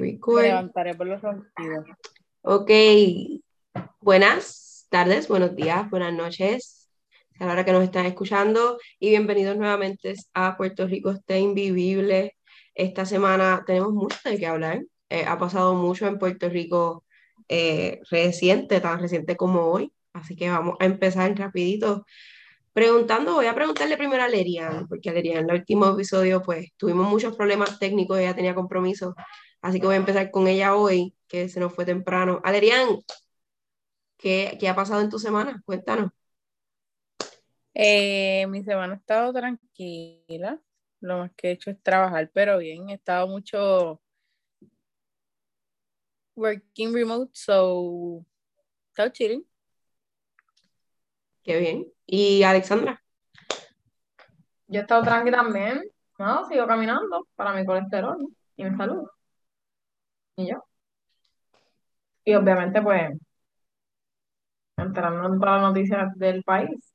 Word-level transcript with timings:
Record. 0.00 0.42
Me 0.42 0.48
levantaré 0.48 0.94
por 0.94 1.06
los 1.06 1.20
ronquidos. 1.20 1.86
Ok. 2.42 2.70
Buenas 4.00 4.86
tardes, 4.90 5.28
buenos 5.28 5.54
días, 5.56 5.88
buenas 5.90 6.12
noches. 6.12 6.88
A 7.38 7.46
la 7.46 7.52
hora 7.52 7.64
que 7.64 7.72
nos 7.72 7.84
están 7.84 8.06
escuchando 8.06 8.78
y 8.98 9.10
bienvenidos 9.10 9.56
nuevamente 9.56 10.14
a 10.34 10.56
Puerto 10.56 10.86
Rico 10.86 11.10
está 11.10 11.36
invivible. 11.36 12.36
Esta 12.74 13.04
semana 13.04 13.64
tenemos 13.66 13.92
mucho 13.92 14.16
de 14.24 14.38
qué 14.38 14.46
hablar. 14.46 14.84
Eh, 15.08 15.24
ha 15.26 15.38
pasado 15.38 15.74
mucho 15.74 16.06
en 16.06 16.18
Puerto 16.18 16.48
Rico 16.48 17.04
eh, 17.48 18.00
reciente, 18.10 18.80
tan 18.80 19.00
reciente 19.00 19.36
como 19.36 19.62
hoy. 19.62 19.92
Así 20.12 20.36
que 20.36 20.48
vamos 20.50 20.76
a 20.80 20.84
empezar 20.84 21.36
rapidito 21.36 22.04
preguntando, 22.74 23.34
voy 23.34 23.46
a 23.46 23.54
preguntarle 23.54 23.96
primero 23.96 24.22
a 24.22 24.28
Lerian, 24.28 24.88
porque 24.88 25.12
Lerian 25.12 25.44
en 25.44 25.50
el 25.50 25.56
último 25.56 25.86
episodio 25.86 26.42
pues 26.42 26.72
tuvimos 26.76 27.08
muchos 27.08 27.36
problemas 27.36 27.78
técnicos, 27.78 28.18
ella 28.18 28.34
tenía 28.34 28.54
compromiso, 28.54 29.14
así 29.64 29.80
que 29.80 29.86
voy 29.86 29.94
a 29.94 29.98
empezar 29.98 30.30
con 30.30 30.46
ella 30.46 30.76
hoy, 30.76 31.16
que 31.26 31.48
se 31.48 31.58
nos 31.58 31.74
fue 31.74 31.86
temprano. 31.86 32.40
Alerian, 32.44 32.86
¿qué, 34.18 34.58
qué 34.60 34.68
ha 34.68 34.74
pasado 34.76 35.00
en 35.00 35.08
tu 35.08 35.18
semana? 35.18 35.62
Cuéntanos. 35.64 36.10
Eh, 37.72 38.46
mi 38.48 38.62
semana 38.62 38.92
ha 38.92 38.96
estado 38.98 39.32
tranquila. 39.32 40.60
Lo 41.00 41.18
más 41.18 41.32
que 41.34 41.48
he 41.48 41.52
hecho 41.52 41.70
es 41.70 41.82
trabajar, 41.82 42.30
pero 42.34 42.58
bien, 42.58 42.90
he 42.90 42.94
estado 42.94 43.26
mucho 43.26 44.02
working 46.36 46.92
remote, 46.92 47.30
so 47.34 48.24
estado 48.90 49.08
chilling. 49.10 49.46
Qué 51.42 51.58
bien. 51.58 51.86
¿Y 52.06 52.42
Alexandra? 52.42 53.02
Yo 54.66 54.80
he 54.80 54.82
estado 54.82 55.02
tranqui 55.02 55.30
también. 55.30 55.90
No, 56.18 56.46
sigo 56.48 56.66
caminando 56.66 57.26
para 57.34 57.54
mi 57.54 57.64
colesterol 57.64 58.28
y 58.56 58.64
mi 58.64 58.76
salud. 58.76 59.08
Y 60.36 60.46
yo. 60.48 60.64
Y 62.24 62.34
obviamente, 62.34 62.80
pues, 62.82 63.12
enterándonos 64.76 65.32
de 65.32 65.38
todas 65.38 65.60
las 65.62 65.70
noticias 65.70 66.14
del 66.18 66.42
país. 66.44 66.94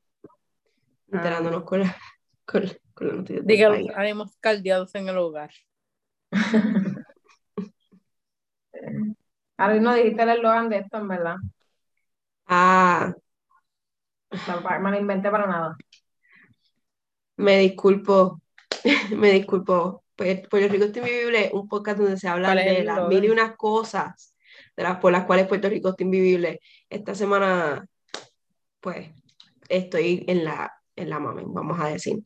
Enterándonos 1.11 1.63
con 1.63 1.79
la, 1.81 1.95
con, 2.45 2.63
la- 2.65 2.77
con 2.93 3.07
la 3.07 3.13
noticia 3.15 3.35
del 3.37 3.45
Diga, 3.47 3.69
país. 3.69 3.91
ánimos 3.95 4.37
caldeados 4.39 4.93
en 4.95 5.09
el 5.09 5.17
hogar. 5.17 5.51
Ahora 9.57 9.75
no 9.79 9.93
dijiste 9.93 10.23
el 10.23 10.29
eslogan 10.29 10.69
de 10.69 10.77
esto, 10.79 10.97
en 10.97 11.07
verdad. 11.07 11.35
Ah, 12.47 13.13
No, 14.47 14.79
me 14.79 14.91
lo 14.91 14.97
inventé 14.99 15.29
para 15.31 15.47
nada. 15.47 15.77
me 17.37 17.57
disculpo, 17.59 18.41
me 19.15 19.31
disculpo. 19.31 20.03
Pues, 20.19 20.45
Puerto 20.49 20.67
Rico 20.67 20.83
está 20.83 20.99
invivible, 20.99 21.49
un 21.53 21.69
podcast 21.69 21.97
donde 21.97 22.17
se 22.17 22.27
habla 22.27 22.49
¿Cuál 22.49 22.57
es 22.57 22.77
de 22.79 22.83
las 22.83 23.07
mil 23.07 23.23
y 23.23 23.29
unas 23.29 23.55
cosas 23.55 24.35
de 24.75 24.83
las, 24.83 24.97
por 24.97 25.13
las 25.13 25.23
cuales 25.23 25.47
Puerto 25.47 25.69
Rico 25.69 25.87
está 25.91 26.03
invivible. 26.03 26.59
Esta 26.89 27.15
semana, 27.15 27.87
pues, 28.81 29.11
estoy 29.69 30.25
en 30.27 30.43
la, 30.43 30.73
en 30.97 31.09
la 31.09 31.21
mamen, 31.21 31.53
vamos 31.53 31.79
a 31.79 31.87
decir. 31.87 32.21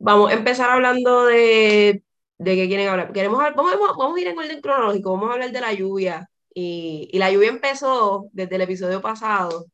Vamos 0.00 0.32
a 0.32 0.34
empezar 0.34 0.70
hablando 0.70 1.26
de, 1.26 2.02
de 2.38 2.56
qué 2.56 2.66
quieren 2.66 2.88
hablar. 2.88 3.12
Queremos, 3.12 3.38
vamos, 3.54 3.76
vamos 3.96 4.16
a 4.16 4.20
ir 4.20 4.26
en 4.26 4.36
orden 4.36 4.60
cronológico, 4.60 5.12
vamos 5.12 5.30
a 5.30 5.32
hablar 5.34 5.52
de 5.52 5.60
la 5.60 5.72
lluvia. 5.72 6.28
Y, 6.52 7.08
y 7.12 7.18
la 7.20 7.30
lluvia 7.30 7.50
empezó 7.50 8.28
desde 8.32 8.56
el 8.56 8.62
episodio 8.62 9.00
pasado. 9.00 9.66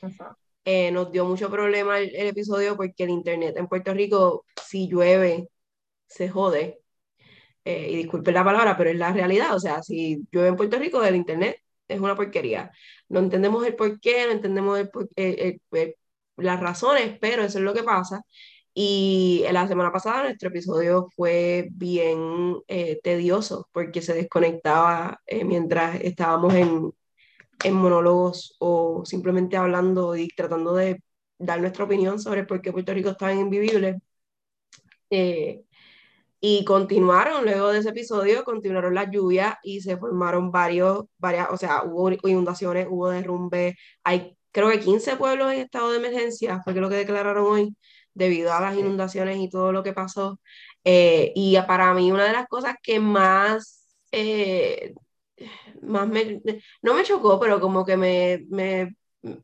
Exacto. 0.00 0.38
Eh, 0.64 0.90
nos 0.92 1.10
dio 1.12 1.24
mucho 1.26 1.50
problema 1.50 1.98
el, 1.98 2.14
el 2.14 2.28
episodio 2.28 2.76
porque 2.76 3.04
el 3.04 3.10
internet 3.10 3.56
en 3.56 3.66
Puerto 3.68 3.94
Rico, 3.94 4.44
si 4.66 4.88
llueve, 4.88 5.48
se 6.08 6.28
jode. 6.30 6.80
Eh, 7.64 7.90
y 7.92 7.96
disculpen 7.96 8.34
la 8.34 8.44
palabra, 8.44 8.76
pero 8.76 8.90
es 8.90 8.96
la 8.96 9.12
realidad. 9.12 9.54
O 9.54 9.60
sea, 9.60 9.82
si 9.82 10.22
llueve 10.32 10.48
en 10.48 10.56
Puerto 10.56 10.78
Rico, 10.78 11.02
el 11.04 11.16
internet 11.16 11.58
es 11.88 12.00
una 12.00 12.16
porquería. 12.16 12.70
No 13.08 13.20
entendemos 13.20 13.66
el 13.66 13.76
por 13.76 14.00
qué, 14.00 14.26
no 14.26 14.32
entendemos 14.32 14.78
el- 14.80 14.90
el- 15.16 15.60
el- 15.72 15.96
las 16.36 16.60
razones, 16.60 17.18
pero 17.20 17.42
eso 17.42 17.58
es 17.58 17.64
lo 17.64 17.74
que 17.74 17.82
pasa. 17.82 18.22
Y 18.74 19.44
la 19.52 19.66
semana 19.68 19.92
pasada 19.92 20.22
nuestro 20.24 20.48
episodio 20.48 21.08
fue 21.16 21.68
bien 21.72 22.56
eh, 22.68 23.00
tedioso 23.02 23.68
porque 23.72 24.00
se 24.02 24.14
desconectaba 24.14 25.20
eh, 25.26 25.44
mientras 25.44 26.00
estábamos 26.02 26.54
en, 26.54 26.92
en 27.64 27.74
monólogos 27.74 28.56
o 28.58 29.04
simplemente 29.04 29.56
hablando 29.56 30.16
y 30.16 30.28
tratando 30.28 30.74
de 30.74 31.02
dar 31.38 31.60
nuestra 31.60 31.84
opinión 31.84 32.20
sobre 32.20 32.44
por 32.44 32.60
qué 32.62 32.72
Puerto 32.72 32.94
Rico 32.94 33.10
está 33.10 33.32
invivible. 33.32 34.00
Eh, 35.10 35.62
y 36.40 36.64
continuaron 36.64 37.44
luego 37.44 37.70
de 37.70 37.80
ese 37.80 37.90
episodio, 37.90 38.44
continuaron 38.44 38.94
las 38.94 39.10
lluvias 39.10 39.56
y 39.62 39.80
se 39.82 39.96
formaron 39.98 40.50
varios, 40.50 41.04
varias, 41.18 41.48
o 41.50 41.56
sea, 41.56 41.82
hubo 41.84 42.10
inundaciones, 42.28 42.86
hubo 42.90 43.10
derrumbes, 43.10 43.76
hay 44.04 44.36
creo 44.52 44.70
que 44.70 44.80
15 44.80 45.16
pueblos 45.16 45.52
en 45.52 45.60
estado 45.60 45.90
de 45.90 45.98
emergencia, 45.98 46.60
fue 46.62 46.74
que 46.74 46.80
lo 46.80 46.88
que 46.88 46.96
declararon 46.96 47.46
hoy, 47.46 47.76
debido 48.14 48.52
a 48.52 48.60
las 48.60 48.76
inundaciones 48.76 49.38
y 49.38 49.48
todo 49.48 49.72
lo 49.72 49.82
que 49.82 49.92
pasó. 49.92 50.40
Eh, 50.84 51.32
y 51.34 51.56
para 51.66 51.94
mí 51.94 52.10
una 52.12 52.24
de 52.24 52.32
las 52.32 52.46
cosas 52.48 52.74
que 52.82 53.00
más, 53.00 53.86
eh, 54.12 54.94
más 55.82 56.08
me, 56.08 56.42
no 56.82 56.94
me 56.94 57.04
chocó, 57.04 57.38
pero 57.40 57.60
como 57.60 57.84
que 57.84 57.96
me, 57.96 58.44
me, 58.50 58.94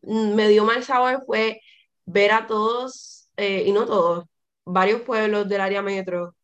me 0.03 0.49
dio 0.49 0.65
mal 0.65 0.83
sabor 0.85 1.25
fue 1.27 1.61
ver 2.07 2.33
a 2.33 2.47
todos, 2.47 3.29
eh, 3.37 3.65
y 3.67 3.73
no 3.73 3.87
todos, 3.87 4.27
varios 4.65 5.03
pueblos 5.03 5.49
del 5.49 5.61
área 5.61 5.83
metro 5.83 6.35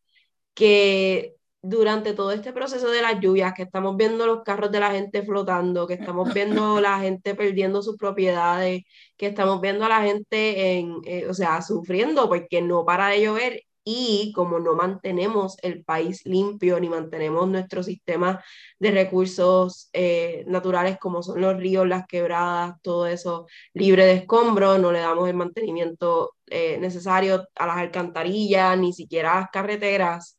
que 0.53 1.35
durante 1.61 2.13
todo 2.13 2.31
este 2.31 2.53
proceso 2.53 2.89
de 2.91 3.01
las 3.01 3.19
lluvias, 3.21 3.53
que 3.55 3.63
estamos 3.63 3.95
viendo 3.97 4.27
los 4.27 4.43
carros 4.43 4.71
de 4.71 4.81
la 4.81 4.91
gente 4.91 5.23
flotando, 5.23 5.87
que 5.87 5.95
estamos 5.95 6.33
viendo 6.33 6.81
la 6.81 6.99
gente 6.99 7.35
perdiendo 7.35 7.81
sus 7.81 7.97
propiedades, 7.97 8.83
que 9.17 9.27
estamos 9.27 9.61
viendo 9.61 9.85
a 9.85 9.89
la 9.89 10.01
gente 10.03 10.77
en, 10.77 10.95
eh, 11.05 11.27
o 11.29 11.33
sea, 11.33 11.61
sufriendo 11.61 12.27
porque 12.29 12.61
no 12.61 12.85
para 12.85 13.07
de 13.07 13.21
llover 13.23 13.63
y 13.83 14.31
como 14.33 14.59
no 14.59 14.75
mantenemos 14.75 15.57
el 15.61 15.83
país 15.83 16.25
limpio 16.25 16.79
ni 16.79 16.89
mantenemos 16.89 17.47
nuestro 17.49 17.83
sistema 17.83 18.43
de 18.79 18.91
recursos 18.91 19.89
eh, 19.93 20.43
naturales 20.47 20.97
como 20.99 21.21
son 21.23 21.41
los 21.41 21.57
ríos, 21.57 21.87
las 21.87 22.07
quebradas, 22.07 22.75
todo 22.81 23.07
eso 23.07 23.47
libre 23.73 24.05
de 24.05 24.13
escombros, 24.13 24.79
no 24.79 24.91
le 24.91 24.99
damos 24.99 25.27
el 25.29 25.35
mantenimiento 25.35 26.35
eh, 26.47 26.77
necesario 26.79 27.47
a 27.55 27.67
las 27.67 27.77
alcantarillas, 27.77 28.77
ni 28.77 28.93
siquiera 28.93 29.33
a 29.33 29.41
las 29.41 29.49
carreteras, 29.51 30.37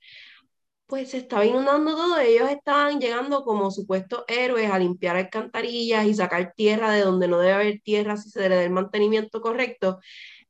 pues 0.86 1.10
se 1.10 1.18
estaba 1.18 1.44
inundando 1.44 1.94
todo. 1.96 2.18
Ellos 2.20 2.50
estaban 2.50 3.00
llegando 3.00 3.42
como 3.44 3.70
supuestos 3.70 4.24
héroes 4.28 4.70
a 4.70 4.78
limpiar 4.78 5.16
alcantarillas 5.16 6.06
y 6.06 6.14
sacar 6.14 6.52
tierra 6.56 6.92
de 6.92 7.02
donde 7.02 7.28
no 7.28 7.38
debe 7.38 7.52
haber 7.54 7.80
tierra 7.80 8.16
si 8.16 8.30
se 8.30 8.48
le 8.48 8.56
da 8.56 8.62
el 8.64 8.70
mantenimiento 8.70 9.40
correcto. 9.40 9.98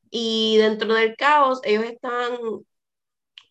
Y 0.09 0.57
dentro 0.57 0.93
del 0.93 1.15
caos, 1.15 1.61
ellos 1.63 1.85
estaban 1.85 2.37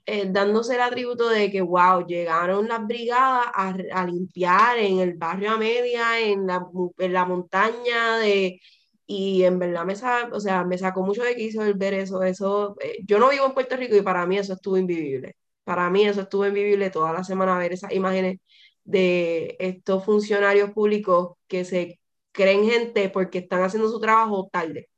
eh, 0.06 0.26
dándose 0.30 0.74
el 0.74 0.82
atributo 0.82 1.28
de 1.28 1.50
que, 1.50 1.60
wow, 1.62 2.06
llegaron 2.06 2.68
las 2.68 2.86
brigadas 2.86 3.46
a, 3.54 3.74
a 3.92 4.06
limpiar 4.06 4.78
en 4.78 4.98
el 5.00 5.14
barrio 5.14 5.52
a 5.52 5.58
media, 5.58 6.20
en 6.20 6.46
la, 6.46 6.66
en 6.98 7.12
la 7.12 7.24
montaña 7.24 8.18
de... 8.18 8.60
Y 9.06 9.44
en 9.44 9.58
verdad 9.58 9.84
me, 9.84 9.94
o 10.32 10.40
sea, 10.40 10.64
me 10.64 10.78
sacó 10.78 11.02
mucho 11.02 11.22
de 11.22 11.36
quicio 11.36 11.62
el 11.62 11.74
ver 11.74 11.92
eso. 11.94 12.22
eso 12.22 12.76
eh, 12.80 12.98
yo 13.06 13.18
no 13.18 13.28
vivo 13.30 13.44
en 13.46 13.52
Puerto 13.54 13.76
Rico 13.76 13.94
y 13.96 14.02
para 14.02 14.24
mí 14.26 14.38
eso 14.38 14.54
estuvo 14.54 14.78
invivible. 14.78 15.36
Para 15.64 15.90
mí 15.90 16.06
eso 16.06 16.22
estuvo 16.22 16.46
invivible 16.46 16.90
toda 16.90 17.12
la 17.12 17.24
semana 17.24 17.58
ver 17.58 17.72
esas 17.72 17.92
imágenes 17.92 18.38
de 18.84 19.56
estos 19.58 20.04
funcionarios 20.04 20.70
públicos 20.72 21.36
que 21.46 21.64
se 21.64 22.00
creen 22.32 22.64
gente 22.68 23.08
porque 23.10 23.38
están 23.38 23.62
haciendo 23.62 23.88
su 23.90 24.00
trabajo 24.00 24.48
tarde. 24.52 24.88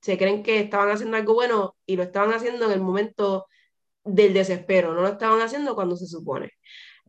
Se 0.00 0.18
creen 0.18 0.42
que 0.42 0.60
estaban 0.60 0.90
haciendo 0.90 1.16
algo 1.16 1.34
bueno 1.34 1.76
y 1.86 1.96
lo 1.96 2.02
estaban 2.04 2.32
haciendo 2.32 2.66
en 2.66 2.72
el 2.72 2.80
momento 2.80 3.46
del 4.04 4.34
desespero, 4.34 4.94
no 4.94 5.02
lo 5.02 5.08
estaban 5.08 5.40
haciendo 5.40 5.74
cuando 5.74 5.96
se 5.96 6.06
supone. 6.06 6.50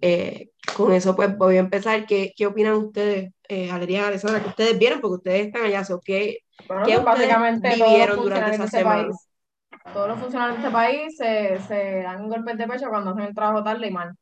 Eh, 0.02 0.52
con 0.76 0.94
eso 0.94 1.16
pues 1.16 1.38
voy 1.38 1.58
a 1.58 1.60
empezar. 1.62 2.06
¿Qué, 2.06 2.34
qué 2.36 2.48
opinan 2.48 2.76
ustedes, 2.76 3.34
eh, 3.48 3.72
Adrián, 3.72 4.06
Alessandra, 4.06 4.42
que 4.44 4.50
ustedes 4.50 4.78
vieron? 4.80 5.02
Porque 5.02 5.16
ustedes 5.18 5.48
están 5.48 5.64
allá, 5.66 5.84
¿so 5.86 6.02
qué, 6.04 6.40
Bueno, 6.68 6.84
¿Qué 6.84 7.00
pues, 7.00 7.06
ustedes 7.08 7.38
básicamente 7.38 7.78
todos 7.78 7.80
los 7.80 7.90
vivieron 7.90 8.22
durante 8.22 8.52
funcionarios 8.52 8.58
de 8.60 8.66
esa 8.66 8.66
este 8.66 8.78
semana? 8.78 9.04
país, 9.04 9.30
todos 9.94 10.08
los 10.10 10.20
funcionarios 10.20 10.58
de 10.58 10.64
este 10.64 10.74
país 10.74 11.18
se, 11.18 11.60
se 11.68 12.04
dan 12.04 12.30
golpes 12.30 12.58
de 12.58 12.68
pecho 12.68 12.90
cuando 12.90 13.12
hacen 13.12 13.24
el 13.24 13.36
trabajo 13.36 13.64
tarde 13.64 13.88
y 13.88 13.92
mal. 13.92 14.16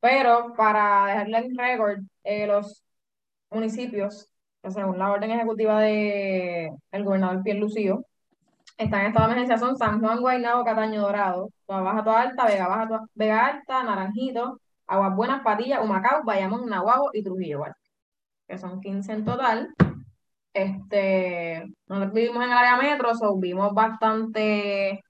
Pero 0.00 0.54
para 0.56 1.06
dejarle 1.08 1.38
en 1.38 1.58
récord, 1.58 2.00
eh, 2.24 2.46
los 2.46 2.84
municipios, 3.50 4.28
según 4.68 4.98
la 4.98 5.10
orden 5.12 5.30
ejecutiva 5.30 5.80
de 5.80 6.70
el 6.92 7.04
gobernador 7.04 7.42
Pierlucio, 7.42 8.06
están 8.76 9.00
en 9.02 9.06
estado 9.08 9.26
de 9.28 9.32
emergencia 9.34 9.58
son 9.58 9.76
San 9.76 10.00
Juan, 10.00 10.20
Guaynabo, 10.20 10.64
Cataño 10.64 11.02
Dorado, 11.02 11.50
Toa 11.66 11.80
Baja, 11.82 12.04
Toa 12.04 12.20
Alta, 12.22 12.46
Vega 12.46 12.68
Baja, 12.68 12.88
Toa- 12.88 13.06
Vega 13.14 13.46
Alta, 13.46 13.82
Naranjito, 13.84 14.60
Aguas 14.86 15.16
Buenas, 15.16 15.42
Patilla, 15.42 15.82
Humacao, 15.82 16.22
Bayamón, 16.24 16.66
Nahuabo 16.68 17.10
y 17.12 17.22
Trujillo, 17.22 17.60
¿vale? 17.60 17.74
que 18.48 18.58
son 18.58 18.80
15 18.80 19.12
en 19.14 19.24
total. 19.24 19.74
Este, 20.54 21.64
nosotros 21.88 22.14
vivimos 22.14 22.44
en 22.44 22.50
el 22.52 22.58
área 22.58 22.76
metro, 22.78 23.14
so 23.14 23.36
bastante 23.74 25.02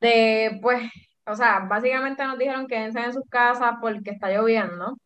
de, 0.00 0.58
pues, 0.62 0.82
o 1.26 1.34
sea, 1.34 1.60
básicamente 1.60 2.24
nos 2.24 2.38
dijeron 2.38 2.66
que 2.66 2.76
en 2.76 2.92
sus 3.12 3.24
casas 3.28 3.74
porque 3.80 4.10
está 4.10 4.30
lloviendo, 4.30 4.96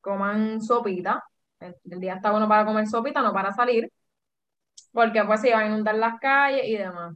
coman 0.00 0.62
sopita, 0.62 1.22
el 1.60 2.00
día 2.00 2.14
está 2.16 2.30
bueno 2.32 2.48
para 2.48 2.66
comer 2.66 2.86
sopita, 2.88 3.22
no 3.22 3.32
para 3.32 3.52
salir, 3.52 3.90
porque 4.92 5.24
pues 5.24 5.40
se 5.40 5.48
iban 5.48 5.64
a 5.64 5.66
inundar 5.66 5.96
las 5.96 6.18
calles 6.20 6.64
y 6.66 6.76
demás. 6.76 7.14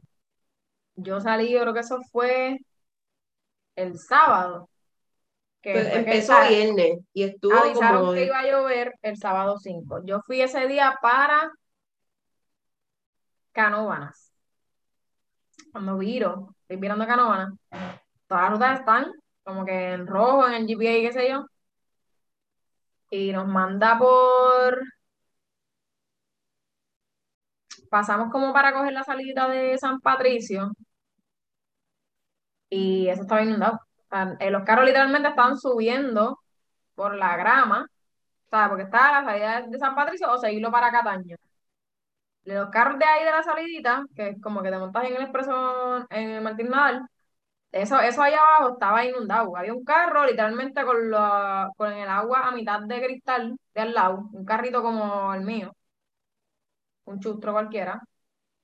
Yo 0.95 1.21
salí, 1.21 1.51
yo 1.51 1.61
creo 1.61 1.73
que 1.73 1.81
eso 1.81 1.99
fue 2.11 2.57
el 3.75 3.97
sábado. 3.99 4.69
Que 5.61 5.73
Pues 5.73 5.87
que, 5.87 5.95
empezó 5.99 6.33
sea, 6.33 6.49
viernes 6.49 6.99
y 7.13 7.23
estuvo 7.23 7.55
avisaron 7.55 8.01
como 8.01 8.13
que 8.13 8.25
iba 8.25 8.39
a 8.39 8.45
llover 8.47 8.93
el 9.01 9.17
sábado 9.17 9.57
5. 9.57 10.01
Yo 10.05 10.21
fui 10.21 10.41
ese 10.41 10.67
día 10.67 10.97
para 11.01 11.51
Canóvanas. 13.51 14.31
Cuando 15.71 15.97
viro, 15.97 16.55
estoy 16.61 16.77
mirando 16.77 17.05
Canóvanas, 17.05 17.53
todas 18.27 18.43
las 18.43 18.51
rutas 18.51 18.79
están 18.79 19.11
como 19.43 19.65
que 19.65 19.93
en 19.93 20.05
rojo, 20.07 20.47
en 20.47 20.53
el 20.55 20.67
GPA 20.67 20.97
y 20.97 21.01
qué 21.03 21.13
sé 21.13 21.29
yo. 21.29 21.45
Y 23.09 23.31
nos 23.31 23.47
manda 23.47 23.97
por... 23.97 24.81
Pasamos 27.89 28.31
como 28.31 28.53
para 28.53 28.73
coger 28.73 28.93
la 28.93 29.03
salida 29.03 29.47
de 29.49 29.77
San 29.77 29.99
Patricio 30.01 30.71
y 32.69 33.07
eso 33.09 33.21
estaba 33.23 33.43
inundado. 33.43 33.75
O 33.75 34.09
sea, 34.09 34.35
eh, 34.39 34.51
los 34.51 34.63
carros 34.63 34.85
literalmente 34.85 35.29
estaban 35.29 35.57
subiendo 35.57 36.39
por 36.95 37.15
la 37.15 37.37
grama, 37.37 37.87
o 38.47 38.49
sea, 38.51 38.69
porque 38.69 38.83
estaba 38.85 39.21
la 39.21 39.25
salida 39.25 39.61
de 39.67 39.79
San 39.79 39.95
Patricio 39.95 40.31
o 40.31 40.39
seguirlo 40.39 40.71
para 40.71 40.91
Cataño. 40.91 41.37
Los 42.43 42.69
carros 42.69 42.97
de 42.99 43.05
ahí 43.05 43.25
de 43.25 43.31
la 43.31 43.43
salidita, 43.43 44.05
que 44.15 44.29
es 44.29 44.41
como 44.41 44.63
que 44.63 44.69
te 44.71 44.77
montas 44.77 45.03
en 45.05 45.15
el 45.17 45.21
expreso 45.23 46.05
en 46.09 46.29
el 46.31 46.41
Martín 46.41 46.69
Nadal, 46.69 47.05
eso, 47.71 47.99
eso 48.01 48.21
allá 48.23 48.39
abajo 48.39 48.73
estaba 48.73 49.05
inundado. 49.05 49.57
Había 49.57 49.73
un 49.73 49.83
carro 49.85 50.25
literalmente 50.25 50.85
con, 50.85 51.11
la- 51.11 51.69
con 51.77 51.93
el 51.93 52.09
agua 52.09 52.47
a 52.47 52.51
mitad 52.51 52.81
de 52.81 53.01
cristal 53.03 53.57
de 53.75 53.81
al 53.81 53.93
lado, 53.95 54.29
un 54.33 54.45
carrito 54.45 54.83
como 54.83 55.33
el 55.33 55.41
mío, 55.43 55.73
un 57.07 57.19
chustro 57.19 57.53
cualquiera, 57.53 58.01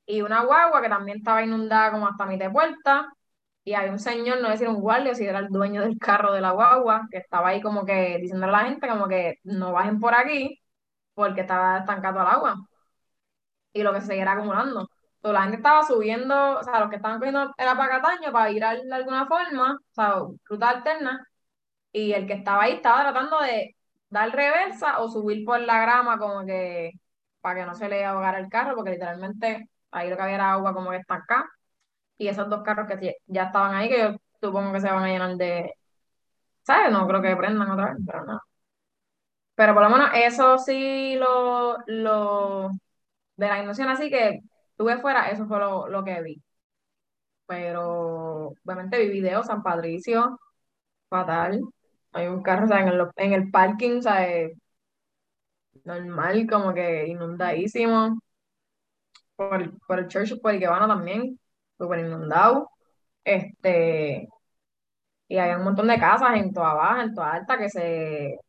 y 0.06 0.22
una 0.22 0.44
guagua 0.46 0.82
que 0.82 0.90
también 0.90 1.18
estaba 1.20 1.44
inundada 1.44 1.92
como 1.92 2.08
hasta 2.08 2.26
mitad 2.26 2.46
de 2.48 2.52
puerta, 2.52 3.08
y 3.64 3.74
había 3.74 3.92
un 3.92 4.00
señor, 4.00 4.42
no 4.42 4.50
decir 4.50 4.68
un 4.70 4.82
guardia, 4.82 5.16
si 5.16 5.26
era 5.26 5.40
el 5.40 5.50
dueño 5.50 5.82
del 5.82 5.98
carro 6.00 6.34
de 6.34 6.42
la 6.42 6.52
guagua, 6.52 7.08
que 7.12 7.18
estaba 7.20 7.50
ahí 7.50 7.62
como 7.62 7.86
que 7.86 8.18
diciéndole 8.20 8.54
a 8.54 8.64
la 8.64 8.70
gente 8.70 8.88
como 8.90 9.08
que 9.08 9.36
no 9.44 9.74
bajen 9.74 10.00
por 10.00 10.16
aquí 10.16 10.60
porque 11.16 11.42
estaba 11.42 11.80
estancado 11.80 12.22
el 12.22 12.28
agua 12.28 12.58
y 13.74 13.84
lo 13.84 13.94
que 13.94 14.02
se 14.02 14.08
seguirá 14.08 14.34
acumulando. 14.34 14.82
Entonces, 15.16 15.34
la 15.34 15.42
gente 15.44 15.58
estaba 15.58 15.84
subiendo, 15.86 16.60
o 16.60 16.64
sea, 16.64 16.80
los 16.80 16.90
que 16.90 16.98
estaban 16.98 17.20
cogiendo 17.20 17.54
era 17.58 17.76
para 17.78 18.02
Cataño 18.02 18.32
para 18.32 18.52
ir 18.52 18.64
a- 18.64 18.76
de 18.76 18.94
alguna 18.94 19.26
forma, 19.28 19.74
o 19.76 19.94
sea, 19.94 20.16
ruta 20.46 20.70
alterna, 20.70 21.26
y 21.92 22.14
el 22.14 22.28
que 22.28 22.34
estaba 22.34 22.64
ahí 22.64 22.74
estaba 22.76 23.02
tratando 23.04 23.40
de 23.42 23.76
dar 24.10 24.32
reversa 24.32 25.00
o 25.02 25.10
subir 25.10 25.46
por 25.46 25.60
la 25.62 25.82
grama 25.82 26.20
como 26.20 26.46
que 26.46 26.92
para 27.44 27.62
que 27.62 27.68
no 27.68 27.76
se 27.76 27.90
le 27.90 28.06
ahogara 28.06 28.40
el 28.40 28.50
carro, 28.50 28.76
porque 28.76 28.94
literalmente 28.94 29.70
ahí 29.92 30.10
lo 30.12 30.18
que 30.18 30.24
había 30.24 30.36
era 30.38 30.54
agua 30.54 30.74
como 30.76 30.92
que 30.92 30.98
estancada, 30.98 31.48
y 32.18 32.28
esos 32.30 32.50
dos 32.50 32.64
carros 32.64 32.88
que 32.88 33.18
ya 33.28 33.46
estaban 33.46 33.76
ahí, 33.76 33.90
que 33.90 34.00
yo 34.00 34.18
supongo 34.42 34.74
que 34.74 34.82
se 34.82 34.90
van 34.92 35.04
a 35.06 35.08
llenar 35.10 35.38
de, 35.38 35.74
¿sabes? 36.64 36.92
No 36.92 37.08
creo 37.08 37.22
que 37.22 37.36
prendan 37.38 37.72
otra 37.72 37.94
vez, 37.94 37.98
pero 38.06 38.26
no. 38.26 38.42
Pero 39.56 39.74
por 39.74 39.84
lo 39.84 39.90
menos 39.90 40.10
eso 40.16 40.58
sí 40.58 41.16
lo, 41.16 41.78
lo 41.88 42.70
de 43.38 43.48
la 43.48 43.58
inundación 43.58 43.90
así 43.90 44.10
que 44.10 44.42
tuve 44.78 45.00
fuera, 45.00 45.30
eso 45.32 45.48
fue 45.48 45.60
lo, 45.60 45.88
lo 45.90 46.04
que 46.04 46.22
vi. 46.24 46.44
Pero 47.46 48.48
obviamente 48.66 49.00
vi 49.00 49.10
videos, 49.10 49.48
San 49.48 49.64
Patricio, 49.64 50.40
fatal. 51.10 51.62
Hay 52.14 52.28
un 52.28 52.44
carro, 52.44 52.68
o 52.68 52.74
en 52.78 52.90
el, 52.90 53.08
en 53.18 53.34
el 53.34 53.52
parking, 53.52 54.00
o 54.00 54.04
sea, 54.04 54.30
eh, 54.32 54.54
normal, 55.84 56.48
como 56.50 56.74
que 56.74 57.08
inundadísimo. 57.08 58.20
Por, 59.36 59.78
por 59.88 60.00
el 60.00 60.08
Church 60.08 60.40
por 60.42 60.52
el 60.54 60.60
que 60.60 60.68
van 60.68 60.88
también, 60.88 61.40
súper 61.78 62.00
inundado. 62.00 62.70
Este, 63.24 64.28
y 65.28 65.38
había 65.38 65.58
un 65.58 65.64
montón 65.64 65.88
de 65.88 66.00
casas 66.00 66.36
en 66.36 66.54
toda 66.54 66.74
baja, 66.74 67.04
en 67.04 67.14
toda 67.16 67.34
alta, 67.34 67.58
que 67.58 67.70
se 67.70 68.40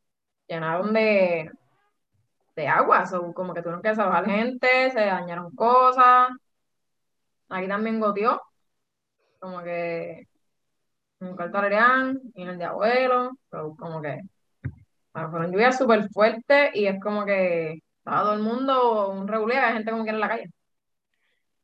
llenaron 0.48 0.92
de, 0.92 1.50
de 2.56 2.68
agua. 2.68 3.06
So, 3.06 3.32
como 3.34 3.54
que 3.54 3.62
tuvieron 3.62 3.82
que 3.82 3.88
desalojar 3.90 4.26
gente, 4.26 4.90
se 4.90 5.00
dañaron 5.00 5.54
cosas. 5.54 6.30
Aquí 7.48 7.68
también 7.68 8.00
goteó, 8.00 8.40
como 9.38 9.62
que 9.62 10.28
en 11.20 11.56
Arián 11.56 12.20
y 12.34 12.42
en 12.42 12.48
el 12.50 12.58
de 12.58 12.64
abuelo. 12.64 13.32
So, 13.50 13.76
como 13.76 14.02
que 14.02 14.20
bueno, 15.14 15.30
fueron 15.30 15.52
lluvias 15.52 15.78
súper 15.78 16.08
fuertes 16.10 16.70
y 16.74 16.86
es 16.86 17.00
como 17.00 17.24
que 17.24 17.82
estaba 17.98 18.22
todo 18.22 18.34
el 18.34 18.40
mundo 18.42 19.10
un 19.10 19.28
regular, 19.28 19.64
hay 19.64 19.74
gente 19.74 19.90
como 19.92 20.04
que 20.04 20.10
en 20.10 20.20
la 20.20 20.28
calle. 20.28 20.50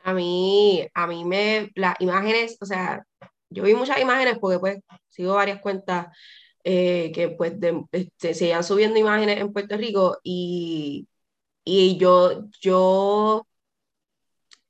A 0.03 0.15
mí, 0.15 0.89
a 0.95 1.07
mí 1.07 1.25
me, 1.25 1.71
las 1.75 2.01
imágenes, 2.01 2.57
o 2.61 2.67
sea, 2.67 3.05
yo 3.51 3.65
vi 3.65 3.75
muchas 3.75 4.01
imágenes 4.01 4.39
porque 4.39 4.59
pues 4.59 4.79
sigo 5.11 5.35
varias 5.35 5.61
cuentas 5.61 6.07
eh, 6.65 7.13
que 7.15 7.31
pues 7.31 7.59
de, 7.61 7.85
este, 7.93 8.35
se 8.35 8.49
iban 8.49 8.65
subiendo 8.65 8.99
imágenes 8.99 9.41
en 9.41 9.53
Puerto 9.53 9.77
Rico 9.77 10.19
y, 10.23 11.09
y 11.65 11.99
yo, 11.99 12.49
yo, 12.61 13.47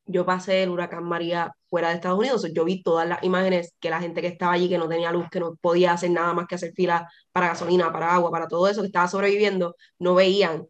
yo 0.07 0.27
pasé 0.27 0.63
el 0.65 0.71
huracán 0.71 1.05
María 1.05 1.55
fuera 1.71 1.89
de 1.89 1.95
Estados 1.95 2.19
Unidos, 2.19 2.47
yo 2.53 2.65
vi 2.65 2.83
todas 2.83 3.09
las 3.09 3.23
imágenes 3.23 3.75
que 3.81 3.89
la 3.89 4.01
gente 4.01 4.21
que 4.21 4.27
estaba 4.27 4.53
allí, 4.53 4.69
que 4.69 4.77
no 4.77 4.89
tenía 4.89 5.13
luz, 5.13 5.27
que 5.31 5.41
no 5.41 5.55
podía 5.55 5.93
hacer 5.93 6.11
nada 6.11 6.35
más 6.35 6.47
que 6.49 6.57
hacer 6.57 6.73
fila 6.75 7.09
para 7.33 7.49
gasolina, 7.49 7.91
para 7.93 8.13
agua, 8.13 8.31
para 8.31 8.49
todo 8.49 8.69
eso, 8.69 8.81
que 8.83 8.89
estaba 8.89 9.09
sobreviviendo, 9.09 9.77
no 9.99 10.15
veían. 10.15 10.67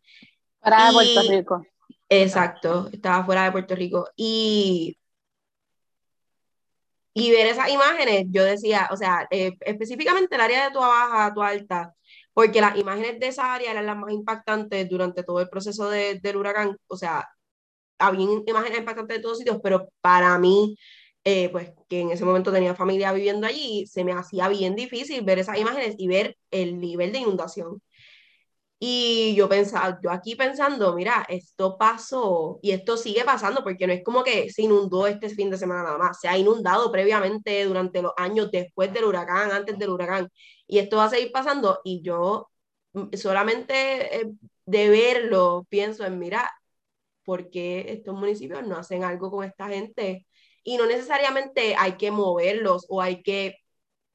Para 0.61 0.91
Y- 0.91 0.95
Puerto 0.95 1.23
Rico. 1.33 1.67
Exacto, 2.09 2.89
estaba 2.93 3.25
fuera 3.25 3.45
de 3.45 3.53
Puerto 3.53 3.75
Rico. 3.75 4.09
Y, 4.17 4.99
y 7.15 7.31
ver 7.31 7.47
esas 7.49 7.69
imágenes, 7.71 8.27
yo 8.31 8.45
decía, 8.45 8.89
o 8.93 8.97
sea, 8.97 9.27
eh, 9.31 9.53
específicamente 9.61 10.35
el 10.35 10.41
área 10.41 10.65
de 10.67 10.71
Tua 10.73 10.87
Baja, 10.89 11.35
Tua 11.35 11.49
Alta, 11.49 11.95
porque 12.33 12.61
las 12.61 12.77
imágenes 12.77 13.19
de 13.19 13.29
esa 13.29 13.53
área 13.53 13.71
eran 13.73 13.87
las 13.87 13.97
más 13.97 14.13
impactantes 14.13 14.89
durante 14.89 15.23
todo 15.25 15.41
el 15.41 15.49
proceso 15.49 15.89
de- 15.91 16.21
del 16.21 16.37
huracán. 16.37 16.77
O 16.87 16.97
sea, 16.97 17.29
había 18.01 18.27
imágenes 18.47 18.79
impactantes 18.81 19.19
de 19.19 19.23
todos 19.23 19.39
sitios, 19.39 19.59
pero 19.63 19.89
para 20.01 20.39
mí, 20.39 20.77
eh, 21.25 21.49
pues 21.51 21.73
que 21.89 22.01
en 22.01 22.11
ese 22.11 22.25
momento 22.25 22.53
tenía 22.53 22.75
familia 22.75 23.13
viviendo 23.13 23.47
allí, 23.47 23.87
se 23.87 24.05
me 24.05 24.13
hacía 24.13 24.49
bien 24.49 24.75
difícil 24.77 25.23
ver 25.25 25.39
esas 25.39 25.59
imágenes 25.59 25.95
y 25.99 26.09
ver 26.09 26.37
el 26.51 26.81
nivel 26.81 27.13
de 27.13 27.21
inundación. 27.21 27.83
Y 28.83 29.35
yo 29.35 29.47
pensaba, 29.49 29.99
yo 30.03 30.11
aquí 30.11 30.37
pensando, 30.37 30.95
mira, 30.95 31.27
esto 31.29 31.77
pasó 31.77 32.59
y 32.63 32.71
esto 32.71 32.97
sigue 32.97 33.25
pasando 33.25 33.63
porque 33.63 33.87
no 33.87 33.93
es 33.93 34.03
como 34.03 34.25
que 34.25 34.49
se 34.51 34.63
inundó 34.63 35.07
este 35.07 35.29
fin 35.29 35.51
de 35.51 35.59
semana 35.59 35.83
nada 35.83 35.99
más, 35.99 36.19
se 36.19 36.29
ha 36.29 36.39
inundado 36.39 36.91
previamente 36.91 37.63
durante 37.67 38.01
los 38.01 38.13
años 38.17 38.51
después 38.51 38.91
del 38.95 39.05
huracán, 39.05 39.53
antes 39.53 39.79
del 39.79 39.91
huracán, 39.91 40.31
y 40.67 40.79
esto 40.79 40.97
va 40.97 41.05
a 41.05 41.11
seguir 41.11 41.31
pasando 41.31 41.81
y 41.85 42.01
yo 42.03 42.49
mm, 42.95 43.15
solamente 43.17 44.23
eh, 44.23 44.31
de 44.65 44.89
verlo 44.89 45.67
pienso 45.69 46.07
en, 46.07 46.19
mira, 46.19 46.51
¿por 47.31 47.51
qué 47.51 47.87
estos 47.93 48.15
municipios 48.15 48.67
no 48.67 48.77
hacen 48.77 49.05
algo 49.05 49.31
con 49.31 49.45
esta 49.45 49.69
gente? 49.69 50.27
Y 50.65 50.77
no 50.79 50.87
necesariamente 50.87 51.75
hay 51.79 51.93
que 51.97 52.11
moverlos 52.11 52.87
o 52.89 53.01
hay 53.03 53.23
que 53.23 53.57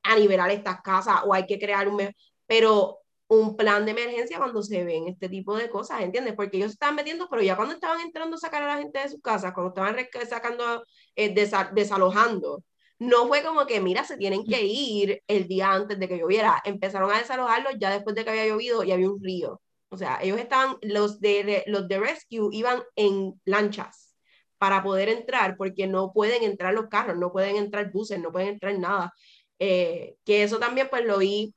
anivelar 0.03 0.51
estas 0.51 0.81
casas 0.81 1.21
o 1.25 1.33
hay 1.33 1.45
que 1.45 1.59
crear 1.59 1.87
un... 1.87 2.09
Pero 2.47 2.99
un 3.27 3.57
plan 3.57 3.85
de 3.85 3.91
emergencia 3.91 4.37
cuando 4.37 4.61
se 4.61 4.83
ven 4.83 5.07
este 5.07 5.29
tipo 5.29 5.57
de 5.57 5.69
cosas, 5.69 6.01
¿entiendes? 6.01 6.35
Porque 6.35 6.57
ellos 6.57 6.69
se 6.71 6.73
estaban 6.75 6.95
metiendo, 6.95 7.27
pero 7.29 7.41
ya 7.41 7.55
cuando 7.55 7.73
estaban 7.73 7.99
entrando 8.01 8.35
a 8.35 8.39
sacar 8.39 8.61
a 8.63 8.67
la 8.67 8.77
gente 8.77 8.99
de 8.99 9.09
sus 9.09 9.21
casas, 9.21 9.53
cuando 9.53 9.69
estaban 9.69 9.95
sacando, 10.29 10.83
eh, 11.15 11.33
desa- 11.33 11.71
desalojando, 11.73 12.63
no 12.99 13.27
fue 13.27 13.43
como 13.43 13.65
que, 13.65 13.81
mira, 13.81 14.03
se 14.03 14.17
tienen 14.17 14.45
que 14.45 14.63
ir 14.63 15.23
el 15.27 15.47
día 15.47 15.71
antes 15.73 15.99
de 15.99 16.07
que 16.07 16.17
lloviera. 16.19 16.61
Empezaron 16.65 17.11
a 17.11 17.17
desalojarlos 17.19 17.73
ya 17.79 17.89
después 17.91 18.15
de 18.15 18.23
que 18.23 18.29
había 18.31 18.47
llovido 18.47 18.83
y 18.83 18.91
había 18.91 19.09
un 19.09 19.21
río. 19.23 19.59
O 19.89 19.97
sea, 19.97 20.19
ellos 20.21 20.39
estaban, 20.39 20.77
los 20.81 21.19
de, 21.21 21.63
los 21.67 21.87
de 21.87 21.99
Rescue 21.99 22.49
iban 22.51 22.81
en 22.95 23.39
lanchas 23.45 24.15
para 24.57 24.83
poder 24.83 25.09
entrar, 25.09 25.57
porque 25.57 25.87
no 25.87 26.11
pueden 26.13 26.43
entrar 26.43 26.73
los 26.73 26.87
carros, 26.87 27.17
no 27.17 27.31
pueden 27.31 27.55
entrar 27.55 27.91
buses, 27.91 28.19
no 28.19 28.31
pueden 28.31 28.49
entrar 28.49 28.77
nada. 28.79 29.13
Eh, 29.59 30.15
que 30.25 30.43
eso 30.43 30.59
también 30.59 30.87
pues 30.89 31.05
lo 31.05 31.17
vi 31.19 31.53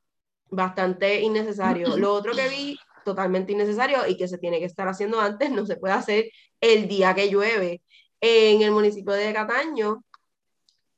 bastante 0.51 1.21
innecesario. 1.21 1.97
Lo 1.97 2.15
otro 2.15 2.33
que 2.35 2.49
vi 2.49 2.79
totalmente 3.05 3.53
innecesario 3.53 4.07
y 4.07 4.17
que 4.17 4.29
se 4.29 4.39
tiene 4.39 4.59
que 4.59 4.67
estar 4.67 4.87
haciendo 4.89 5.21
antes, 5.21 5.51
no 5.51 5.67
se 5.67 5.77
puede 5.77 5.95
hacer 5.95 6.31
el 6.61 6.89
día 6.89 7.15
que 7.15 7.31
llueve. 7.31 7.83
En 8.21 8.63
el 8.63 8.71
municipio 8.73 9.13
de 9.15 9.33
Cataño 9.33 10.05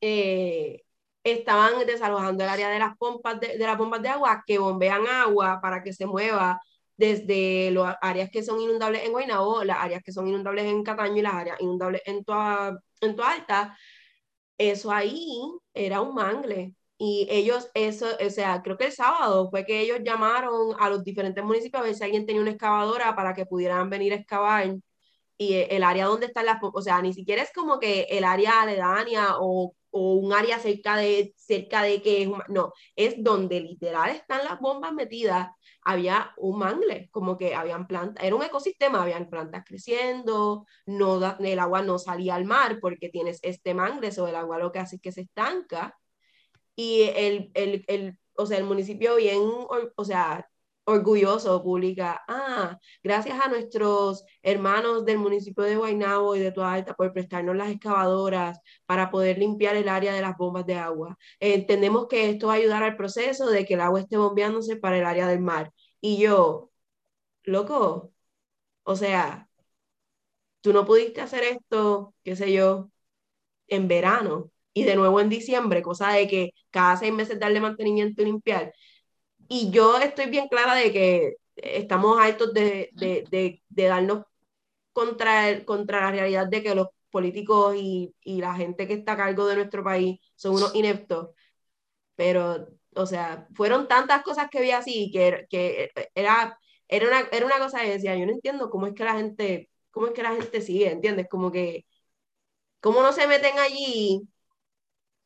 eh, 0.01 0.83
estaban 1.25 1.87
desalojando 1.87 2.45
el 2.45 2.51
área 2.51 2.71
de 2.71 2.79
las 2.79 2.97
pompas 2.97 3.39
de, 3.41 3.59
de 3.59 3.67
las 3.67 3.79
bombas 3.79 4.03
de 4.03 4.09
agua 4.09 4.43
que 4.47 4.59
bombean 4.59 5.07
agua 5.07 5.61
para 5.63 5.83
que 5.83 5.93
se 5.93 6.07
mueva 6.07 6.61
desde 7.01 7.71
las 7.71 7.97
áreas 8.03 8.31
que 8.31 8.43
son 8.43 8.61
inundables 8.61 9.05
en 9.05 9.13
Guaynabo, 9.13 9.65
las 9.65 9.79
áreas 9.79 10.03
que 10.05 10.13
son 10.13 10.29
inundables 10.29 10.67
en 10.67 10.85
Cataño 10.85 11.17
y 11.17 11.23
las 11.23 11.35
áreas 11.35 11.61
inundables 11.61 12.03
en 12.05 12.25
Toa, 12.25 12.79
en 13.01 13.17
Toa 13.17 13.33
Alta. 13.33 13.77
Eso 14.59 14.93
ahí 14.93 15.41
era 15.75 16.03
un 16.03 16.15
mangle 16.15 16.75
y 16.99 17.27
ellos, 17.31 17.71
eso, 17.75 18.07
o 18.25 18.31
sea, 18.31 18.63
creo 18.63 18.77
que 18.77 18.87
el 18.87 18.93
sábado 18.93 19.49
fue 19.51 19.65
que 19.65 19.81
ellos 19.81 20.01
llamaron 20.05 20.77
a 20.79 20.91
los 20.91 21.03
diferentes 21.05 21.43
municipios 21.43 21.83
a 21.83 21.87
ver 21.87 21.95
si 21.95 22.05
alguien 22.05 22.27
tenía 22.27 22.43
una 22.43 22.51
excavadora 22.53 23.17
para 23.17 23.35
que 23.35 23.47
pudieran 23.47 23.89
venir 23.91 24.13
a 24.13 24.17
excavar 24.17 24.77
y 25.39 25.55
el 25.55 25.83
área 25.85 26.05
donde 26.07 26.27
están 26.27 26.45
las, 26.47 26.59
o 26.63 26.83
sea, 26.83 27.01
ni 27.01 27.15
siquiera 27.15 27.43
es 27.43 27.51
como 27.55 27.79
que 27.81 28.03
el 28.11 28.25
área 28.25 28.61
aledaña 28.61 29.39
o, 29.39 29.75
o 29.91 30.15
un 30.15 30.33
área 30.35 30.59
cerca 30.59 30.97
de, 30.97 31.33
cerca 31.37 31.83
de 31.83 32.03
que 32.03 32.23
es, 32.25 32.29
no, 32.49 32.73
es 32.97 33.15
donde 33.25 33.61
literal 33.61 34.11
están 34.11 34.45
las 34.45 34.61
bombas 34.61 34.93
metidas, 34.93 35.49
había 35.83 36.33
un 36.37 36.59
mangle, 36.59 37.09
como 37.11 37.39
que 37.39 37.55
habían 37.55 37.87
plantas, 37.87 38.25
era 38.25 38.37
un 38.37 38.43
ecosistema, 38.43 39.03
habían 39.03 39.31
plantas 39.31 39.65
creciendo, 39.67 40.67
no 40.87 41.37
el 41.39 41.59
agua 41.59 41.83
no 41.83 41.99
salía 41.99 42.35
al 42.35 42.45
mar 42.45 42.79
porque 42.81 43.09
tienes 43.09 43.39
este 43.43 43.75
mangle, 43.75 44.11
o 44.19 44.27
el 44.27 44.37
agua 44.37 44.59
lo 44.59 44.73
que 44.73 44.79
hace 44.79 44.97
es 44.97 45.03
que 45.03 45.13
se 45.13 45.23
estanca, 45.23 45.97
y 46.77 47.03
el, 47.15 47.51
el, 47.55 47.85
el 47.89 48.19
o 48.35 48.47
sea, 48.47 48.59
el 48.59 48.65
municipio 48.65 49.17
bien, 49.17 49.41
o 49.43 50.05
sea, 50.05 50.50
orgulloso 50.85 51.63
publica, 51.63 52.23
ah, 52.29 52.79
gracias 53.03 53.39
a 53.41 53.49
nuestros 53.49 54.25
hermanos 54.43 55.05
del 55.05 55.19
municipio 55.19 55.65
de 55.65 55.77
Guaynabo 55.77 56.35
y 56.37 56.41
de 56.41 56.53
Toda 56.53 56.73
Alta 56.75 56.95
por 56.95 57.13
prestarnos 57.13 57.57
las 57.57 57.71
excavadoras 57.71 58.59
para 58.87 59.11
poder 59.11 59.39
limpiar 59.39 59.77
el 59.77 59.89
área 59.89 60.13
de 60.15 60.23
las 60.23 60.37
bombas 60.37 60.67
de 60.67 60.75
agua. 60.77 61.17
Entendemos 61.39 62.09
que 62.09 62.31
esto 62.31 62.49
va 62.49 62.55
a 62.55 62.57
ayudar 62.57 62.83
al 62.83 62.97
proceso 62.97 63.49
de 63.51 63.65
que 63.67 63.75
el 63.75 63.81
agua 63.81 64.01
esté 64.01 64.17
bombeándose 64.17 64.77
para 64.77 64.99
el 64.99 65.05
área 65.05 65.27
del 65.29 65.41
mar. 65.41 65.73
Y 66.01 66.19
yo, 66.19 66.71
loco, 67.45 68.13
o 68.85 68.97
sea, 68.97 69.49
tú 70.61 70.73
no 70.73 70.85
pudiste 70.87 71.21
hacer 71.21 71.45
esto, 71.45 72.15
qué 72.25 72.37
sé 72.37 72.53
yo, 72.53 72.91
en 73.69 73.89
verano 73.89 74.51
y 74.75 74.85
de 74.85 74.97
nuevo 74.97 75.21
en 75.21 75.29
diciembre, 75.31 75.83
cosa 75.83 76.13
de 76.13 76.29
que 76.29 76.53
cada 76.71 76.97
seis 76.97 77.13
meses 77.13 77.41
darle 77.41 77.61
mantenimiento 77.61 78.23
y 78.23 78.27
limpiar. 78.27 78.75
Y 79.53 79.71
yo 79.73 79.99
estoy 79.99 80.27
bien 80.31 80.47
clara 80.49 80.77
de 80.77 80.93
que 80.93 81.35
estamos 81.57 82.21
altos 82.21 82.55
de, 82.55 82.91
de, 82.93 83.25
de, 83.31 83.61
de 83.69 83.85
darnos 83.85 84.25
contra, 84.93 85.65
contra 85.65 86.01
la 86.03 86.13
realidad 86.13 86.49
de 86.49 86.63
que 86.63 86.75
los 86.75 86.89
políticos 87.11 87.75
y, 87.77 88.15
y, 88.23 88.41
la 88.41 88.55
gente 88.55 88.87
que 88.89 88.95
está 88.95 89.13
a 89.15 89.17
cargo 89.19 89.47
de 89.49 89.57
nuestro 89.57 89.85
país 89.85 90.21
son 90.37 90.55
unos 90.57 90.75
ineptos. 90.77 91.31
Pero, 92.17 92.69
o 92.95 93.07
sea, 93.07 93.49
fueron 93.55 93.89
tantas 93.89 94.23
cosas 94.23 94.49
que 94.51 94.61
vi 94.63 94.73
así 94.73 95.11
que, 95.13 95.47
que 95.51 95.91
era, 96.15 96.59
era, 96.89 97.09
una, 97.09 97.21
era 97.33 97.47
una 97.47 97.59
cosa 97.59 97.81
que 97.83 97.91
decía, 97.93 98.17
yo 98.17 98.27
no 98.27 98.33
entiendo 98.33 98.71
cómo 98.71 98.87
es 98.87 98.95
que 98.95 99.05
la 99.05 99.15
gente, 99.17 99.71
cómo 99.91 100.09
es 100.09 100.13
que 100.15 100.23
la 100.23 100.35
gente 100.37 100.63
sigue, 100.63 100.93
¿entiendes? 100.93 101.29
Como 101.31 101.53
que, 101.53 101.87
cómo 102.81 103.03
no 103.03 103.13
se 103.13 103.27
meten 103.27 103.59
allí 103.59 104.23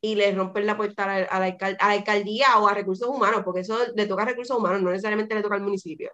y 0.05 0.17
le 0.17 0.35
rompen 0.35 0.67
la 0.67 0.77
puerta 0.77 1.05
a 1.05 1.07
la, 1.07 1.27
a, 1.27 1.41
la 1.41 1.77
alcaldía 1.79 2.59
o 2.59 2.69
a 2.69 2.75
recursos 2.75 3.09
humanos, 3.09 3.41
porque 3.43 3.61
eso 3.61 3.79
le 3.97 4.07
toca 4.07 4.25
a 4.25 4.27
recursos 4.27 4.55
humanos, 4.55 4.83
no 4.83 4.91
necesariamente 4.91 5.35
le 5.35 5.41
toca 5.41 5.55
al 5.55 5.63
municipio. 5.63 6.11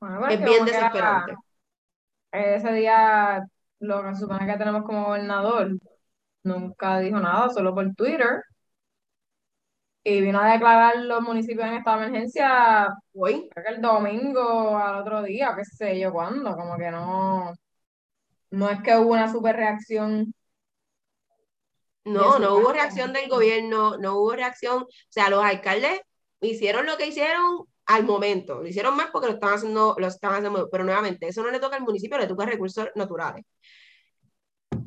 Bueno, 0.00 0.26
es 0.28 0.42
bien 0.42 0.64
desesperante. 0.64 1.34
Ese 2.32 2.72
día, 2.72 3.46
lo 3.80 4.02
que 4.02 4.14
supone 4.14 4.46
que 4.46 4.56
tenemos 4.56 4.82
como 4.84 5.04
gobernador, 5.08 5.76
nunca 6.42 7.00
dijo 7.00 7.20
nada, 7.20 7.50
solo 7.50 7.74
por 7.74 7.94
Twitter. 7.94 8.42
Y 10.02 10.22
vino 10.22 10.40
a 10.40 10.52
declarar 10.52 10.96
los 10.96 11.20
municipios 11.20 11.66
en 11.66 11.74
esta 11.74 11.96
emergencia 11.96 12.88
hoy, 13.12 13.46
creo 13.50 13.66
que 13.66 13.72
el 13.74 13.82
domingo 13.82 14.78
al 14.78 15.02
otro 15.02 15.22
día, 15.22 15.52
qué 15.54 15.66
sé 15.66 16.00
yo 16.00 16.14
cuándo, 16.14 16.56
como 16.56 16.78
que 16.78 16.90
no, 16.90 17.52
no 18.52 18.70
es 18.70 18.80
que 18.80 18.96
hubo 18.96 19.12
una 19.12 19.30
super 19.30 19.54
reacción 19.54 20.32
no, 22.06 22.38
no 22.38 22.56
hubo 22.56 22.72
reacción 22.72 23.12
del 23.12 23.28
gobierno, 23.28 23.98
no 23.98 24.18
hubo 24.18 24.32
reacción, 24.32 24.82
o 24.84 24.88
sea, 25.08 25.28
los 25.28 25.44
alcaldes 25.44 26.00
hicieron 26.40 26.86
lo 26.86 26.96
que 26.96 27.08
hicieron 27.08 27.64
al 27.86 28.04
momento, 28.04 28.62
lo 28.62 28.68
hicieron 28.68 28.96
más 28.96 29.10
porque 29.10 29.28
lo 29.28 29.34
estaban 29.34 29.56
haciendo, 29.56 29.96
lo 29.98 30.06
estaban 30.06 30.38
haciendo, 30.38 30.68
pero 30.70 30.84
nuevamente, 30.84 31.28
eso 31.28 31.42
no 31.42 31.50
le 31.50 31.60
toca 31.60 31.76
al 31.76 31.82
municipio, 31.82 32.18
le 32.18 32.26
toca 32.26 32.44
a 32.44 32.46
recursos 32.46 32.88
naturales. 32.94 33.44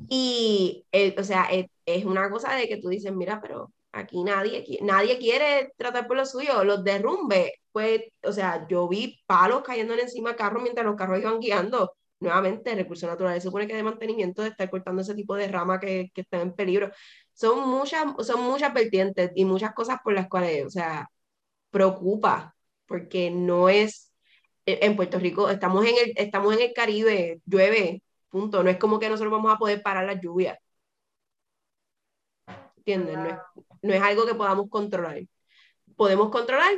Y, 0.09 0.85
eh, 0.91 1.15
o 1.17 1.23
sea, 1.23 1.45
es, 1.45 1.67
es, 1.85 2.05
una 2.05 2.29
cosa 2.29 2.55
de 2.55 2.67
que 2.67 2.77
tú 2.77 2.89
dices, 2.89 3.13
mira, 3.13 3.39
pero 3.41 3.71
aquí 3.91 4.23
nadie, 4.23 4.65
nadie 4.81 5.17
quiere 5.19 5.73
tratar 5.77 6.07
por 6.07 6.17
lo 6.17 6.25
suyo, 6.25 6.63
los 6.63 6.83
derrumbes, 6.83 7.51
pues, 7.71 8.01
o 8.23 8.31
sea, 8.31 8.67
yo 8.69 8.87
vi 8.87 9.21
palos 9.27 9.61
cayéndole 9.63 10.03
encima 10.03 10.31
al 10.31 10.35
carro 10.35 10.61
mientras 10.61 10.85
los 10.85 10.95
carros 10.95 11.19
iban 11.19 11.39
guiando, 11.39 11.93
nuevamente, 12.19 12.75
recursos 12.75 13.09
naturales 13.09 13.43
supone 13.43 13.67
que 13.67 13.75
de 13.75 13.83
mantenimiento 13.83 14.41
de 14.41 14.49
estar 14.49 14.69
cortando 14.69 15.01
ese 15.01 15.15
tipo 15.15 15.35
de 15.35 15.47
rama 15.47 15.79
que, 15.79 16.11
que 16.13 16.21
están 16.21 16.41
en 16.41 16.53
peligro. 16.53 16.91
Son 17.33 17.67
muchas, 17.69 18.05
son 18.25 18.43
muchas 18.43 18.73
vertientes 18.73 19.31
y 19.35 19.45
muchas 19.45 19.73
cosas 19.73 19.99
por 20.03 20.13
las 20.13 20.27
cuales, 20.29 20.65
o 20.65 20.69
sea, 20.69 21.09
preocupa, 21.71 22.55
porque 22.87 23.31
no 23.31 23.69
es, 23.69 24.13
e, 24.65 24.79
en 24.85 24.95
Puerto 24.95 25.19
Rico 25.19 25.49
estamos 25.49 25.85
en 25.85 25.95
el, 25.97 26.13
estamos 26.17 26.55
en 26.55 26.61
el 26.61 26.73
Caribe, 26.73 27.41
llueve, 27.45 28.03
punto, 28.29 28.63
no 28.63 28.69
es 28.69 28.77
como 28.77 28.99
que 28.99 29.09
nosotros 29.09 29.31
vamos 29.31 29.53
a 29.53 29.57
poder 29.57 29.81
parar 29.81 30.05
la 30.05 30.19
lluvia. 30.19 30.59
¿Entiendes? 32.77 33.17
No 33.17 33.25
es, 33.27 33.37
no 33.81 33.93
es 33.93 34.01
algo 34.01 34.25
que 34.25 34.35
podamos 34.35 34.69
controlar. 34.69 35.21
Podemos 35.95 36.29
controlar 36.29 36.71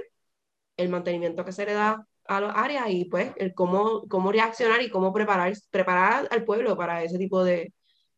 el 0.78 0.90
mantenimiento 0.90 1.46
que 1.46 1.52
se 1.52 1.66
le 1.66 1.74
da 1.74 2.06
a 2.28 2.42
las 2.42 2.56
áreas 2.56 2.86
y 2.90 3.06
pues 3.06 3.32
el 3.38 3.54
cómo, 3.54 4.04
cómo 4.08 4.32
reaccionar 4.32 4.82
y 4.82 4.90
cómo 4.90 5.14
preparar, 5.14 5.54
preparar 5.70 6.28
al 6.32 6.44
pueblo 6.44 6.78
para 6.78 7.04
ese 7.04 7.18
tipo 7.18 7.44
de, 7.44 7.74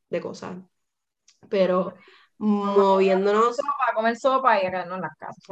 de 0.10 0.22
cosas. 0.22 0.58
Pero 1.50 1.94
moviéndonos... 2.38 3.58
Para 3.80 3.94
comer 3.94 4.18
sopa 4.18 4.58
y 4.58 4.62
quedarnos 4.62 4.98
en 4.98 5.02
las 5.02 5.18
casas. 5.18 5.44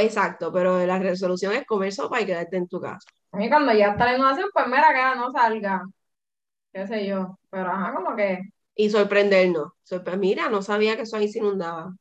Exacto, 0.00 0.52
pero 0.52 0.84
la 0.84 0.98
resolución 0.98 1.52
es 1.54 1.66
comer 1.66 1.92
sopa 1.92 2.20
y 2.20 2.26
quedarte 2.26 2.56
en 2.56 2.68
tu 2.68 2.80
casa. 2.80 3.08
A 3.32 3.36
mí 3.36 3.48
cuando 3.48 3.72
ya 3.72 3.90
está 3.90 4.06
la 4.06 4.16
inundación, 4.16 4.48
pues 4.52 4.66
mira, 4.66 4.92
que 4.92 5.18
no 5.18 5.30
salga. 5.30 5.82
Qué 6.72 6.86
sé 6.86 7.06
yo. 7.06 7.38
Pero 7.50 7.70
ajá, 7.70 7.94
como 7.94 8.16
que... 8.16 8.40
Y 8.74 8.90
sorprendernos. 8.90 9.72
Sorpre 9.82 10.16
mira, 10.16 10.48
no 10.48 10.62
sabía 10.62 10.96
que 10.96 11.02
eso 11.02 11.16
ahí 11.16 11.28
se 11.28 11.38
inundaba. 11.38 11.94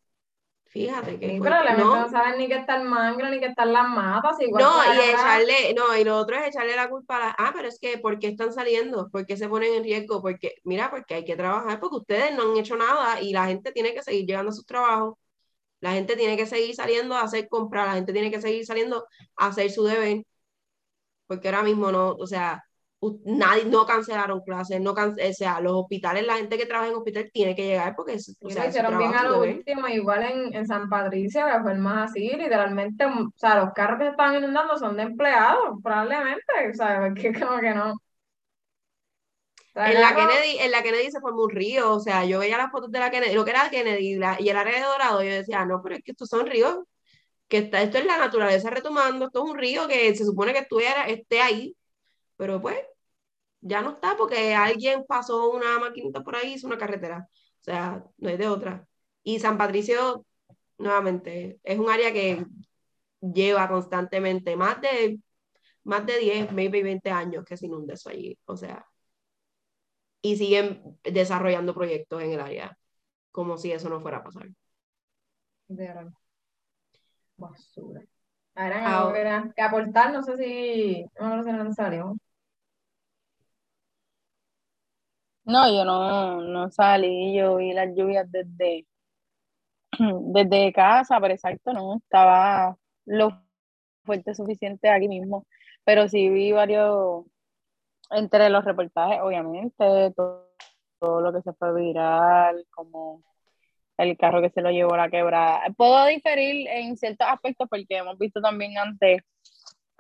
Fíjate 0.70 1.20
que. 1.20 1.30
Sí, 1.30 1.40
pero 1.42 1.56
no, 1.78 1.96
no 1.96 2.10
saben 2.10 2.38
ni 2.38 2.48
que 2.48 2.56
está 2.56 2.76
el 2.76 2.88
mangle, 2.88 3.32
ni 3.32 3.40
que 3.40 3.48
están 3.48 3.74
las 3.74 3.90
matas. 3.90 4.40
Igual 4.40 4.64
no, 4.64 4.94
y 4.94 5.10
echarle, 5.10 5.74
no, 5.74 5.98
y 5.98 6.04
lo 6.04 6.16
otro 6.18 6.36
es 6.36 6.48
echarle 6.48 6.76
la 6.76 6.88
culpa 6.90 7.18
a 7.18 7.20
la. 7.20 7.36
Ah, 7.40 7.52
pero 7.56 7.68
es 7.68 7.80
que, 7.80 7.98
¿por 7.98 8.20
qué 8.20 8.28
están 8.28 8.54
saliendo? 8.54 9.10
¿Por 9.10 9.26
qué 9.26 9.36
se 9.36 9.50
ponen 9.50 9.74
en 9.74 9.84
riesgo? 9.84 10.22
Porque, 10.22 10.56
mira, 10.64 10.92
porque 10.92 11.16
hay 11.16 11.26
que 11.26 11.36
trabajar, 11.36 11.80
porque 11.80 11.96
ustedes 11.98 12.36
no 12.36 12.52
han 12.52 12.58
hecho 12.58 12.76
nada 12.78 13.20
y 13.20 13.34
la 13.34 13.48
gente 13.48 13.72
tiene 13.72 13.96
que 13.96 14.04
seguir 14.04 14.28
llegando 14.28 14.52
a 14.52 14.54
sus 14.54 14.66
trabajos. 14.68 15.16
La 15.80 15.94
gente 15.94 16.16
tiene 16.16 16.38
que 16.38 16.46
seguir 16.46 16.76
saliendo 16.76 17.16
a 17.16 17.24
hacer 17.24 17.48
compras, 17.50 17.88
la 17.88 17.94
gente 17.96 18.14
tiene 18.14 18.30
que 18.30 18.42
seguir 18.42 18.66
saliendo 18.66 19.08
a 19.38 19.48
hacer 19.48 19.72
su 19.72 19.84
deber. 19.86 20.24
Porque 21.26 21.48
ahora 21.48 21.64
mismo 21.64 21.92
no, 21.92 22.12
o 22.12 22.28
sea, 22.28 22.64
nadie, 23.24 23.66
no 23.66 23.86
cancelaron 23.86 24.42
clases, 24.42 24.82
no 24.82 24.92
o 24.92 25.34
sea, 25.34 25.62
los 25.62 25.74
hospitales, 25.74 26.26
la 26.26 26.36
gente 26.36 26.58
que 26.58 26.66
trabaja 26.66 26.90
en 26.90 26.98
hospital 26.98 27.30
tiene 27.32 27.56
que 27.56 27.66
llegar 27.66 27.96
porque 27.96 28.14
es, 28.14 28.38
o 28.42 28.50
sea, 28.50 28.68
hicieron 28.68 28.98
bien 28.98 29.14
a 29.16 29.24
lo 29.24 29.40
último, 29.40 29.88
igual 29.88 30.24
en, 30.24 30.54
en, 30.54 30.68
San 30.68 30.90
Patricio, 30.90 31.46
que 31.46 31.62
fue 31.62 31.72
el 31.74 31.80
más 31.80 32.12
así, 32.12 32.30
literalmente, 32.30 33.06
o 33.06 33.32
sea, 33.36 33.64
los 33.64 33.74
carros 33.74 34.00
que 34.00 34.08
están 34.10 34.36
inundando 34.36 34.78
son 34.78 34.98
de 34.98 35.04
empleados, 35.04 35.80
probablemente, 35.82 36.44
o 36.72 36.74
sea, 36.74 37.00
porque 37.08 37.40
como 37.40 37.60
que 37.60 37.74
no. 37.74 37.94
en, 39.76 40.02
la 40.02 40.14
Kennedy, 40.14 40.60
en 40.60 40.72
la 40.72 40.84
Kennedy 40.84 41.10
se 41.10 41.22
formó 41.22 41.44
un 41.44 41.52
río, 41.52 41.94
o 41.94 42.00
sea, 42.02 42.26
yo 42.26 42.40
veía 42.40 42.58
las 42.58 42.72
fotos 42.72 42.92
de 42.92 43.00
la 43.00 43.12
Kennedy, 43.12 43.34
lo 43.34 43.46
que 43.46 43.52
era 43.52 43.70
Kennedy 43.70 44.16
la, 44.16 44.36
y 44.40 44.50
el 44.50 44.58
área 44.58 44.76
de 44.76 44.86
Dorado, 44.86 45.24
yo 45.24 45.32
decía, 45.32 45.64
no, 45.64 45.82
pero 45.82 45.96
es 45.96 46.04
que 46.04 46.12
estos 46.12 46.28
son 46.28 46.46
ríos, 46.48 46.80
que 47.48 47.60
está, 47.60 47.82
esto 47.82 47.98
es 47.98 48.06
la 48.06 48.18
naturaleza 48.18 48.70
retomando, 48.70 49.28
esto 49.28 49.44
es 49.46 49.52
un 49.52 49.58
río 49.58 49.88
que 49.88 50.14
se 50.16 50.26
supone 50.26 50.52
que 50.52 50.60
estuviera, 50.60 51.06
esté 51.08 51.42
ahí, 51.42 51.76
pero 52.40 52.62
pues 52.62 52.78
ya 53.62 53.82
no 53.82 53.92
está 53.92 54.16
porque 54.18 54.56
alguien 54.56 55.06
pasó 55.06 55.52
una 55.52 55.78
maquinita 55.80 56.24
por 56.24 56.38
ahí, 56.38 56.54
hizo 56.54 56.68
una 56.68 56.78
carretera. 56.78 57.28
O 57.62 57.64
sea, 57.64 58.06
no 58.18 58.30
hay 58.30 58.38
de 58.38 58.48
otra. 58.48 58.88
Y 59.24 59.40
San 59.40 59.58
Patricio, 59.58 60.26
nuevamente, 60.78 61.60
es 61.64 61.78
un 61.80 61.90
área 61.90 62.14
que 62.14 62.46
lleva 63.22 63.68
constantemente 63.68 64.56
más 64.56 64.80
de, 64.82 65.20
más 65.84 66.06
de 66.06 66.18
10, 66.20 66.54
maybe 66.54 66.82
20 66.84 67.12
años 67.12 67.44
que 67.46 67.58
se 67.58 67.66
inunda 67.68 67.96
eso 67.96 68.10
allí. 68.10 68.40
O 68.46 68.56
sea, 68.56 68.86
y 70.22 70.38
siguen 70.38 70.98
desarrollando 71.04 71.74
proyectos 71.74 72.24
en 72.24 72.32
el 72.32 72.40
área, 72.40 72.78
como 73.32 73.58
si 73.58 73.74
eso 73.74 73.90
no 73.90 74.00
fuera 74.00 74.20
a 74.20 74.24
pasar. 74.24 74.48
Basura. 77.38 78.02
Ahora, 78.56 79.52
que 79.56 79.62
aportar, 79.62 80.14
no 80.14 80.24
sé 80.24 80.38
si, 80.38 81.06
no 81.20 81.44
sé 81.44 81.52
si 81.52 81.74
salió. 81.74 82.16
No, 85.50 85.68
yo 85.74 85.84
no, 85.84 86.42
no 86.42 86.70
salí, 86.70 87.36
yo 87.36 87.56
vi 87.56 87.74
las 87.74 87.88
lluvias 87.96 88.32
desde, 88.32 88.86
desde 89.98 90.72
casa, 90.74 91.20
pero 91.20 91.34
exacto, 91.34 91.74
no, 91.74 91.98
estaba 91.98 92.78
lo 93.06 93.32
fuerte 94.06 94.36
suficiente 94.36 94.90
aquí 94.90 95.08
mismo, 95.08 95.48
pero 95.84 96.08
sí 96.08 96.30
vi 96.30 96.52
varios, 96.52 97.26
entre 98.12 98.50
los 98.52 98.64
reportajes, 98.64 99.22
obviamente, 99.24 100.14
todo, 100.16 101.22
lo 101.22 101.34
que 101.34 101.42
se 101.42 101.54
fue 101.54 101.74
viral, 101.74 102.68
como 102.70 103.24
el 103.98 104.18
carro 104.18 104.42
que 104.44 104.52
se 104.52 104.62
lo 104.62 104.70
llevó 104.70 104.94
a 104.94 104.98
la 104.98 105.10
quebrada. 105.10 105.64
Puedo 105.76 106.06
diferir 106.06 106.68
en 106.68 106.96
ciertos 106.96 107.28
aspectos 107.28 107.68
porque 107.70 107.98
hemos 107.98 108.20
visto 108.20 108.40
también 108.40 108.78
antes 108.78 109.24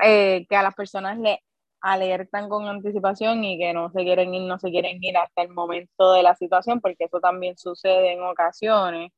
eh, 0.03 0.45
que 0.47 0.55
a 0.55 0.63
las 0.63 0.75
personas 0.75 1.17
le 1.17 1.41
alertan 1.81 2.49
con 2.49 2.67
anticipación 2.67 3.43
y 3.43 3.57
que 3.57 3.73
no 3.73 3.89
se 3.91 4.03
quieren 4.03 4.33
ir, 4.33 4.43
no 4.43 4.59
se 4.59 4.69
quieren 4.69 4.97
ir 5.01 5.17
hasta 5.17 5.43
el 5.43 5.49
momento 5.49 6.11
de 6.13 6.23
la 6.23 6.35
situación, 6.35 6.81
porque 6.81 7.05
eso 7.05 7.19
también 7.19 7.57
sucede 7.57 8.13
en 8.13 8.23
ocasiones, 8.23 9.11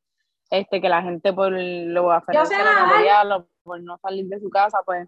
este, 0.50 0.82
que 0.82 0.89
la 0.89 1.01
gente 1.01 1.34
por 1.34 1.51
lo 1.51 2.12
aferrarse 2.12 2.56
a 2.56 3.46
por 3.63 3.82
no 3.82 3.98
salir 4.00 4.25
de 4.27 4.39
su 4.39 4.50
casa, 4.50 4.80
pues 4.86 5.08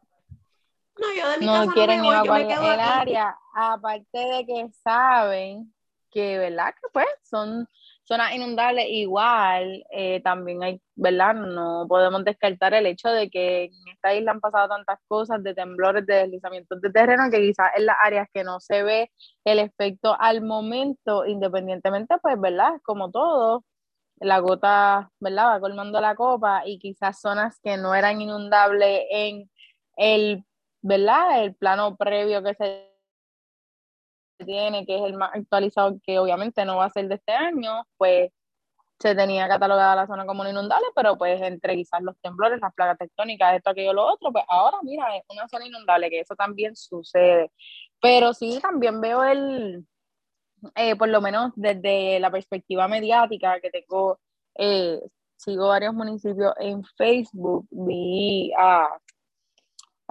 no, 0.99 1.07
yo 1.15 1.29
de 1.29 1.37
mi 1.39 1.45
no 1.45 1.67
quieren 1.73 2.01
no 2.01 2.35
el 2.35 2.79
área, 2.79 3.35
aparte 3.55 4.17
de 4.17 4.45
que 4.45 4.69
saben 4.83 5.73
que, 6.11 6.37
¿verdad? 6.37 6.73
Que 6.75 6.87
pues 6.93 7.07
son 7.23 7.67
zonas 8.03 8.33
inundables 8.35 8.85
igual, 8.89 9.83
eh, 9.91 10.21
también 10.23 10.63
hay, 10.63 10.81
¿verdad? 10.95 11.33
No 11.35 11.85
podemos 11.87 12.23
descartar 12.25 12.73
el 12.73 12.85
hecho 12.85 13.09
de 13.09 13.29
que 13.29 13.65
en 13.65 13.87
esta 13.93 14.13
isla 14.13 14.31
han 14.31 14.41
pasado 14.41 14.67
tantas 14.69 14.99
cosas 15.07 15.43
de 15.43 15.53
temblores, 15.53 16.05
de 16.05 16.15
deslizamientos 16.15 16.81
de 16.81 16.91
terreno, 16.91 17.29
que 17.31 17.39
quizás 17.39 17.71
en 17.77 17.85
las 17.85 17.97
áreas 18.03 18.27
que 18.33 18.43
no 18.43 18.59
se 18.59 18.83
ve 18.83 19.11
el 19.45 19.59
efecto 19.59 20.15
al 20.19 20.41
momento, 20.41 21.25
independientemente, 21.25 22.15
pues, 22.21 22.39
¿verdad? 22.39 22.73
Como 22.83 23.11
todo, 23.11 23.63
la 24.17 24.39
gota, 24.39 25.11
¿verdad? 25.19 25.47
Va 25.55 25.59
colmando 25.59 26.01
la 26.01 26.15
copa 26.15 26.63
y 26.65 26.79
quizás 26.79 27.19
zonas 27.21 27.59
que 27.63 27.77
no 27.77 27.95
eran 27.95 28.21
inundables 28.21 29.03
en 29.11 29.49
el, 29.97 30.45
¿verdad? 30.81 31.43
El 31.43 31.55
plano 31.55 31.95
previo 31.97 32.43
que 32.43 32.53
se 32.55 32.92
tiene, 34.37 34.85
que 34.85 34.97
es 34.97 35.03
el 35.03 35.17
más 35.17 35.31
actualizado, 35.33 35.97
que 36.03 36.19
obviamente 36.19 36.65
no 36.65 36.77
va 36.77 36.85
a 36.85 36.89
ser 36.89 37.07
de 37.07 37.15
este 37.15 37.33
año, 37.33 37.85
pues 37.97 38.31
se 38.99 39.15
tenía 39.15 39.47
catalogada 39.47 39.95
la 39.95 40.07
zona 40.07 40.25
como 40.25 40.47
inundable, 40.47 40.85
pero 40.95 41.17
pues 41.17 41.41
entre 41.41 41.75
quizás 41.75 42.01
los 42.01 42.17
temblores, 42.21 42.61
las 42.61 42.73
plagas 42.73 42.97
tectónicas, 42.97 43.55
esto, 43.55 43.71
aquello, 43.71 43.93
lo 43.93 44.05
otro, 44.05 44.31
pues 44.31 44.45
ahora 44.47 44.77
mira, 44.83 45.15
es 45.17 45.23
una 45.29 45.47
zona 45.49 45.65
inundable, 45.67 46.09
que 46.09 46.21
eso 46.21 46.35
también 46.35 46.75
sucede. 46.75 47.51
Pero 48.01 48.33
sí, 48.33 48.59
también 48.61 49.01
veo 49.01 49.23
el, 49.23 49.85
eh, 50.75 50.95
por 50.95 51.09
lo 51.09 51.21
menos 51.21 51.51
desde 51.55 52.19
la 52.19 52.31
perspectiva 52.31 52.87
mediática 52.87 53.59
que 53.59 53.69
tengo, 53.71 54.19
eh, 54.55 55.01
sigo 55.35 55.67
varios 55.67 55.93
municipios 55.93 56.53
en 56.59 56.83
Facebook, 56.97 57.67
vi 57.71 58.51
a 58.57 58.87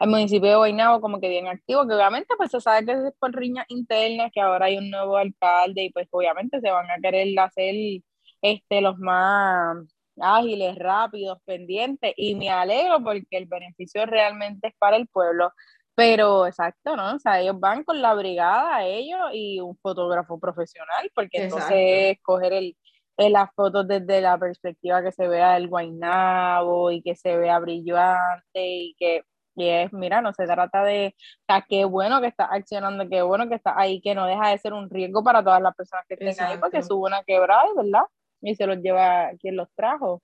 al 0.03 0.09
municipio 0.09 0.51
de 0.51 0.57
Guaynabo 0.57 1.01
como 1.01 1.21
que 1.21 1.29
bien 1.29 1.47
activo, 1.47 1.87
que 1.87 1.95
obviamente 1.95 2.35
pues 2.37 2.51
se 2.51 2.61
sabe 2.61 2.85
que 2.85 2.93
es 2.93 3.15
por 3.21 3.33
riñas 3.37 3.67
internas, 3.69 4.33
que 4.35 4.41
ahora 4.41 4.67
hay 4.67 4.77
un 4.77 4.91
nuevo 4.91 5.17
alcalde 5.17 5.85
y 5.85 5.93
pues 5.93 6.09
obviamente 6.11 6.61
se 6.61 6.73
van 6.73 6.91
a 6.91 6.97
querer 7.01 7.39
hacer 7.39 8.03
este, 8.43 8.81
los 8.81 8.99
más 8.99 9.77
ágiles, 10.21 10.77
rápidos, 10.77 11.39
pendientes 11.45 12.15
y 12.17 12.35
me 12.35 12.51
alegro 12.51 13.01
porque 13.05 13.29
el 13.31 13.47
beneficio 13.47 14.05
realmente 14.05 14.69
es 14.69 14.75
para 14.77 14.97
el 14.97 15.07
pueblo. 15.07 15.53
Pero 15.95 16.49
exacto, 16.49 16.97
¿no? 16.97 17.15
O 17.15 17.19
sea, 17.21 17.41
ellos 17.41 17.61
van 17.61 17.85
con 17.85 18.03
la 18.03 18.15
brigada, 18.15 18.85
ellos 18.85 19.21
y 19.33 19.61
un 19.61 19.77
fotógrafo 19.77 20.41
profesional, 20.41 21.13
porque 21.15 21.45
entonces 21.45 22.19
coger 22.23 22.55
el, 22.55 22.77
las 23.19 23.51
fotos 23.55 23.87
desde 23.87 24.21
la 24.21 24.37
perspectiva 24.37 25.01
que 25.01 25.13
se 25.13 25.29
vea 25.29 25.57
el 25.57 25.69
Guaynabo 25.69 26.91
y 26.91 27.03
que 27.03 27.15
se 27.15 27.37
vea 27.37 27.61
brillante 27.61 28.67
y 28.67 28.95
que 28.99 29.23
y 29.55 29.69
es, 29.69 29.93
mira, 29.93 30.21
no 30.21 30.33
se 30.33 30.47
trata 30.47 30.83
de, 30.85 31.15
o 31.17 31.45
sea, 31.47 31.65
qué 31.69 31.85
bueno 31.85 32.21
que 32.21 32.29
está 32.29 32.47
accionando, 32.47 33.09
qué 33.09 33.23
bueno 33.23 33.49
que 33.49 33.57
está 33.57 33.79
ahí, 33.79 34.01
que 34.01 34.15
no 34.15 34.27
deja 34.27 34.49
de 34.49 34.59
ser 34.59 34.73
un 34.73 34.89
riesgo 34.89 35.23
para 35.23 35.43
todas 35.45 35.61
las 35.61 35.75
personas 35.75 36.05
que 36.09 36.15
estén 36.15 36.45
ahí, 36.45 36.59
porque 36.59 36.83
subo 36.83 37.07
una 37.07 37.23
quebrada, 37.25 37.65
¿verdad? 37.77 38.05
Y 38.41 38.55
se 38.55 38.67
los 38.67 38.79
lleva 38.79 39.31
quien 39.41 39.57
los 39.57 39.69
trajo. 39.75 40.23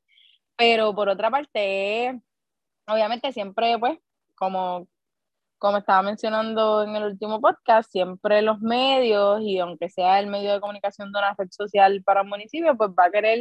Pero 0.57 0.95
por 0.95 1.09
otra 1.09 1.31
parte, 1.31 2.21
obviamente 2.87 3.33
siempre, 3.33 3.79
pues, 3.79 3.99
como, 4.35 4.89
como 5.59 5.79
estaba 5.79 6.03
mencionando 6.03 6.83
en 6.85 6.97
el 6.97 7.05
último 7.05 7.41
podcast, 7.41 7.91
siempre 7.93 8.43
los 8.43 8.61
medios, 8.61 9.41
y 9.43 9.59
aunque 9.59 9.89
sea 9.91 10.19
el 10.21 10.27
medio 10.29 10.53
de 10.53 10.61
comunicación 10.61 11.13
de 11.13 11.19
una 11.19 11.35
red 11.37 11.49
social 11.51 12.03
para 12.05 12.23
un 12.23 12.29
municipio, 12.29 12.77
pues 12.77 12.91
va 12.91 13.05
a 13.07 13.11
querer 13.11 13.41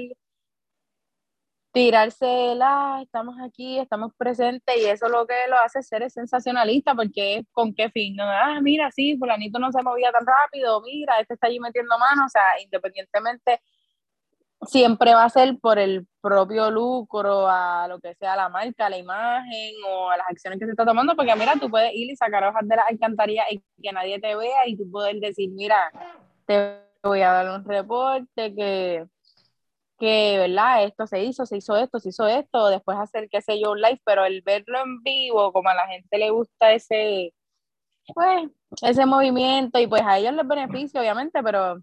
tirarse 1.78 2.56
la, 2.56 3.02
estamos 3.04 3.36
aquí, 3.40 3.78
estamos 3.78 4.12
presentes 4.18 4.76
y 4.76 4.86
eso 4.86 5.10
lo 5.10 5.28
que 5.28 5.36
lo 5.48 5.60
hace 5.60 5.84
ser 5.84 6.10
sensacionalista 6.10 6.96
porque 6.96 7.44
con 7.52 7.76
qué 7.76 7.92
fin, 7.92 8.16
¿no? 8.16 8.24
ah, 8.24 8.60
mira, 8.64 8.90
sí, 8.90 9.16
fulanito 9.16 9.60
no 9.60 9.72
se 9.72 9.84
movía 9.84 10.12
tan 10.12 10.26
rápido, 10.26 10.82
mira, 10.82 11.20
este 11.20 11.36
está 11.36 11.46
allí 11.46 11.60
metiendo 11.60 11.96
mano, 12.00 12.26
o 12.26 12.30
sea, 12.30 12.42
independientemente, 12.64 13.62
siempre 14.64 15.14
va 15.14 15.26
a 15.26 15.30
ser 15.30 15.60
por 15.60 15.78
el 15.78 16.08
propio 16.20 16.72
lucro, 16.72 17.48
a 17.48 17.88
lo 17.88 18.00
que 18.00 18.16
sea 18.16 18.36
la 18.36 18.50
marca, 18.50 18.90
la 18.90 18.98
imagen 18.98 19.76
o 19.88 20.10
a 20.10 20.18
las 20.18 20.28
acciones 20.32 20.58
que 20.58 20.66
se 20.66 20.72
está 20.72 20.84
tomando, 20.84 21.16
porque 21.16 21.36
mira, 21.36 21.54
tú 21.62 21.70
puedes 21.70 21.94
ir 21.94 22.10
y 22.10 22.16
sacar 22.16 22.44
hojas 22.44 22.68
de 22.68 22.76
la 22.76 22.86
alcantarilla 22.90 23.44
y 23.52 23.62
que 23.84 23.92
nadie 23.92 24.20
te 24.20 24.36
vea 24.36 24.68
y 24.68 24.76
tú 24.76 24.90
puedes 24.90 25.22
decir, 25.22 25.52
mira, 25.52 25.92
te 26.48 26.80
voy 27.04 27.22
a 27.22 27.34
dar 27.34 27.52
un 27.52 27.64
reporte 27.64 28.56
que 28.56 29.06
que, 29.98 30.38
¿verdad? 30.38 30.84
Esto 30.86 31.08
se 31.08 31.24
hizo, 31.24 31.46
se 31.46 31.58
hizo 31.58 31.76
esto, 31.78 32.00
se 32.00 32.10
hizo 32.10 32.28
esto, 32.28 32.68
después 32.70 32.98
hacer, 32.98 33.30
qué 33.30 33.42
sé 33.42 33.60
yo, 33.60 33.72
un 33.72 33.82
live, 33.82 34.02
pero 34.06 34.26
el 34.26 34.42
verlo 34.42 34.80
en 34.84 35.02
vivo, 35.04 35.52
como 35.54 35.70
a 35.70 35.76
la 35.76 35.88
gente 35.88 36.18
le 36.18 36.30
gusta 36.30 36.74
ese, 36.74 37.34
pues, 38.14 38.50
ese 38.82 39.06
movimiento 39.06 39.80
y 39.80 39.88
pues 39.88 40.04
a 40.04 40.18
ellos 40.20 40.34
les 40.34 40.48
beneficia, 40.48 41.02
obviamente, 41.02 41.44
pero 41.44 41.80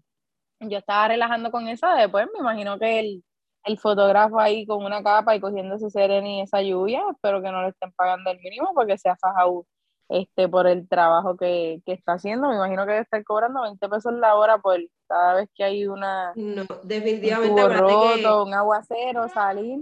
yo 0.61 0.77
estaba 0.77 1.09
relajando 1.09 1.51
con 1.51 1.67
eso, 1.67 1.87
después 1.95 2.27
me 2.33 2.39
imagino 2.39 2.79
que 2.79 2.99
el, 2.99 3.23
el 3.65 3.79
fotógrafo 3.79 4.39
ahí 4.39 4.65
con 4.65 4.83
una 4.85 5.03
capa 5.03 5.35
y 5.35 5.41
sereno 5.89 6.27
y 6.27 6.41
esa 6.41 6.61
lluvia, 6.61 7.03
espero 7.11 7.41
que 7.41 7.51
no 7.51 7.63
le 7.63 7.69
estén 7.69 7.91
pagando 7.93 8.31
el 8.31 8.39
mínimo 8.39 8.71
porque 8.73 8.97
se 8.97 9.09
ha 9.09 9.15
fajado 9.17 9.65
este, 10.09 10.47
por 10.47 10.67
el 10.67 10.87
trabajo 10.87 11.35
que, 11.37 11.81
que, 11.85 11.93
está 11.93 12.13
haciendo. 12.13 12.49
Me 12.49 12.55
imagino 12.55 12.85
que 12.85 12.91
debe 12.91 13.03
estar 13.03 13.23
cobrando 13.23 13.63
20 13.63 13.89
pesos 13.89 14.13
la 14.13 14.35
hora 14.35 14.57
por 14.59 14.79
cada 15.07 15.35
vez 15.35 15.49
que 15.55 15.63
hay 15.63 15.87
una. 15.87 16.31
No, 16.35 16.63
definitivamente. 16.83 17.63
Un, 17.63 17.73
roto, 17.73 18.45
un 18.45 18.53
aguacero, 18.53 19.27
salir. 19.29 19.79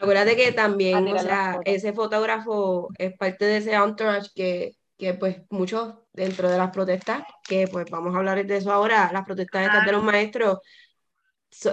Acuérdate 0.00 0.36
que 0.36 0.52
también, 0.52 1.08
o 1.08 1.18
sea, 1.18 1.60
ese 1.64 1.92
fotógrafo 1.92 2.88
es 2.98 3.16
parte 3.16 3.44
de 3.46 3.56
ese 3.56 3.74
entourage 3.74 4.28
que, 4.34 4.76
que, 4.96 5.14
pues, 5.14 5.42
muchos 5.50 5.94
dentro 6.12 6.48
de 6.48 6.58
las 6.58 6.70
protestas, 6.70 7.22
que 7.48 7.66
pues 7.68 7.86
vamos 7.90 8.14
a 8.14 8.18
hablar 8.18 8.44
de 8.44 8.56
eso 8.56 8.72
ahora, 8.72 9.10
las 9.12 9.24
protestas 9.24 9.66
estas 9.66 9.86
de 9.86 9.92
los 9.92 10.02
maestros. 10.02 10.58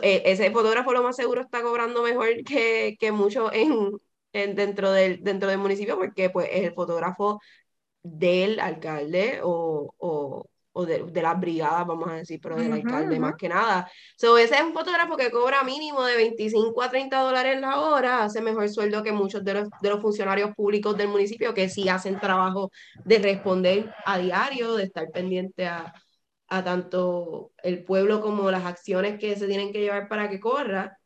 E, 0.01 0.23
ese 0.25 0.51
fotógrafo 0.51 0.93
lo 0.93 1.03
más 1.03 1.15
seguro 1.15 1.41
está 1.41 1.61
cobrando 1.61 2.01
mejor 2.01 2.27
que, 2.45 2.95
que 2.99 3.11
muchos 3.11 3.51
en, 3.53 3.91
en, 4.33 4.55
dentro, 4.55 4.91
del, 4.91 5.23
dentro 5.23 5.49
del 5.49 5.57
municipio 5.57 5.97
porque 5.97 6.29
pues 6.29 6.47
es 6.51 6.63
el 6.63 6.73
fotógrafo 6.73 7.41
del 8.05 8.59
alcalde 8.59 9.39
o, 9.41 9.91
o, 9.97 10.45
o 10.73 10.85
de, 10.85 11.03
de, 11.05 11.21
las 11.23 11.39
brigadas, 11.39 11.87
vamos 11.87 12.07
a 12.07 12.13
decir, 12.13 12.39
pero 12.41 12.55
del 12.55 12.71
alcalde 12.71 13.19
más 13.19 13.33
que 13.35 13.49
nada. 13.49 13.89
So, 14.15 14.37
ese 14.37 14.55
es 14.55 14.61
un 14.61 14.73
fotógrafo 14.73 15.17
que 15.17 15.31
cobra 15.31 15.63
mínimo 15.63 16.03
de 16.03 16.15
25 16.15 16.81
a 16.83 16.89
30 16.89 17.19
dólares 17.19 17.59
la 17.59 17.79
hora, 17.79 18.23
hace 18.23 18.41
mejor 18.41 18.69
sueldo 18.69 19.01
que 19.01 19.11
muchos 19.11 19.43
de 19.43 19.55
los, 19.55 19.69
de 19.81 19.89
los 19.89 20.01
funcionarios 20.01 20.53
públicos 20.55 20.95
del 20.95 21.07
municipio 21.07 21.53
que 21.55 21.67
sí 21.67 21.89
hacen 21.89 22.19
trabajo 22.19 22.71
de 23.03 23.17
responder 23.17 23.91
a 24.05 24.19
diario, 24.19 24.75
de 24.75 24.83
estar 24.83 25.09
pendiente 25.09 25.65
a, 25.65 25.91
a 26.47 26.63
tanto 26.63 27.53
el 27.63 27.83
pueblo 27.83 28.21
como 28.21 28.51
las 28.51 28.65
acciones 28.65 29.17
que 29.19 29.35
se 29.35 29.47
tienen 29.47 29.71
que 29.71 29.81
llevar 29.81 30.07
para 30.07 30.29
que 30.29 30.39
corra. 30.39 30.97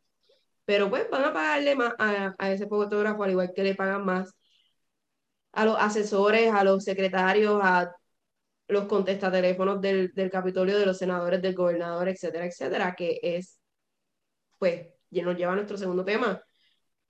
Pero 0.66 0.90
pues 0.90 1.10
van 1.10 1.24
a 1.24 1.34
pagarle 1.34 1.76
más 1.76 1.94
a, 1.98 2.36
a 2.38 2.52
ese 2.52 2.68
fotógrafo, 2.68 3.24
al 3.24 3.32
igual 3.32 3.54
que 3.56 3.64
le 3.64 3.76
pagan 3.76 4.06
más 4.06 4.36
a 5.60 5.66
los 5.66 5.78
asesores, 5.78 6.52
a 6.54 6.64
los 6.64 6.84
secretarios, 6.86 7.60
a 7.62 7.94
los 8.70 8.86
contestateléfonos 8.86 9.82
del, 9.82 10.14
del 10.14 10.30
Capitolio, 10.32 10.80
de 10.80 10.86
los 10.86 10.98
senadores, 10.98 11.42
del 11.42 11.56
gobernador, 11.56 12.08
etcétera, 12.08 12.46
etcétera, 12.46 12.96
que 12.96 13.20
es, 13.22 13.60
pues, 14.58 14.88
nos 15.12 15.36
lleva 15.36 15.52
a 15.54 15.56
nuestro 15.56 15.78
segundo 15.78 16.06
tema, 16.06 16.42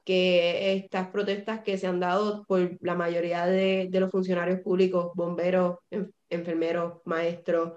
que 0.03 0.73
estas 0.73 1.09
protestas 1.09 1.61
que 1.61 1.77
se 1.77 1.85
han 1.85 1.99
dado 1.99 2.43
por 2.45 2.77
la 2.81 2.95
mayoría 2.95 3.45
de, 3.45 3.87
de 3.91 3.99
los 3.99 4.09
funcionarios 4.09 4.61
públicos, 4.61 5.11
bomberos, 5.13 5.77
enfermeros, 6.29 7.01
maestros, 7.05 7.73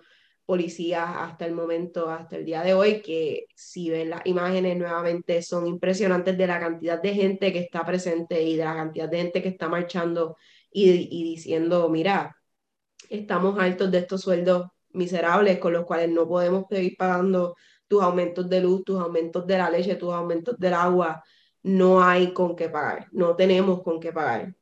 policías 0.47 1.07
hasta 1.07 1.45
el 1.47 1.53
momento, 1.53 2.09
hasta 2.11 2.37
el 2.37 2.47
día 2.47 2.63
de 2.63 2.75
hoy, 2.75 3.03
que 3.03 3.47
si 3.55 3.91
ven 3.91 4.11
las 4.11 4.23
imágenes 4.27 4.77
nuevamente 4.79 5.43
son 5.43 5.67
impresionantes 5.67 6.39
de 6.39 6.47
la 6.47 6.61
cantidad 6.61 7.01
de 7.01 7.15
gente 7.15 7.53
que 7.53 7.61
está 7.61 7.85
presente 7.85 8.43
y 8.43 8.57
de 8.57 8.65
la 8.65 8.75
cantidad 8.75 9.09
de 9.09 9.19
gente 9.19 9.43
que 9.43 9.51
está 9.51 9.69
marchando 9.69 10.37
y, 10.73 11.09
y 11.11 11.25
diciendo, 11.25 11.89
mira, 11.89 12.37
estamos 13.09 13.59
altos 13.59 13.91
de 13.91 13.99
estos 13.99 14.23
sueldos 14.23 14.69
miserables 14.91 15.59
con 15.59 15.73
los 15.73 15.85
cuales 15.85 16.11
no 16.11 16.29
podemos 16.29 16.67
seguir 16.71 16.97
pagando 16.97 17.57
tus 17.89 18.03
aumentos 18.03 18.49
de 18.49 18.61
luz, 18.61 18.85
tus 18.85 19.01
aumentos 19.01 19.47
de 19.47 19.59
la 19.59 19.71
leche, 19.71 19.97
tus 19.97 20.13
aumentos 20.13 20.59
del 20.59 20.75
agua, 20.75 21.23
no 21.63 22.03
hay 22.03 22.33
con 22.33 22.57
qué 22.57 22.69
pagar, 22.69 23.09
no 23.13 23.37
tenemos 23.37 23.83
con 23.83 24.01
qué 24.01 24.13
pagar. 24.13 24.55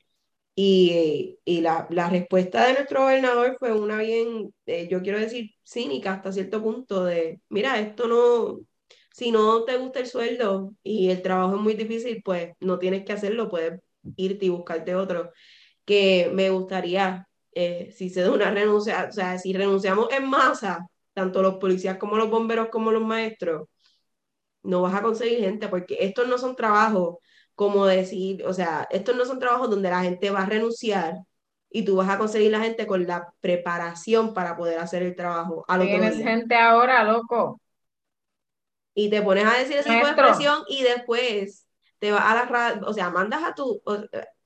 Y, 0.55 1.39
y 1.45 1.61
la, 1.63 1.87
la, 1.91 2.11
respuesta 2.11 2.67
de 2.67 2.75
nuestro 2.75 3.03
gobernador 3.03 3.57
fue 3.59 3.73
una 3.73 3.99
bien, 3.99 4.53
eh, 4.67 4.89
yo 4.91 5.01
quiero 5.03 5.19
decir, 5.19 5.53
cínica 5.65 6.15
hasta 6.15 6.33
cierto 6.33 6.63
punto 6.63 7.05
de, 7.05 7.41
mira, 7.49 7.79
esto 7.81 8.09
no, 8.09 8.61
si 9.13 9.31
no 9.31 9.65
te 9.65 9.79
gusta 9.79 10.01
el 10.01 10.07
sueldo 10.07 10.75
y 10.83 11.11
el 11.11 11.23
trabajo 11.23 11.57
es 11.57 11.63
muy 11.63 11.75
difícil, 11.75 12.23
pues 12.25 12.53
no 12.61 12.79
tienes 12.79 13.05
que 13.05 13.13
hacerlo, 13.13 13.49
puedes 13.49 13.81
irte 14.17 14.47
y 14.47 14.49
buscarte 14.51 14.95
otro. 14.95 15.33
Que 15.91 16.31
me 16.33 16.51
gustaría, 16.51 17.27
eh, 17.53 17.91
si 17.97 18.11
se 18.11 18.23
da 18.23 18.31
una 18.31 18.53
renuncia, 18.53 19.09
o 19.09 19.13
sea, 19.13 19.39
si 19.39 19.53
renunciamos 19.53 20.09
en 20.13 20.31
masa, 20.31 20.87
tanto 21.15 21.43
los 21.43 21.57
policías 21.57 21.99
como 21.99 22.17
los 22.17 22.31
bomberos 22.31 22.69
como 22.71 22.93
los 22.93 23.03
maestros, 23.03 23.69
no 24.63 24.83
vas 24.83 24.95
a 24.95 25.03
conseguir 25.03 25.41
gente, 25.41 25.67
porque 25.69 25.97
estos 26.01 26.29
no 26.29 26.39
son 26.39 26.55
trabajos 26.55 27.17
como 27.57 27.87
decir, 27.87 28.45
o 28.47 28.55
sea, 28.55 28.87
estos 28.91 29.17
no 29.17 29.25
son 29.25 29.41
trabajos 29.41 29.69
donde 29.69 29.91
la 29.91 30.03
gente 30.03 30.31
va 30.31 30.43
a 30.43 30.47
renunciar 30.47 31.15
y 31.71 31.85
tú 31.85 31.97
vas 31.97 32.09
a 32.09 32.19
conseguir 32.19 32.53
la 32.53 32.61
gente 32.61 32.87
con 32.87 33.07
la 33.07 33.33
preparación 33.41 34.33
para 34.33 34.57
poder 34.57 34.79
hacer 34.79 35.03
el 35.03 35.17
trabajo. 35.17 35.65
Tienes 35.79 36.17
gente 36.19 36.55
ahora, 36.55 37.03
loco. 37.05 37.61
Y 38.95 39.11
te 39.11 39.23
pones 39.23 39.45
a 39.45 39.59
decir 39.59 39.77
esa 39.77 39.99
expresión 39.99 40.63
y 40.69 40.83
después 40.83 41.67
te 41.99 42.13
vas 42.13 42.25
a 42.25 42.35
la 42.35 42.45
radio, 42.47 42.83
o 42.87 42.93
sea, 42.95 43.11
mandas 43.11 43.43
a 43.45 43.55
tu, 43.55 43.81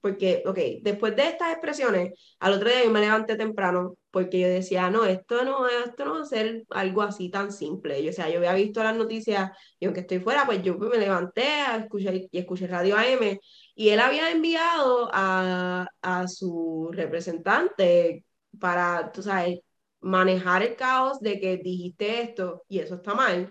porque, 0.04 0.42
ok, 0.44 0.58
después 0.82 1.16
de 1.16 1.28
estas 1.28 1.52
expresiones, 1.52 2.12
al 2.38 2.52
otro 2.52 2.68
día 2.68 2.84
yo 2.84 2.90
me 2.90 3.00
levanté 3.00 3.36
temprano 3.36 3.96
porque 4.10 4.38
yo 4.38 4.48
decía, 4.48 4.90
no, 4.90 5.06
esto 5.06 5.46
no, 5.46 5.66
esto 5.66 6.04
no 6.04 6.16
va 6.16 6.20
a 6.20 6.24
ser 6.26 6.64
algo 6.68 7.00
así 7.00 7.30
tan 7.30 7.50
simple. 7.50 8.04
Yo, 8.04 8.10
o 8.10 8.12
sea, 8.12 8.28
yo 8.28 8.36
había 8.36 8.52
visto 8.52 8.82
las 8.82 8.94
noticias 8.94 9.50
y 9.80 9.86
aunque 9.86 10.00
estoy 10.00 10.18
fuera, 10.20 10.44
pues 10.44 10.62
yo 10.62 10.76
me 10.76 10.98
levanté 10.98 11.44
a 11.44 11.78
escuchar, 11.78 12.16
y 12.16 12.28
escuché 12.32 12.66
Radio 12.66 12.98
AM 12.98 13.38
y 13.74 13.88
él 13.88 14.00
había 14.00 14.30
enviado 14.30 15.08
a, 15.10 15.86
a 16.02 16.28
su 16.28 16.90
representante 16.92 18.26
para, 18.60 19.10
tú 19.10 19.22
sabes, 19.22 19.60
manejar 20.02 20.62
el 20.62 20.76
caos 20.76 21.18
de 21.20 21.40
que 21.40 21.56
dijiste 21.56 22.20
esto 22.20 22.62
y 22.68 22.80
eso 22.80 22.96
está 22.96 23.14
mal 23.14 23.50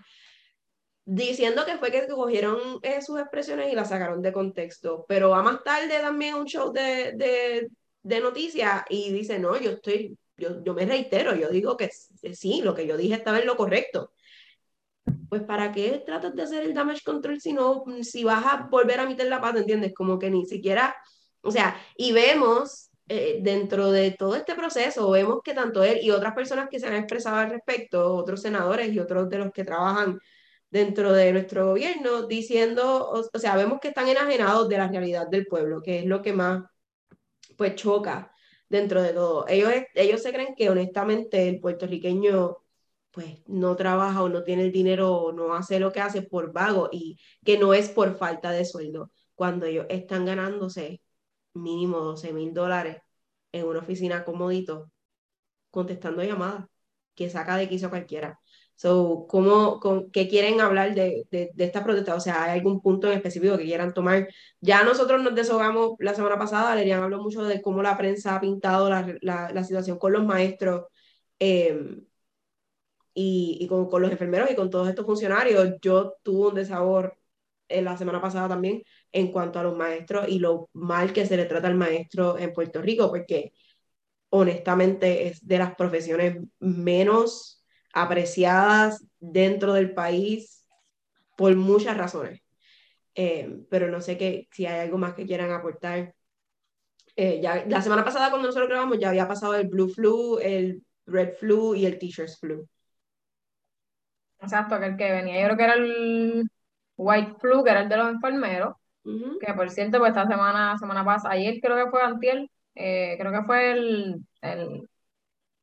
diciendo 1.04 1.64
que 1.66 1.76
fue 1.76 1.90
que 1.90 2.06
cogieron 2.06 2.58
eh, 2.82 3.02
sus 3.02 3.20
expresiones 3.20 3.72
y 3.72 3.76
las 3.76 3.90
sacaron 3.90 4.22
de 4.22 4.32
contexto, 4.32 5.04
pero 5.08 5.30
va 5.30 5.42
más 5.42 5.62
tarde 5.62 5.98
también 6.00 6.34
un 6.34 6.46
show 6.46 6.72
de, 6.72 7.12
de, 7.12 7.68
de 8.02 8.20
noticias 8.20 8.84
y 8.88 9.12
dice, 9.12 9.38
no, 9.38 9.58
yo 9.60 9.72
estoy, 9.72 10.16
yo, 10.36 10.62
yo 10.64 10.74
me 10.74 10.86
reitero, 10.86 11.34
yo 11.34 11.48
digo 11.50 11.76
que 11.76 11.90
sí, 11.90 12.62
lo 12.62 12.74
que 12.74 12.86
yo 12.86 12.96
dije 12.96 13.14
estaba 13.14 13.38
en 13.38 13.46
lo 13.46 13.56
correcto. 13.56 14.12
Pues 15.28 15.42
¿para 15.42 15.72
qué 15.72 16.02
tratas 16.06 16.34
de 16.34 16.42
hacer 16.42 16.62
el 16.62 16.72
damage 16.74 17.02
control 17.04 17.40
si 17.40 17.52
no, 17.52 17.84
si 18.02 18.24
vas 18.24 18.44
a 18.46 18.68
volver 18.70 19.00
a 19.00 19.06
meter 19.06 19.26
la 19.26 19.40
pata, 19.40 19.58
¿entiendes? 19.58 19.92
Como 19.92 20.18
que 20.18 20.30
ni 20.30 20.46
siquiera, 20.46 20.96
o 21.42 21.50
sea, 21.50 21.76
y 21.96 22.12
vemos 22.12 22.90
eh, 23.08 23.40
dentro 23.42 23.90
de 23.90 24.12
todo 24.12 24.36
este 24.36 24.54
proceso, 24.54 25.10
vemos 25.10 25.40
que 25.44 25.52
tanto 25.52 25.82
él 25.84 25.98
y 26.02 26.10
otras 26.10 26.34
personas 26.34 26.68
que 26.70 26.80
se 26.80 26.86
han 26.86 26.94
expresado 26.94 27.36
al 27.36 27.50
respecto, 27.50 28.14
otros 28.14 28.40
senadores 28.40 28.92
y 28.92 28.98
otros 28.98 29.28
de 29.28 29.38
los 29.38 29.52
que 29.52 29.64
trabajan 29.64 30.18
dentro 30.74 31.12
de 31.12 31.32
nuestro 31.32 31.66
gobierno 31.68 32.26
diciendo, 32.26 33.08
o, 33.08 33.38
sea, 33.38 33.54
vemos 33.56 33.78
que 33.80 33.88
están 33.88 34.08
enajenados 34.08 34.68
de 34.68 34.78
la 34.78 34.88
realidad 34.88 35.28
del 35.28 35.46
pueblo, 35.46 35.80
que 35.80 36.00
es 36.00 36.04
lo 36.06 36.20
que 36.20 36.32
más 36.32 36.64
pues 37.56 37.76
choca 37.76 38.32
dentro 38.68 39.00
de 39.02 39.12
todo. 39.12 39.46
Ellos, 39.48 39.72
ellos 39.94 40.22
se 40.22 40.32
creen 40.32 40.54
que 40.56 40.70
honestamente 40.70 41.48
el 41.48 41.60
puertorriqueño 41.60 42.56
pues 43.12 43.42
no 43.46 43.76
trabaja 43.76 44.22
o 44.24 44.28
no 44.28 44.42
tiene 44.42 44.64
el 44.64 44.72
dinero 44.72 45.12
o 45.14 45.32
no 45.32 45.54
hace 45.54 45.78
lo 45.78 45.92
que 45.92 46.00
hace 46.00 46.22
por 46.22 46.52
vago 46.52 46.88
y 46.92 47.18
que 47.44 47.56
no 47.58 47.72
es 47.74 47.88
por 47.90 48.16
falta 48.16 48.50
de 48.50 48.64
sueldo, 48.64 49.12
cuando 49.36 49.66
ellos 49.66 49.86
están 49.88 50.24
ganándose 50.26 51.02
mínimo 51.54 51.98
12 52.00 52.32
mil 52.32 52.52
dólares 52.52 52.98
en 53.52 53.66
una 53.66 53.80
oficina 53.80 54.24
comodito 54.24 54.90
contestando 55.70 56.24
llamadas 56.24 56.66
que 57.14 57.30
saca 57.30 57.56
de 57.56 57.68
quiso 57.68 57.90
cualquiera. 57.90 58.40
So, 58.76 59.26
¿cómo, 59.28 59.78
con, 59.80 60.10
¿Qué 60.10 60.28
quieren 60.28 60.60
hablar 60.60 60.94
de, 60.94 61.26
de, 61.30 61.50
de? 61.54 62.12
O 62.12 62.20
sea, 62.20 62.44
¿hay 62.44 62.58
algún 62.58 62.80
punto 62.82 63.06
en 63.06 63.14
específico 63.14 63.56
que 63.56 63.64
quieran 63.64 63.94
tomar? 63.94 64.28
Ya 64.60 64.82
nosotros 64.84 65.22
nos 65.22 65.34
deshogamos 65.34 65.92
la 66.00 66.14
semana 66.14 66.38
pasada, 66.38 66.74
Lerian 66.74 67.02
habló 67.02 67.22
mucho 67.22 67.44
de 67.44 67.62
cómo 67.62 67.82
la 67.82 67.96
prensa 67.96 68.36
ha 68.36 68.40
pintado 68.40 68.90
la, 68.90 69.14
la, 69.22 69.50
la 69.52 69.64
situación 69.64 69.98
con 69.98 70.12
los 70.12 70.24
maestros 70.24 70.86
eh, 71.38 71.98
y, 73.14 73.58
y 73.60 73.66
con, 73.68 73.88
con, 73.88 74.02
los 74.02 74.10
enfermeros 74.10 74.50
y 74.50 74.54
con 74.54 74.70
todos 74.70 74.88
estos 74.88 75.06
funcionarios. 75.06 75.74
Yo 75.80 76.14
tuve 76.22 76.48
un 76.48 76.54
desabor 76.54 77.16
en 77.68 77.84
la 77.84 77.96
semana 77.96 78.20
pasada 78.20 78.48
también 78.48 78.82
en 79.12 79.32
cuanto 79.32 79.58
a 79.58 79.62
los 79.64 79.76
maestros 79.76 80.28
y 80.28 80.38
lo 80.38 80.68
mal 80.72 81.12
que 81.12 81.26
se 81.26 81.36
le 81.36 81.46
trata 81.46 81.68
al 81.68 81.76
maestro 81.76 82.38
en 82.38 82.52
Puerto 82.52 82.82
Rico, 82.82 83.08
porque 83.10 83.52
honestamente 84.30 85.28
es 85.28 85.46
de 85.46 85.58
las 85.58 85.74
profesiones 85.76 86.38
menos 86.60 87.63
apreciadas 87.94 89.06
dentro 89.20 89.72
del 89.72 89.94
país 89.94 90.66
por 91.36 91.54
muchas 91.54 91.96
razones. 91.96 92.42
Eh, 93.14 93.60
pero 93.70 93.88
no 93.88 94.00
sé 94.00 94.18
que, 94.18 94.48
si 94.50 94.66
hay 94.66 94.80
algo 94.80 94.98
más 94.98 95.14
que 95.14 95.26
quieran 95.26 95.52
aportar. 95.52 96.14
Eh, 97.16 97.40
ya, 97.40 97.64
la 97.66 97.80
semana 97.80 98.04
pasada 98.04 98.30
cuando 98.30 98.48
nosotros 98.48 98.68
grabamos 98.68 98.98
ya 98.98 99.10
había 99.10 99.28
pasado 99.28 99.54
el 99.54 99.68
Blue 99.68 99.88
Flu, 99.88 100.38
el 100.40 100.82
Red 101.06 101.34
Flu 101.34 101.76
y 101.76 101.86
el 101.86 101.98
T-Shirts 101.98 102.40
Flu. 102.40 102.68
Exacto, 104.40 104.78
que 104.80 104.86
el 104.86 104.96
que 104.96 105.12
venía, 105.12 105.40
yo 105.40 105.46
creo 105.46 105.56
que 105.56 105.64
era 105.64 105.74
el 105.74 106.50
White 106.96 107.36
Flu, 107.40 107.62
que 107.62 107.70
era 107.70 107.82
el 107.82 107.88
de 107.88 107.96
los 107.96 108.08
enfermeros, 108.10 108.74
que 109.04 109.54
por 109.54 109.70
cierto, 109.70 109.98
pues 109.98 110.10
esta 110.10 110.26
semana, 110.26 110.76
semana 110.76 111.04
pasada, 111.04 111.34
ayer 111.34 111.60
creo 111.62 111.76
que 111.76 111.90
fue 111.90 112.02
Antiel, 112.02 112.50
eh, 112.74 113.16
creo 113.18 113.32
que 113.32 113.42
fue 113.44 113.72
el, 113.72 114.26
el 114.42 114.88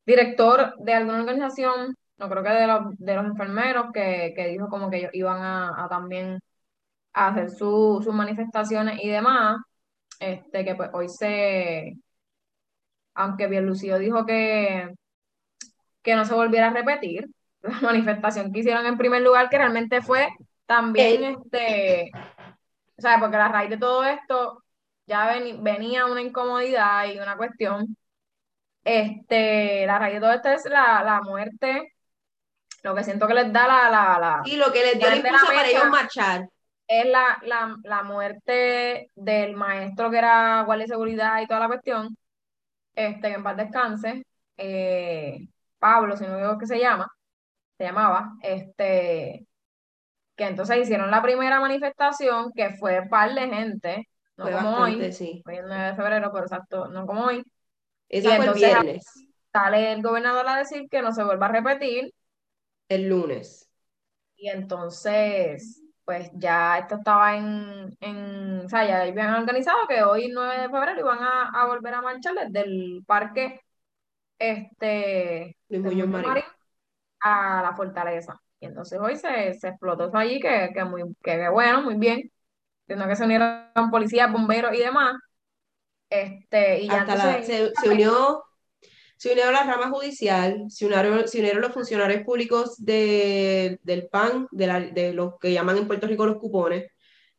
director 0.06 0.74
de 0.78 0.94
alguna 0.94 1.20
organización 1.20 1.96
no 2.18 2.28
creo 2.28 2.42
que 2.42 2.50
de 2.50 2.66
los, 2.66 2.98
de 2.98 3.14
los 3.16 3.24
enfermeros 3.26 3.86
que, 3.92 4.32
que 4.36 4.48
dijo 4.48 4.68
como 4.68 4.90
que 4.90 4.98
ellos 4.98 5.10
iban 5.14 5.42
a, 5.42 5.84
a 5.84 5.88
también 5.88 6.38
a 7.12 7.28
hacer 7.28 7.50
sus 7.50 8.06
manifestaciones 8.06 9.02
y 9.02 9.08
demás, 9.08 9.58
este, 10.20 10.64
que 10.64 10.74
pues 10.74 10.90
hoy 10.92 11.08
se, 11.08 11.96
aunque 13.14 13.46
bien 13.48 13.66
Lucio 13.66 13.98
dijo 13.98 14.24
que, 14.26 14.94
que 16.02 16.16
no 16.16 16.24
se 16.24 16.34
volviera 16.34 16.68
a 16.68 16.72
repetir, 16.72 17.28
la 17.62 17.80
manifestación 17.80 18.52
que 18.52 18.60
hicieron 18.60 18.86
en 18.86 18.98
primer 18.98 19.22
lugar, 19.22 19.48
que 19.48 19.58
realmente 19.58 20.02
fue 20.02 20.28
también, 20.66 21.24
este, 21.24 22.10
o 22.96 23.00
sea, 23.02 23.18
porque 23.20 23.36
a 23.36 23.48
raíz 23.48 23.70
de 23.70 23.78
todo 23.78 24.04
esto 24.04 24.62
ya 25.06 25.36
venía 25.60 26.06
una 26.06 26.22
incomodidad 26.22 27.06
y 27.06 27.18
una 27.18 27.36
cuestión, 27.36 27.96
este, 28.84 29.86
la 29.86 29.98
raíz 29.98 30.14
de 30.14 30.20
todo 30.20 30.32
esto 30.32 30.48
es 30.50 30.64
la, 30.66 31.02
la 31.04 31.20
muerte 31.22 31.91
lo 32.82 32.94
que 32.94 33.04
siento 33.04 33.26
que 33.26 33.34
les 33.34 33.52
da 33.52 33.66
la... 33.66 33.90
la, 33.90 34.18
la 34.18 34.42
y 34.44 34.56
lo 34.56 34.72
que 34.72 34.84
les 34.84 34.98
dio 34.98 35.08
el 35.08 35.18
impulso 35.18 35.46
para 35.46 35.68
ellos 35.68 35.88
marchar. 35.88 36.48
Es 36.86 37.06
la, 37.06 37.38
la, 37.44 37.76
la, 37.84 38.02
muerte 38.02 39.08
del 39.14 39.54
maestro 39.54 40.10
que 40.10 40.18
era 40.18 40.62
guardia 40.62 40.84
de 40.84 40.88
seguridad 40.88 41.40
y 41.40 41.46
toda 41.46 41.60
la 41.60 41.68
cuestión, 41.68 42.16
este, 42.94 43.28
que 43.28 43.34
en 43.34 43.42
paz 43.42 43.56
descanse, 43.56 44.26
eh, 44.56 45.46
Pablo, 45.78 46.16
si 46.16 46.26
no 46.26 46.36
digo 46.36 46.58
que 46.58 46.66
se 46.66 46.78
llama, 46.78 47.08
se 47.78 47.84
llamaba, 47.84 48.32
este, 48.42 49.46
que 50.36 50.44
entonces 50.44 50.78
hicieron 50.78 51.10
la 51.10 51.22
primera 51.22 51.60
manifestación, 51.60 52.52
que 52.54 52.70
fue 52.76 53.00
un 53.00 53.08
par 53.08 53.32
de 53.32 53.48
gente, 53.48 54.08
no 54.36 54.50
como 54.50 54.76
hoy, 54.78 55.12
sí. 55.12 55.42
hoy 55.46 55.56
es 55.56 55.64
9 55.66 55.84
de 55.84 55.94
febrero, 55.94 56.30
pero 56.32 56.44
exacto, 56.44 56.88
no 56.88 57.06
como 57.06 57.26
hoy. 57.26 57.44
Esa 58.08 58.36
fue 58.36 58.46
el 58.46 58.54
viernes. 58.54 59.04
Sale 59.52 59.92
el 59.92 60.02
gobernador 60.02 60.48
a 60.48 60.56
decir 60.56 60.88
que 60.90 61.00
no 61.00 61.12
se 61.12 61.24
vuelva 61.24 61.46
a 61.46 61.52
repetir, 61.52 62.12
el 62.88 63.08
lunes. 63.08 63.68
Y 64.36 64.48
entonces, 64.48 65.82
pues 66.04 66.30
ya 66.34 66.78
esto 66.78 66.96
estaba 66.96 67.36
en, 67.36 67.96
en 68.00 68.60
o 68.66 68.68
sea, 68.68 68.86
ya 68.86 69.02
habían 69.02 69.34
organizado 69.34 69.86
que 69.88 70.02
hoy 70.02 70.28
9 70.32 70.62
de 70.62 70.68
febrero 70.68 71.00
iban 71.00 71.18
a, 71.20 71.48
a 71.48 71.66
volver 71.66 71.94
a 71.94 72.02
marchar 72.02 72.34
desde 72.34 72.60
el 72.60 73.04
parque 73.06 73.60
este 74.38 75.56
a 77.20 77.62
la 77.62 77.74
fortaleza. 77.76 78.40
Y 78.60 78.66
entonces 78.66 78.98
hoy 79.00 79.16
se, 79.16 79.54
se 79.54 79.68
explotó 79.68 80.06
eso 80.06 80.16
allí, 80.16 80.40
que, 80.40 80.70
que 80.74 80.84
muy 80.84 81.02
que, 81.22 81.48
bueno, 81.48 81.82
muy 81.82 81.96
bien. 81.96 82.30
Sino 82.86 83.06
que 83.06 83.16
se 83.16 83.24
unieron 83.24 83.90
policías, 83.90 84.30
bomberos 84.30 84.74
y 84.74 84.78
demás. 84.78 85.14
Este, 86.10 86.80
y 86.80 86.88
ya 86.88 87.06
se, 87.42 87.72
se, 87.74 87.88
unió 87.88 88.44
se 89.22 89.30
unieron 89.30 89.52
la 89.52 89.62
rama 89.62 89.88
judicial, 89.88 90.64
se 90.68 90.84
unieron, 90.84 91.28
se 91.28 91.38
unieron 91.38 91.62
los 91.62 91.72
funcionarios 91.72 92.24
públicos 92.24 92.74
de, 92.84 93.78
del 93.84 94.08
PAN, 94.08 94.48
de, 94.50 94.66
la, 94.66 94.80
de 94.80 95.12
los 95.12 95.38
que 95.38 95.52
llaman 95.52 95.78
en 95.78 95.86
Puerto 95.86 96.08
Rico 96.08 96.26
los 96.26 96.38
cupones, 96.38 96.90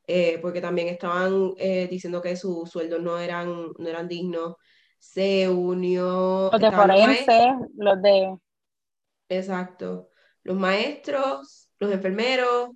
eh, 0.07 0.39
porque 0.41 0.61
también 0.61 0.87
estaban 0.87 1.51
eh, 1.57 1.89
diciendo 1.91 2.21
que 2.21 2.37
sus 2.37 2.69
sueldos 2.69 3.01
no 3.01 3.17
eran, 3.19 3.73
no 3.77 3.89
eran 3.89 4.07
dignos. 4.07 4.55
Se 4.97 5.49
unió... 5.49 6.49
Los 6.53 6.61
de 6.61 6.71
forense, 6.71 7.53
los 7.75 8.01
de... 8.01 8.33
Exacto. 9.27 10.07
Los 10.43 10.55
maestros, 10.55 11.69
los 11.79 11.91
enfermeros, 11.91 12.69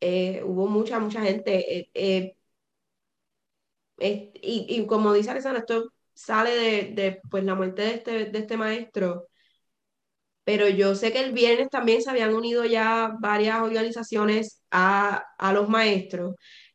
eh, 0.00 0.42
hubo 0.46 0.66
mucha, 0.66 0.98
mucha 0.98 1.20
gente. 1.20 1.90
y, 1.92 2.34
y, 4.00 4.86
como 4.86 5.12
dice 5.12 5.30
Alessandra, 5.30 5.60
esto 5.60 5.92
sale 6.14 6.50
de, 6.52 6.82
de, 6.94 7.20
pues, 7.30 7.44
la 7.44 7.54
muerte 7.54 7.82
de 7.82 7.94
este, 7.94 8.24
de 8.26 8.38
este 8.38 8.56
maestro, 8.56 9.28
pero 10.44 10.68
yo 10.68 10.94
sé 10.94 11.12
que 11.12 11.20
el 11.20 11.32
viernes 11.32 11.68
también 11.70 12.02
se 12.02 12.10
habían 12.10 12.34
unido 12.34 12.64
ya 12.64 13.14
varias 13.20 13.60
organizaciones 13.62 14.62
a, 14.70 15.24
a 15.38 15.52
los 15.52 15.68
maestros, 15.68 16.34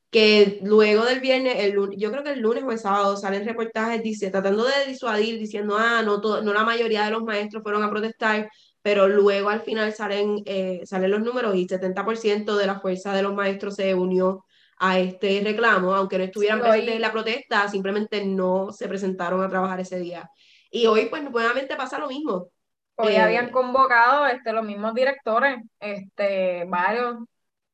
que 0.09 0.59
luego 0.63 1.03
del 1.05 1.19
viernes, 1.19 1.55
el 1.57 1.75
yo 1.97 2.11
creo 2.11 2.23
que 2.23 2.31
el 2.31 2.39
lunes 2.39 2.63
o 2.63 2.71
el 2.71 2.79
sábado 2.79 3.17
salen 3.17 3.45
reportajes 3.45 4.01
dice, 4.03 4.31
tratando 4.31 4.63
de 4.65 4.85
disuadir, 4.87 5.37
diciendo, 5.39 5.75
ah, 5.77 6.01
no, 6.03 6.21
todo, 6.21 6.41
no 6.41 6.53
la 6.53 6.63
mayoría 6.63 7.03
de 7.05 7.11
los 7.11 7.23
maestros 7.23 7.61
fueron 7.63 7.83
a 7.83 7.89
protestar, 7.89 8.49
pero 8.81 9.07
luego 9.09 9.49
al 9.49 9.61
final 9.61 9.93
salen, 9.93 10.37
eh, 10.45 10.81
salen 10.85 11.11
los 11.11 11.21
números 11.21 11.55
y 11.55 11.67
70% 11.67 12.55
de 12.57 12.67
la 12.67 12.79
fuerza 12.79 13.13
de 13.13 13.23
los 13.23 13.33
maestros 13.33 13.75
se 13.75 13.93
unió 13.95 14.45
a 14.79 14.99
este 14.99 15.41
reclamo, 15.43 15.93
aunque 15.93 16.17
no 16.17 16.23
estuvieran 16.25 16.59
presentes 16.59 16.95
en 16.95 17.01
la 17.01 17.11
protesta, 17.11 17.67
simplemente 17.67 18.23
no 18.25 18.71
se 18.71 18.87
presentaron 18.87 19.43
a 19.43 19.49
trabajar 19.49 19.79
ese 19.79 19.99
día. 19.99 20.29
Y 20.69 20.85
hoy, 20.85 21.07
pues, 21.07 21.23
nuevamente 21.23 21.75
pasa 21.75 21.97
lo 21.97 22.07
mismo. 22.07 22.49
Hoy 22.95 23.15
habían 23.15 23.47
eh, 23.47 23.51
convocado 23.51 24.25
este, 24.25 24.53
los 24.53 24.65
mismos 24.65 24.93
directores, 24.93 25.57
este, 25.79 26.65
varios 26.65 27.17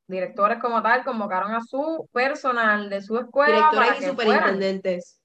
directores 0.08 0.60
como 0.60 0.82
tal, 0.82 1.04
convocaron 1.04 1.54
a 1.54 1.62
su 1.62 2.08
personal 2.12 2.90
de 2.90 3.02
su 3.02 3.18
escuela. 3.18 3.70
Directores 3.72 4.02
y 4.02 4.10
superintendentes. 4.10 5.22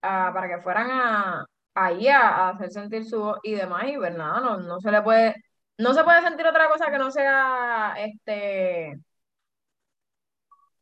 para 0.00 0.48
que 0.48 0.62
fueran 0.62 0.90
a, 0.90 1.46
ahí 1.74 2.08
a, 2.08 2.48
hacer 2.48 2.70
sentir 2.70 3.04
su 3.04 3.20
voz 3.20 3.38
y 3.42 3.54
demás, 3.54 3.84
y 3.88 3.96
verdad, 3.96 4.40
no, 4.40 4.58
no 4.58 4.80
se 4.80 4.90
le 4.90 5.02
puede, 5.02 5.34
no 5.78 5.94
se 5.94 6.04
puede 6.04 6.22
sentir 6.22 6.46
otra 6.46 6.68
cosa 6.68 6.90
que 6.90 6.98
no 6.98 7.10
sea 7.10 7.94
este 7.98 8.98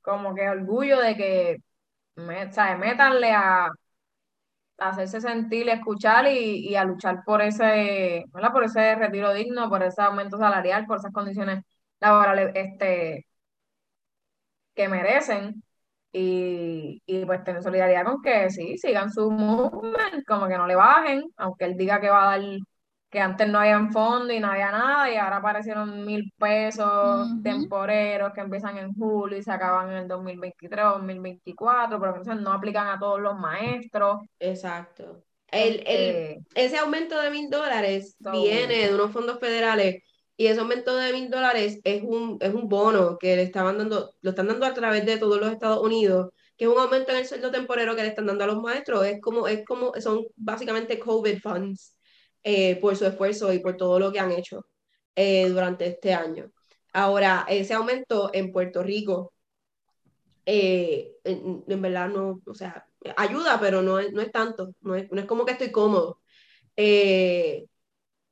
como 0.08 0.34
que 0.34 0.48
orgullo 0.48 1.00
de 1.00 1.16
que 1.16 1.58
me, 2.16 2.52
¿sabes? 2.52 2.78
métanle 2.78 3.32
a, 3.32 3.70
hacerse 4.78 5.20
sentir, 5.20 5.66
y 5.66 5.70
escuchar 5.70 6.26
y, 6.28 6.74
a 6.76 6.84
luchar 6.84 7.22
por 7.24 7.42
ese, 7.42 8.24
¿verdad? 8.32 8.52
por 8.52 8.64
ese 8.64 8.94
retiro 8.94 9.32
digno, 9.34 9.68
por 9.68 9.82
ese 9.82 10.02
aumento 10.02 10.38
salarial, 10.38 10.86
por 10.86 10.98
esas 10.98 11.12
condiciones 11.12 11.64
laborales 12.00 12.52
este, 12.54 13.26
que 14.74 14.88
merecen. 14.88 15.62
Y, 16.12 17.02
y 17.06 17.24
pues 17.26 17.44
tener 17.44 17.62
solidaridad 17.62 18.04
con 18.04 18.22
que 18.22 18.50
sí, 18.50 18.78
sigan 18.78 19.12
su 19.12 19.30
movement, 19.30 20.24
como 20.26 20.48
que 20.48 20.56
no 20.56 20.66
le 20.66 20.74
bajen, 20.74 21.22
aunque 21.36 21.66
él 21.66 21.76
diga 21.76 22.00
que 22.00 22.08
va 22.10 22.32
a 22.32 22.38
dar 22.38 22.48
que 23.10 23.20
antes 23.20 23.48
no 23.48 23.58
había 23.58 23.88
fondo 23.90 24.32
y 24.32 24.40
no 24.40 24.50
había 24.50 24.70
nada, 24.70 25.10
y 25.10 25.16
ahora 25.16 25.38
aparecieron 25.38 26.04
mil 26.04 26.30
pesos 26.38 27.28
temporeros 27.42 28.32
que 28.34 28.40
empiezan 28.40 28.76
en 28.76 28.92
julio 28.94 29.38
y 29.38 29.42
se 29.42 29.50
acaban 29.50 29.90
en 29.90 29.96
el 29.98 30.08
2023 30.08 30.84
o 30.84 30.90
2024, 30.98 31.98
pero 31.98 32.16
entonces 32.16 32.42
no 32.42 32.52
aplican 32.52 32.86
a 32.88 32.98
todos 32.98 33.20
los 33.20 33.38
maestros. 33.38 34.18
Exacto. 34.38 35.24
El, 35.50 35.76
el, 35.76 35.86
este, 35.86 36.40
ese 36.54 36.76
aumento 36.76 37.18
de 37.18 37.30
mil 37.30 37.48
dólares 37.48 38.16
viene 38.18 38.88
de 38.88 38.94
unos 38.94 39.10
fondos 39.12 39.40
federales 39.40 40.02
y 40.36 40.46
ese 40.46 40.60
aumento 40.60 40.94
de 40.94 41.10
mil 41.14 41.30
dólares 41.30 41.80
es 41.84 42.02
un, 42.02 42.36
es 42.42 42.52
un 42.52 42.68
bono 42.68 43.16
que 43.16 43.36
le 43.36 43.42
estaban 43.42 43.78
dando, 43.78 44.14
lo 44.20 44.30
están 44.30 44.48
dando 44.48 44.66
a 44.66 44.74
través 44.74 45.06
de 45.06 45.16
todos 45.16 45.40
los 45.40 45.50
Estados 45.50 45.82
Unidos, 45.82 46.30
que 46.58 46.66
es 46.66 46.70
un 46.70 46.78
aumento 46.78 47.12
en 47.12 47.18
el 47.18 47.26
sueldo 47.26 47.50
temporero 47.50 47.96
que 47.96 48.02
le 48.02 48.08
están 48.08 48.26
dando 48.26 48.44
a 48.44 48.48
los 48.48 48.60
maestros. 48.60 49.06
Es 49.06 49.18
como, 49.22 49.48
es 49.48 49.64
como, 49.64 49.94
son 49.98 50.26
básicamente 50.36 50.98
COVID 50.98 51.40
funds 51.40 51.97
eh, 52.50 52.76
por 52.80 52.96
su 52.96 53.04
esfuerzo 53.04 53.52
y 53.52 53.58
por 53.58 53.76
todo 53.76 53.98
lo 54.00 54.10
que 54.10 54.20
han 54.20 54.32
hecho 54.32 54.66
eh, 55.14 55.48
durante 55.50 55.86
este 55.86 56.14
año. 56.14 56.50
Ahora, 56.94 57.44
ese 57.48 57.74
aumento 57.74 58.30
en 58.32 58.52
Puerto 58.52 58.82
Rico, 58.82 59.34
eh, 60.46 61.12
en, 61.24 61.82
verdad 61.82 62.08
no, 62.08 62.40
o 62.46 62.54
sea, 62.54 62.86
ayuda, 63.18 63.60
pero 63.60 63.82
no 63.82 63.98
es, 63.98 64.12
no 64.12 64.22
es 64.22 64.32
tanto, 64.32 64.74
no 64.80 64.94
es, 64.94 65.10
no 65.12 65.20
es 65.20 65.26
como 65.26 65.44
que 65.44 65.52
estoy 65.52 65.70
cómodo. 65.70 66.20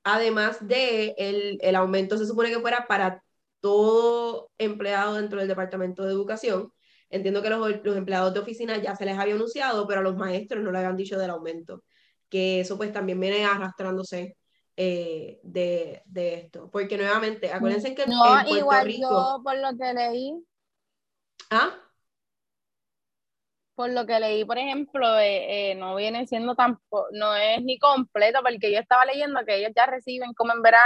además 0.05 0.67
de 0.67 1.15
el, 1.19 1.59
el 1.61 1.77
aumento 1.77 2.17
se 2.19 2.27
supone 2.27 2.51
que 2.51 2.61
fuera 2.61 2.87
para 2.87 3.23
todo 3.61 4.51
empleado 4.59 5.15
dentro 5.17 5.39
del 5.41 5.49
Departamento 5.49 6.05
de 6.05 6.13
Educación. 6.13 6.73
Entiendo 7.11 7.43
que 7.43 7.51
los, 7.51 7.85
los, 7.85 7.97
empleados 7.97 8.35
de 8.35 8.41
oficina 8.41 8.79
ya 8.83 8.97
se 8.97 9.05
les 9.05 9.19
había 9.19 9.35
anunciado, 9.35 9.87
pero 9.87 10.01
a 10.01 10.03
los 10.05 10.17
maestros 10.17 10.63
no 10.65 10.73
le 10.73 10.79
habían 10.79 10.97
dicho 10.97 11.19
del 11.19 11.31
aumento 11.31 11.85
que 12.37 12.61
eso 12.61 12.77
pues 12.77 12.93
también 12.93 13.19
viene 13.19 13.47
arrastrándose 13.47 14.37
eh, 14.77 15.41
de, 15.43 16.03
de, 16.05 16.35
esto. 16.35 16.71
Porque 16.71 16.99
nuevamente, 16.99 17.51
acuérdense 17.51 17.95
que 17.95 18.07
no, 18.07 18.13
en 18.13 18.33
Puerto 18.45 18.59
igual 18.59 18.85
Rico... 18.85 19.09
Yo, 19.09 19.41
por 19.43 19.57
lo 19.57 19.71
que 19.79 19.95
leí... 19.95 20.45
¿Ah? 21.51 21.71
Por 23.75 23.91
lo 23.91 24.05
que 24.05 24.21
leí, 24.21 24.45
por 24.45 24.59
ejemplo, 24.59 25.19
eh, 25.19 25.71
eh, 25.71 25.75
no 25.77 25.97
viene 25.97 26.27
siendo 26.27 26.55
tan, 26.55 26.79
no 27.13 27.35
es 27.35 27.63
ni 27.63 27.79
completo, 27.79 28.41
porque 28.43 28.71
yo 28.71 28.81
estaba 28.81 29.07
leyendo 29.07 29.41
que 29.47 29.57
ellos 29.57 29.73
ya 29.75 29.87
reciben 29.87 30.35
como 30.35 30.53
en 30.53 30.61
verano 30.61 30.85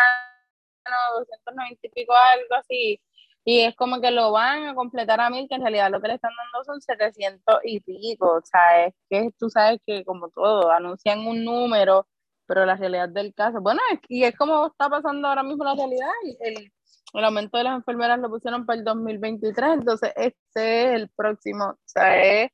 290 1.19 1.81
y 1.83 1.91
pico, 1.91 2.15
algo 2.15 2.55
así, 2.55 3.01
y 3.45 3.61
es 3.61 3.75
como 3.77 4.01
que 4.01 4.11
lo 4.11 4.33
van 4.33 4.69
a 4.69 4.75
completar 4.75 5.21
a 5.21 5.31
mil, 5.31 5.49
que 5.49 5.55
en 5.55 5.63
realidad 5.63 5.91
lo 5.91 6.01
que 6.01 6.09
le 6.09 6.15
están 6.15 6.33
dando 6.37 6.65
son 6.65 6.81
700 6.81 7.61
y 7.65 7.81
pico. 7.81 8.37
O 8.37 8.43
sea, 8.45 8.87
es 8.87 8.95
que 9.09 9.31
tú 9.39 9.49
sabes 9.51 9.81
que 9.87 10.05
como 10.05 10.29
todo, 10.31 10.71
anuncian 10.71 11.21
un 11.27 11.45
número, 11.45 12.07
pero 12.47 12.67
la 12.67 12.77
realidad 12.77 13.09
del 13.09 13.35
caso, 13.35 13.61
bueno, 13.61 13.81
y 14.09 14.25
es 14.25 14.37
como 14.37 14.67
está 14.67 14.89
pasando 14.89 15.29
ahora 15.29 15.43
mismo 15.43 15.65
la 15.65 15.75
realidad. 15.75 16.11
El, 16.41 16.71
el 17.15 17.25
aumento 17.25 17.59
de 17.59 17.65
las 17.65 17.77
enfermeras 17.77 18.21
lo 18.21 18.29
pusieron 18.31 18.67
para 18.67 18.79
el 18.79 18.85
2023, 18.85 19.75
entonces 19.75 20.13
este 20.17 20.85
es 20.85 21.01
el 21.01 21.09
próximo. 21.11 21.65
O 21.65 21.79
sea, 21.85 22.23
es 22.23 22.51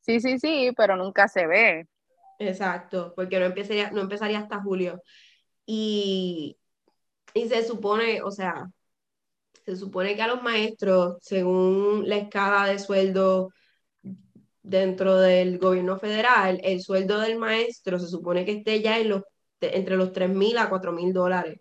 sí, 0.00 0.20
sí, 0.20 0.38
sí, 0.38 0.72
pero 0.76 0.96
nunca 0.96 1.28
se 1.28 1.46
ve. 1.46 1.88
Exacto, 2.38 3.12
porque 3.14 3.38
no 3.38 3.46
empezaría, 3.46 3.90
no 3.90 4.00
empezaría 4.00 4.38
hasta 4.38 4.62
julio. 4.62 5.02
Y, 5.66 6.58
y 7.34 7.48
se 7.48 7.62
supone, 7.64 8.22
o 8.22 8.30
sea, 8.30 8.70
se 9.70 9.76
supone 9.76 10.16
que 10.16 10.22
a 10.22 10.26
los 10.26 10.42
maestros, 10.42 11.18
según 11.22 12.08
la 12.08 12.16
escala 12.16 12.66
de 12.66 12.78
sueldo 12.78 13.50
dentro 14.62 15.16
del 15.18 15.58
gobierno 15.58 15.98
federal, 15.98 16.60
el 16.62 16.82
sueldo 16.82 17.20
del 17.20 17.38
maestro 17.38 17.98
se 17.98 18.08
supone 18.08 18.44
que 18.44 18.52
esté 18.52 18.82
ya 18.82 18.98
en 18.98 19.10
los, 19.10 19.22
entre 19.60 19.96
los 19.96 20.12
3 20.12 20.30
mil 20.30 20.58
a 20.58 20.68
4 20.68 20.92
mil 20.92 21.12
dólares. 21.12 21.60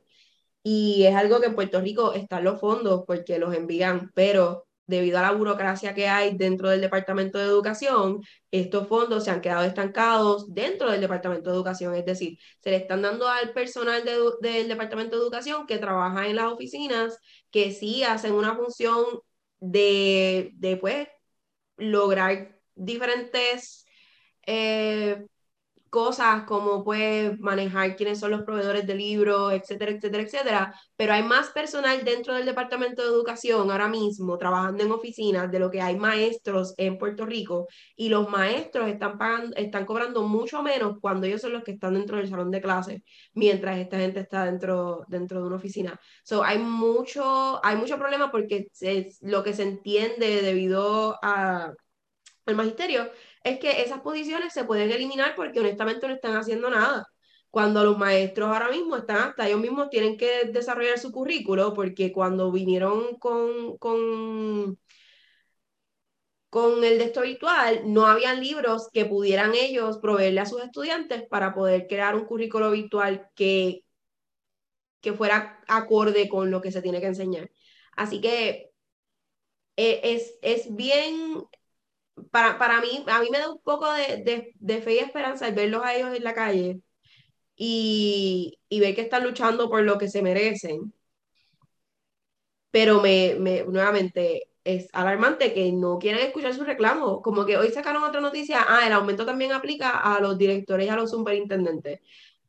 Y 0.63 1.05
es 1.05 1.15
algo 1.15 1.39
que 1.39 1.47
en 1.47 1.55
Puerto 1.55 1.81
Rico 1.81 2.13
están 2.13 2.43
los 2.43 2.59
fondos 2.59 3.03
porque 3.07 3.39
los 3.39 3.53
envían, 3.55 4.11
pero 4.13 4.67
debido 4.89 5.19
a 5.19 5.21
la 5.21 5.31
burocracia 5.31 5.93
que 5.93 6.07
hay 6.07 6.35
dentro 6.35 6.69
del 6.69 6.81
Departamento 6.81 7.37
de 7.37 7.45
Educación, 7.45 8.21
estos 8.51 8.87
fondos 8.87 9.23
se 9.23 9.31
han 9.31 9.41
quedado 9.41 9.63
estancados 9.65 10.53
dentro 10.53 10.91
del 10.91 11.01
Departamento 11.01 11.49
de 11.49 11.55
Educación, 11.55 11.93
es 11.95 12.05
decir, 12.05 12.39
se 12.59 12.71
le 12.71 12.77
están 12.77 13.01
dando 13.03 13.27
al 13.27 13.53
personal 13.53 14.03
del 14.03 14.67
Departamento 14.67 15.15
de 15.15 15.21
Educación 15.23 15.67
que 15.67 15.77
trabaja 15.77 16.27
en 16.27 16.35
las 16.35 16.51
oficinas, 16.51 17.19
que 17.51 17.71
sí 17.71 18.03
hacen 18.03 18.33
una 18.33 18.55
función 18.55 19.05
de, 19.59 20.51
de 20.55 20.77
pues, 20.77 21.07
lograr 21.77 22.59
diferentes 22.75 23.85
eh, 24.47 25.25
cosas 25.89 26.43
como 26.43 26.83
pues 26.83 27.39
manejar 27.39 27.95
quiénes 27.95 28.19
son 28.19 28.31
los 28.31 28.43
proveedores 28.43 28.85
de 28.87 28.95
libros, 28.95 29.53
etcétera, 29.53 29.91
etcétera, 29.91 30.23
etcétera, 30.23 30.75
pero 30.95 31.13
hay 31.13 31.23
más 31.23 31.49
personal 31.49 32.03
dentro 32.03 32.33
del 32.33 32.45
Departamento 32.45 33.01
de 33.01 33.09
Educación 33.09 33.71
ahora 33.71 33.87
mismo 33.87 34.37
trabajando 34.37 34.83
en 34.83 34.91
oficinas 34.91 35.51
de 35.51 35.59
lo 35.59 35.71
que 35.71 35.81
hay 35.81 35.97
maestros 35.97 36.73
en 36.77 36.97
Puerto 36.97 37.25
Rico 37.25 37.67
y 37.95 38.09
los 38.09 38.29
maestros 38.29 38.87
están 38.87 39.17
pagando, 39.17 39.55
están 39.55 39.85
cobrando 39.85 40.23
mucho 40.23 40.61
menos 40.63 40.97
cuando 41.01 41.27
ellos 41.27 41.41
son 41.41 41.53
los 41.53 41.63
que 41.63 41.71
están 41.71 41.93
dentro 41.95 42.17
del 42.17 42.29
salón 42.29 42.51
de 42.51 42.61
clases, 42.61 43.01
mientras 43.33 43.77
esta 43.77 43.97
gente 43.97 44.19
está 44.21 44.45
dentro, 44.45 45.05
dentro 45.07 45.41
de 45.41 45.47
una 45.47 45.55
oficina. 45.57 45.99
So, 46.23 46.43
hay 46.43 46.59
mucho, 46.59 47.63
hay 47.65 47.75
mucho 47.75 47.97
problema 47.97 48.31
porque 48.31 48.67
es 48.81 49.19
lo 49.21 49.43
que 49.43 49.53
se 49.53 49.63
entiende 49.63 50.41
debido 50.41 51.17
a, 51.21 51.73
al 52.45 52.55
magisterio 52.55 53.09
es 53.43 53.59
que 53.59 53.81
esas 53.81 54.01
posiciones 54.01 54.53
se 54.53 54.65
pueden 54.65 54.91
eliminar 54.91 55.35
porque 55.35 55.59
honestamente 55.59 56.07
no 56.07 56.13
están 56.13 56.35
haciendo 56.37 56.69
nada. 56.69 57.07
Cuando 57.49 57.83
los 57.83 57.97
maestros 57.97 58.49
ahora 58.49 58.69
mismo 58.69 58.95
están 58.97 59.29
hasta 59.29 59.47
ellos 59.47 59.59
mismos 59.61 59.89
tienen 59.89 60.17
que 60.17 60.45
desarrollar 60.53 60.99
su 60.99 61.11
currículo 61.11 61.73
porque 61.73 62.11
cuando 62.11 62.51
vinieron 62.51 63.17
con, 63.17 63.77
con, 63.77 64.77
con 66.49 66.83
el 66.83 66.97
de 66.99 67.05
esto 67.05 67.21
virtual 67.21 67.81
no 67.85 68.05
habían 68.07 68.39
libros 68.41 68.89
que 68.91 69.05
pudieran 69.05 69.53
ellos 69.55 69.97
proveerle 69.99 70.41
a 70.41 70.45
sus 70.45 70.61
estudiantes 70.63 71.23
para 71.27 71.53
poder 71.53 71.87
crear 71.87 72.15
un 72.15 72.25
currículo 72.25 72.71
virtual 72.71 73.29
que, 73.35 73.83
que 75.01 75.13
fuera 75.13 75.59
acorde 75.67 76.29
con 76.29 76.51
lo 76.51 76.61
que 76.61 76.71
se 76.71 76.81
tiene 76.81 76.99
que 77.01 77.07
enseñar. 77.07 77.49
Así 77.95 78.21
que 78.21 78.71
eh, 79.77 80.01
es, 80.03 80.37
es 80.41 80.75
bien 80.75 81.43
para, 82.31 82.57
para 82.57 82.81
mí, 82.81 83.03
a 83.07 83.19
mí 83.21 83.29
me 83.31 83.39
da 83.39 83.51
un 83.51 83.61
poco 83.61 83.91
de, 83.93 84.53
de, 84.59 84.81
fe 84.81 84.95
y 84.95 84.99
esperanza 84.99 85.47
el 85.47 85.55
verlos 85.55 85.83
a 85.83 85.95
ellos 85.95 86.15
en 86.15 86.23
la 86.23 86.33
calle 86.33 86.81
y, 87.55 88.59
y, 88.69 88.79
ver 88.79 88.95
que 88.95 89.01
están 89.01 89.23
luchando 89.23 89.69
por 89.69 89.83
lo 89.83 89.97
que 89.97 90.09
se 90.09 90.21
merecen. 90.23 90.93
Pero 92.71 93.01
me, 93.01 93.35
me, 93.39 93.63
nuevamente 93.65 94.49
es 94.63 94.89
alarmante 94.93 95.53
que 95.53 95.71
no 95.71 95.97
quieran 95.99 96.21
escuchar 96.21 96.53
sus 96.53 96.67
reclamos. 96.67 97.21
Como 97.23 97.45
que 97.45 97.57
hoy 97.57 97.69
sacaron 97.71 98.03
otra 98.03 98.21
noticia, 98.21 98.65
ah, 98.67 98.85
el 98.85 98.93
aumento 98.93 99.25
también 99.25 99.51
aplica 99.51 99.91
a 99.91 100.19
los 100.19 100.37
directores 100.37 100.87
y 100.87 100.89
a 100.89 100.95
los 100.95 101.11
superintendentes. 101.11 101.99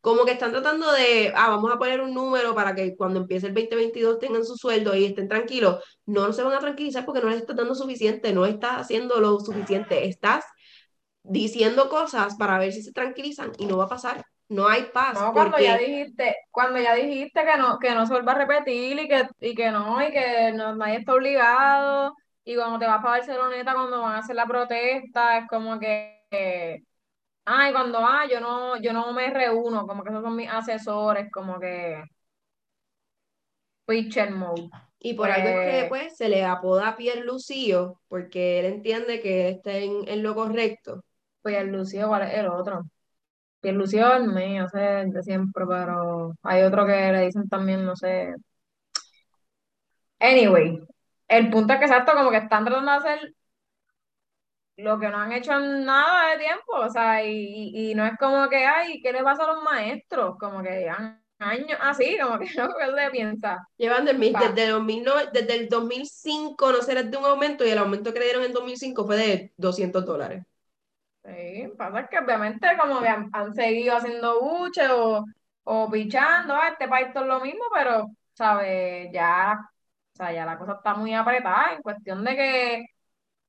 Como 0.01 0.25
que 0.25 0.33
están 0.33 0.53
tratando 0.53 0.91
de, 0.93 1.33
ah, 1.37 1.51
vamos 1.51 1.73
a 1.73 1.79
poner 1.79 2.01
un 2.01 2.15
número 2.15 2.55
para 2.55 2.75
que 2.75 2.97
cuando 2.97 3.21
empiece 3.21 3.49
el 3.49 3.55
2022 3.55 4.19
tengan 4.19 4.45
su 4.45 4.57
sueldo 4.57 4.95
y 4.95 5.05
estén 5.05 5.29
tranquilos. 5.29 5.85
No, 6.07 6.27
no 6.27 6.33
se 6.33 6.43
van 6.43 6.55
a 6.55 6.59
tranquilizar 6.59 7.05
porque 7.05 7.21
no 7.21 7.29
les 7.29 7.41
estás 7.41 7.57
dando 7.57 7.75
suficiente, 7.75 8.33
no 8.33 8.47
estás 8.47 8.83
haciendo 8.83 9.21
lo 9.21 9.39
suficiente, 9.41 10.09
estás 10.09 10.45
diciendo 11.23 11.89
cosas 11.89 12.37
para 12.37 12.59
ver 12.59 12.73
si 12.73 12.83
se 12.83 12.93
tranquilizan 12.93 13.53
y 13.59 13.67
no 13.67 13.77
va 13.77 13.85
a 13.85 13.89
pasar. 13.89 14.25
No 14.49 14.67
hay 14.67 14.85
paz. 14.93 15.15
No, 15.15 15.33
cuando 15.33 15.59
ya 15.59 15.79
dijiste, 15.79 16.35
cuando 16.51 16.81
ya 16.81 16.95
dijiste 16.95 17.45
que 17.45 17.57
no, 17.57 17.79
que 17.79 17.95
no 17.95 18.05
se 18.07 18.13
vuelva 18.15 18.33
a 18.33 18.39
repetir 18.39 18.99
y 18.99 19.09
que, 19.09 19.29
y 19.41 19.55
que 19.55 19.71
no, 19.71 20.03
y 20.03 20.11
que 20.11 20.53
no, 20.53 20.75
nadie 20.75 20.97
está 20.97 21.15
obligado, 21.15 22.17
y 22.45 22.57
cuando 22.57 22.79
te 22.79 22.87
vas 22.87 23.01
para 23.03 23.19
Barceloneta 23.19 23.75
cuando 23.75 24.01
van 24.01 24.15
a 24.15 24.19
hacer 24.19 24.35
la 24.35 24.47
protesta, 24.47 25.39
es 25.39 25.49
como 25.49 25.79
que, 25.79 26.83
ay, 27.45 27.73
cuando 27.73 27.99
ah, 28.01 28.27
yo 28.31 28.41
no, 28.41 28.77
yo 28.81 28.93
no 28.93 29.13
me 29.13 29.31
reúno, 29.31 29.87
como 29.87 30.03
que 30.03 30.11
esos 30.11 30.23
son 30.23 30.37
mis 30.37 30.49
asesores, 30.51 31.31
como 31.33 31.59
que 31.61 32.03
pitcher 33.87 34.31
mode. 34.31 34.71
Y 34.99 35.15
por 35.15 35.31
algo 35.31 35.49
es 35.49 35.61
que 35.83 35.89
Pues, 35.89 35.89
pues, 35.89 36.17
se 36.17 36.29
le 36.29 36.45
apoda 36.45 36.97
Pierre 36.97 37.25
Lucío, 37.25 38.01
porque 38.09 38.61
él 38.61 38.67
entiende 38.67 39.21
que 39.21 39.49
él 39.49 39.55
está 39.57 39.73
en, 39.77 40.07
en 40.09 40.23
lo 40.23 40.35
correcto. 40.35 41.03
pues 41.43 41.57
el 41.57 41.69
Lucio, 41.73 42.09
¿cuál 42.09 42.23
es 42.23 42.35
el 42.39 42.49
otro? 42.49 42.83
el 43.63 43.75
Lucio 43.77 44.15
es 44.15 44.23
mío, 44.27 44.69
sé, 44.69 44.79
de 44.79 45.23
siempre, 45.23 45.65
pero 45.69 46.35
hay 46.43 46.63
otro 46.63 46.87
que 46.87 47.13
le 47.13 47.27
dicen 47.27 47.49
también, 47.49 47.85
no 47.85 47.97
sé. 47.97 48.35
Anyway, 50.21 50.81
el 51.29 51.51
punto 51.51 51.73
es 51.73 51.79
que 51.79 51.85
exacto, 51.87 52.13
como 52.15 52.31
que 52.31 52.37
están 52.39 52.65
tratando 52.65 52.91
de 52.93 52.97
hacer 52.99 53.35
lo 54.83 54.99
que 54.99 55.09
no 55.09 55.19
han 55.19 55.33
hecho 55.33 55.53
en 55.53 55.85
nada 55.85 56.31
de 56.33 56.39
tiempo, 56.39 56.73
o 56.77 56.89
sea, 56.91 57.25
y, 57.25 57.91
y- 57.91 57.95
no 57.95 58.07
es 58.07 58.17
como 58.19 58.49
que, 58.49 58.67
ay, 58.67 59.01
¿qué 59.03 59.13
le 59.13 59.23
pasa 59.23 59.45
a 59.45 59.55
los 59.55 59.63
maestros? 59.63 60.37
Como 60.39 60.63
que 60.63 60.71
llevan 60.81 61.23
años 61.39 61.79
así, 61.83 62.19
como 62.21 62.39
que 62.39 62.47
no 62.57 62.71
se 62.97 63.11
piensa. 63.11 63.59
Llevan 63.79 64.05
desde, 64.05 64.65
el 64.67 64.71
2009 64.71 65.31
desde 65.33 65.55
el 65.57 65.69
2005, 65.69 66.71
no 66.73 66.83
sé, 66.83 66.95
les 66.95 67.11
de 67.11 67.17
un 67.17 67.25
aumento, 67.25 67.65
y 67.65 67.71
el 67.71 67.79
aumento 67.79 68.13
que 68.13 68.21
le 68.21 68.27
dieron 68.27 68.45
en 68.45 68.53
2005 68.53 69.05
fue 69.07 69.17
de 69.17 69.53
200 69.57 70.05
dólares. 70.07 70.45
Sí, 71.25 71.69
pasa 71.77 72.09
que 72.09 72.19
obviamente 72.19 72.67
como 72.81 73.01
que 73.01 73.09
han, 73.09 73.29
han 73.33 73.53
seguido 73.55 73.97
haciendo 73.97 74.41
buche 74.41 74.89
o, 74.91 75.25
o 75.65 75.91
pichando, 75.91 76.55
ah, 76.55 76.69
este 76.73 76.89
país 76.89 77.13
todo 77.13 77.25
es 77.25 77.29
lo 77.29 77.41
mismo, 77.41 77.61
pero, 77.75 78.07
¿sabes? 78.33 79.11
Ya, 79.13 79.59
o 80.15 80.17
sea, 80.17 80.33
ya 80.33 80.47
la 80.47 80.59
cosa 80.59 80.73
está 80.75 80.95
muy 80.95 81.13
apretada 81.15 81.75
en 81.75 81.83
cuestión 81.83 82.25
de 82.25 82.37
que 82.37 82.87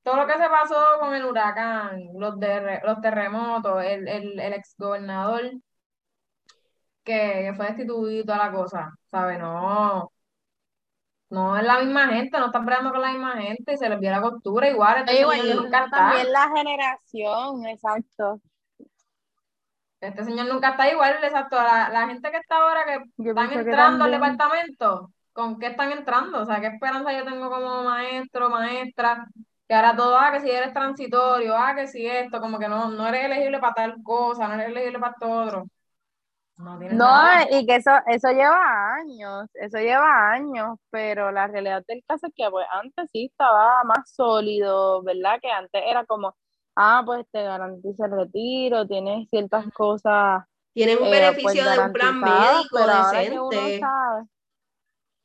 todo 0.02 0.16
lo 0.16 0.26
que 0.26 0.34
se 0.34 0.48
pasó 0.48 0.98
con 1.00 1.14
el 1.14 1.24
huracán, 1.24 2.00
los, 2.14 2.38
de, 2.38 2.80
los 2.84 3.00
terremotos, 3.00 3.82
el, 3.84 4.08
el, 4.08 4.40
el 4.40 4.52
exgobernador 4.52 5.52
que, 7.04 7.44
que 7.46 7.54
fue 7.56 7.66
destituido 7.66 8.22
y 8.22 8.24
toda 8.24 8.38
la 8.38 8.52
cosa, 8.52 8.92
¿sabes? 9.10 9.38
No, 9.38 10.10
no 11.30 11.56
es 11.56 11.64
la 11.64 11.78
misma 11.80 12.08
gente, 12.08 12.38
no 12.38 12.46
están 12.46 12.64
peleando 12.64 12.90
con 12.90 13.00
la 13.00 13.12
misma 13.12 13.40
gente 13.40 13.76
se 13.76 13.88
les 13.88 13.98
vio 13.98 14.10
la 14.10 14.20
costura 14.20 14.68
igual, 14.68 14.98
este 14.98 15.16
señor 15.16 15.62
nunca 15.62 15.84
está. 15.84 15.96
también 15.96 16.32
la 16.32 16.48
generación, 16.54 17.66
exacto. 17.66 18.40
Este 20.00 20.24
señor 20.24 20.46
nunca 20.48 20.70
está 20.70 20.90
igual, 20.90 21.16
exacto. 21.22 21.56
La, 21.56 21.88
la 21.88 22.08
gente 22.08 22.30
que 22.30 22.36
está 22.36 22.56
ahora 22.56 22.84
que 22.84 22.98
Yo 23.18 23.30
están 23.30 23.48
que 23.48 23.54
entrando 23.54 24.04
al 24.04 24.10
departamento, 24.10 25.12
¿con 25.32 25.58
qué 25.60 25.68
están 25.68 25.92
entrando? 25.92 26.42
O 26.42 26.44
sea, 26.44 26.60
¿qué 26.60 26.66
esperanza 26.66 27.16
yo 27.16 27.24
tengo 27.24 27.48
como 27.48 27.84
maestro, 27.84 28.50
maestra? 28.50 29.24
Que 29.72 29.76
ahora 29.76 29.96
todo, 29.96 30.18
ah, 30.18 30.30
que 30.32 30.40
si 30.40 30.50
eres 30.50 30.74
transitorio, 30.74 31.56
ah, 31.56 31.74
que 31.74 31.86
si 31.86 32.06
esto, 32.06 32.40
como 32.42 32.58
que 32.58 32.68
no, 32.68 32.90
no 32.90 33.08
eres 33.08 33.24
elegible 33.24 33.58
para 33.58 33.72
tal 33.72 34.02
cosa, 34.02 34.46
no 34.46 34.54
eres 34.54 34.66
elegible 34.68 34.98
para 34.98 35.14
todo 35.18 35.44
otro. 35.46 35.64
No 36.58 36.78
tienes 36.78 36.98
No, 36.98 37.06
nada. 37.06 37.46
y 37.50 37.64
que 37.66 37.76
eso, 37.76 37.90
eso 38.06 38.30
lleva 38.32 38.94
años, 38.96 39.48
eso 39.54 39.78
lleva 39.78 40.30
años, 40.32 40.78
pero 40.90 41.32
la 41.32 41.46
realidad 41.46 41.82
del 41.88 42.04
caso 42.06 42.26
es 42.26 42.34
que 42.36 42.50
pues 42.50 42.66
antes 42.70 43.08
sí 43.12 43.28
estaba 43.30 43.82
más 43.84 44.12
sólido, 44.14 45.02
¿verdad? 45.02 45.38
Que 45.40 45.50
antes 45.50 45.82
era 45.86 46.04
como, 46.04 46.36
ah, 46.76 47.02
pues 47.06 47.26
te 47.32 47.42
garantiza 47.42 48.06
el 48.06 48.12
retiro, 48.12 48.86
tienes 48.86 49.26
ciertas 49.30 49.64
cosas 49.72 50.44
Tienen 50.74 50.98
un 50.98 51.06
eh, 51.08 51.10
beneficio 51.10 51.64
pues 51.64 51.76
de 51.76 51.80
un 51.80 51.92
plan 51.94 52.20
médico 52.20 52.68
pero 52.72 52.92
ahora 52.92 53.22
que 53.22 53.40
uno 53.40 53.50
decente. 53.50 54.28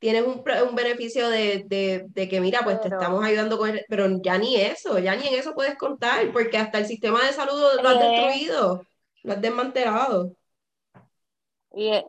Tienen 0.00 0.24
un, 0.26 0.42
un 0.68 0.74
beneficio 0.74 1.28
de, 1.28 1.64
de, 1.66 2.06
de 2.08 2.28
que, 2.28 2.40
mira, 2.40 2.60
pues 2.64 2.80
te 2.80 2.88
estamos 2.88 3.24
ayudando 3.24 3.58
con 3.58 3.70
el- 3.70 3.84
Pero 3.88 4.06
ya 4.22 4.38
ni 4.38 4.56
eso, 4.56 4.98
ya 4.98 5.16
ni 5.16 5.28
en 5.28 5.34
eso 5.34 5.54
puedes 5.54 5.76
contar, 5.76 6.30
porque 6.32 6.58
hasta 6.58 6.78
el 6.78 6.86
sistema 6.86 7.24
de 7.24 7.32
salud 7.32 7.60
lo 7.82 7.88
has 7.88 7.96
Eh. 7.96 8.10
destruido, 8.10 8.86
lo 9.22 9.32
has 9.32 9.40
desmantelado. 9.40 10.32
y, 11.72 11.88
es- 11.90 12.04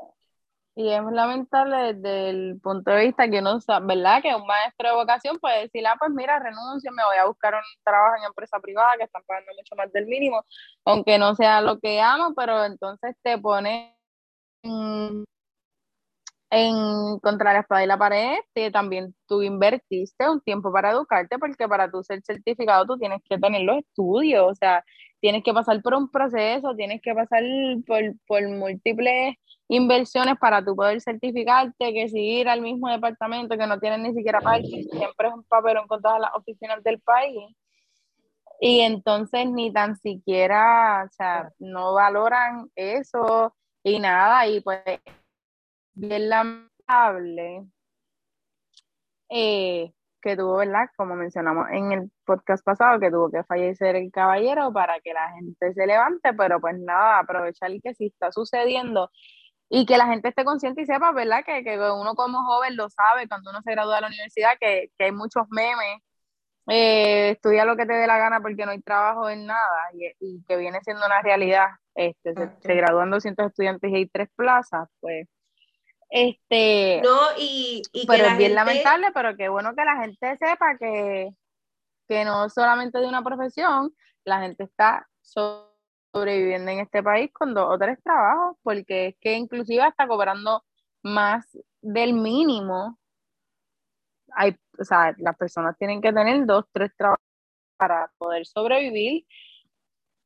y 0.76 0.90
es 0.90 1.02
lamentable 1.12 1.94
desde 1.94 2.30
el 2.30 2.60
punto 2.62 2.92
de 2.92 3.06
vista 3.06 3.30
que 3.30 3.40
uno 3.40 3.60
sabe, 3.62 3.88
¿verdad? 3.96 4.22
Que 4.22 4.34
un 4.36 4.48
maestro 4.48 4.90
de 4.90 4.96
vocación 4.96 5.38
puede 5.40 5.64
decir, 5.64 5.86
ah, 5.88 5.96
pues 6.00 6.12
mira, 6.12 6.40
renuncio, 6.40 6.92
me 6.94 7.04
voy 7.06 7.18
a 7.18 7.26
buscar 7.26 7.54
un 7.56 7.62
trabajo 7.84 8.16
en 8.18 8.24
empresa 8.26 8.60
privada 8.62 8.98
que 8.98 9.04
están 9.04 9.24
pagando 9.28 9.52
mucho 9.58 9.76
más 9.76 9.92
del 9.92 10.08
mínimo, 10.08 10.46
aunque 10.86 11.18
no 11.20 11.36
sea 11.36 11.62
lo 11.62 11.80
que 11.80 12.00
amo, 12.02 12.34
pero 12.36 12.64
entonces 12.66 13.16
te 13.22 13.38
pone 13.38 13.98
en, 16.52 17.20
contra 17.20 17.54
la 17.54 17.60
espada 17.60 17.84
y 17.84 17.88
la 17.88 17.98
pared, 17.98 18.38
también 18.72 19.16
tú 19.28 19.42
invertiste 19.42 20.30
un 20.30 20.42
tiempo 20.42 20.72
para 20.72 20.92
educarte, 20.92 21.38
porque 21.38 21.68
para 21.68 21.90
tú 21.92 22.04
ser 22.04 22.22
certificado 22.24 22.86
tú 22.86 22.98
tienes 22.98 23.22
que 23.30 23.38
tener 23.38 23.62
los 23.62 23.78
estudios, 23.78 24.52
o 24.52 24.56
sea, 24.56 24.84
tienes 25.20 25.44
que 25.44 25.54
pasar 25.54 25.82
por 25.82 25.94
un 25.94 26.10
proceso, 26.10 26.76
tienes 26.76 27.02
que 27.02 27.14
pasar 27.14 27.44
por, 27.86 28.02
por 28.28 28.48
múltiples 28.50 29.36
inversiones 29.68 30.36
para 30.40 30.66
tú 30.66 30.76
poder 30.76 31.00
certificarte, 31.02 31.94
que 31.94 32.10
si 32.10 32.20
ir 32.20 32.50
al 32.50 32.62
mismo 32.62 32.90
departamento 32.90 33.56
que 33.58 33.68
no 33.68 33.80
tienen 33.80 34.04
ni 34.04 34.14
siquiera 34.14 34.42
parking, 34.42 34.84
siempre 34.90 35.28
es 35.28 35.34
un 35.34 35.44
papelón 35.44 35.88
con 35.88 36.02
todas 36.02 36.20
las 36.20 36.32
oficinas 36.34 36.84
del 36.84 37.00
país. 37.00 37.56
Y 38.60 38.82
entonces 38.82 39.46
ni 39.50 39.72
tan 39.72 39.96
siquiera, 39.98 41.06
o 41.06 41.14
sea, 41.14 41.50
no 41.60 41.94
valoran 41.94 42.70
eso 42.76 43.54
y 43.84 44.00
nada, 44.00 44.48
y 44.48 44.60
pues 44.60 44.82
bien 45.94 46.30
lamentable 46.30 47.66
eh, 49.30 49.92
que 50.22 50.36
tuvo, 50.36 50.58
¿verdad? 50.58 50.88
Como 50.98 51.16
mencionamos 51.16 51.68
en 51.72 51.92
el 51.92 52.12
podcast 52.26 52.64
pasado, 52.64 53.00
que 53.00 53.12
tuvo 53.12 53.32
que 53.32 53.44
fallecer 53.44 53.96
el 53.96 54.12
caballero 54.12 54.72
para 54.74 55.00
que 55.02 55.14
la 55.14 55.32
gente 55.34 55.74
se 55.74 55.86
levante, 55.88 56.34
pero 56.34 56.60
pues 56.60 56.78
nada, 56.80 57.20
aprovechar 57.20 57.72
que 57.82 57.94
sí 57.94 58.08
está 58.08 58.32
sucediendo 58.32 59.12
y 59.70 59.86
que 59.86 59.98
la 59.98 60.08
gente 60.08 60.30
esté 60.30 60.44
consciente 60.46 60.82
y 60.82 60.86
sepa, 60.86 61.12
¿verdad? 61.12 61.44
Que, 61.46 61.64
que 61.64 61.78
uno 61.78 62.16
como 62.16 62.44
joven 62.44 62.76
lo 62.76 62.90
sabe 62.90 63.28
cuando 63.28 63.52
uno 63.52 63.62
se 63.62 63.72
gradúa 63.72 63.96
de 63.96 64.02
la 64.02 64.08
universidad, 64.08 64.52
que, 64.60 64.90
que 64.98 65.06
hay 65.06 65.12
muchos 65.12 65.46
memes, 65.50 66.02
eh, 66.68 67.32
estudia 67.32 67.66
lo 67.66 67.76
que 67.76 67.86
te 67.86 67.94
dé 67.94 68.08
la 68.08 68.18
gana 68.18 68.42
porque 68.42 68.66
no 68.66 68.72
hay 68.72 68.82
trabajo 68.82 69.30
en 69.30 69.46
nada 69.48 69.90
y, 69.94 70.06
y 70.20 70.44
que 70.48 70.58
viene 70.58 70.80
siendo 70.84 71.06
una 71.06 71.22
realidad. 71.22 71.68
Este, 71.96 72.34
se, 72.34 72.50
se 72.62 72.76
gradúan 72.76 73.10
200 73.12 73.48
estudiantes 73.48 73.92
y 73.92 73.96
hay 73.96 74.08
tres 74.08 74.30
plazas, 74.36 74.88
pues. 75.00 75.28
Este, 76.10 77.02
No, 77.04 77.20
y, 77.38 77.84
pero 78.08 78.26
es 78.26 78.38
bien 78.38 78.50
gente- 78.50 78.54
lamentable, 78.56 79.08
pero 79.14 79.36
qué 79.38 79.48
bueno 79.50 79.76
que 79.76 79.86
la 79.86 79.98
gente 80.02 80.38
sepa 80.38 80.78
que, 80.80 81.30
que 82.08 82.26
no 82.26 82.50
solamente 82.50 82.98
de 83.00 83.08
una 83.08 83.24
profesión, 83.24 83.94
la 84.26 84.42
gente 84.42 84.64
está 84.64 85.08
so- 85.22 85.68
sobreviviendo 86.12 86.72
en 86.72 86.80
este 86.80 87.04
país 87.04 87.32
con 87.32 87.54
dos 87.54 87.68
o 87.70 87.78
tres 87.78 88.00
trabajos, 88.04 88.58
porque 88.64 89.08
es 89.10 89.16
que 89.22 89.36
inclusive 89.36 89.84
hasta 89.84 90.08
cobrando 90.08 90.64
más 91.04 91.46
del 91.82 92.14
mínimo, 92.14 92.98
hay, 94.34 94.56
o 94.80 94.84
sea, 94.84 95.14
las 95.20 95.38
personas 95.38 95.78
tienen 95.78 96.02
que 96.02 96.12
tener 96.12 96.46
dos, 96.46 96.66
tres 96.72 96.92
trabajos 96.98 97.24
para 97.78 98.12
poder 98.18 98.46
sobrevivir. 98.46 99.26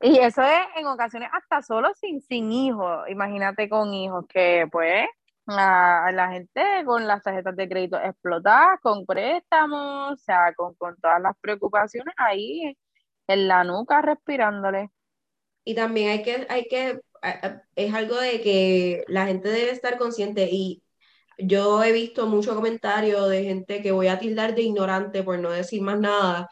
Y 0.02 0.18
eso 0.20 0.42
es 0.42 0.60
en 0.76 0.88
ocasiones 0.88 1.30
hasta 1.34 1.62
solo 1.62 1.94
sin, 1.96 2.22
sin 2.22 2.52
hijos, 2.52 3.08
imagínate 3.10 3.70
con 3.70 3.94
hijos, 3.94 4.26
que 4.28 4.68
pues 4.72 5.08
a 5.48 6.12
la 6.14 6.32
gente 6.32 6.62
con 6.86 7.08
las 7.08 7.22
tarjetas 7.22 7.56
de 7.56 7.70
crédito 7.70 7.98
explotadas, 7.98 8.80
con 8.82 9.06
préstamos, 9.06 10.14
o 10.14 10.18
sea, 10.18 10.54
con, 10.56 10.74
con 10.76 10.96
todas 11.02 11.22
las 11.22 11.36
preocupaciones 11.42 12.14
ahí 12.18 12.78
en 13.28 13.48
la 13.48 13.64
nuca 13.64 14.02
respirándole. 14.02 14.90
Y 15.66 15.76
también 15.76 16.12
hay 16.12 16.24
que, 16.24 16.46
hay 16.50 16.66
que, 16.66 17.00
es 17.76 17.94
algo 17.94 18.18
de 18.18 18.42
que 18.42 19.04
la 19.08 19.26
gente 19.28 19.50
debe 19.50 19.72
estar 19.72 19.98
consciente 19.98 20.50
y 20.52 20.84
yo 21.38 21.84
he 21.84 21.92
visto 21.92 22.28
mucho 22.28 22.56
comentario 22.56 23.28
de 23.28 23.44
gente 23.44 23.82
que 23.82 23.92
voy 23.92 24.08
a 24.08 24.20
tildar 24.20 24.56
de 24.56 24.64
ignorante 24.64 25.24
por 25.24 25.40
no 25.40 25.52
decir 25.52 25.82
más 25.82 26.00
nada, 26.00 26.48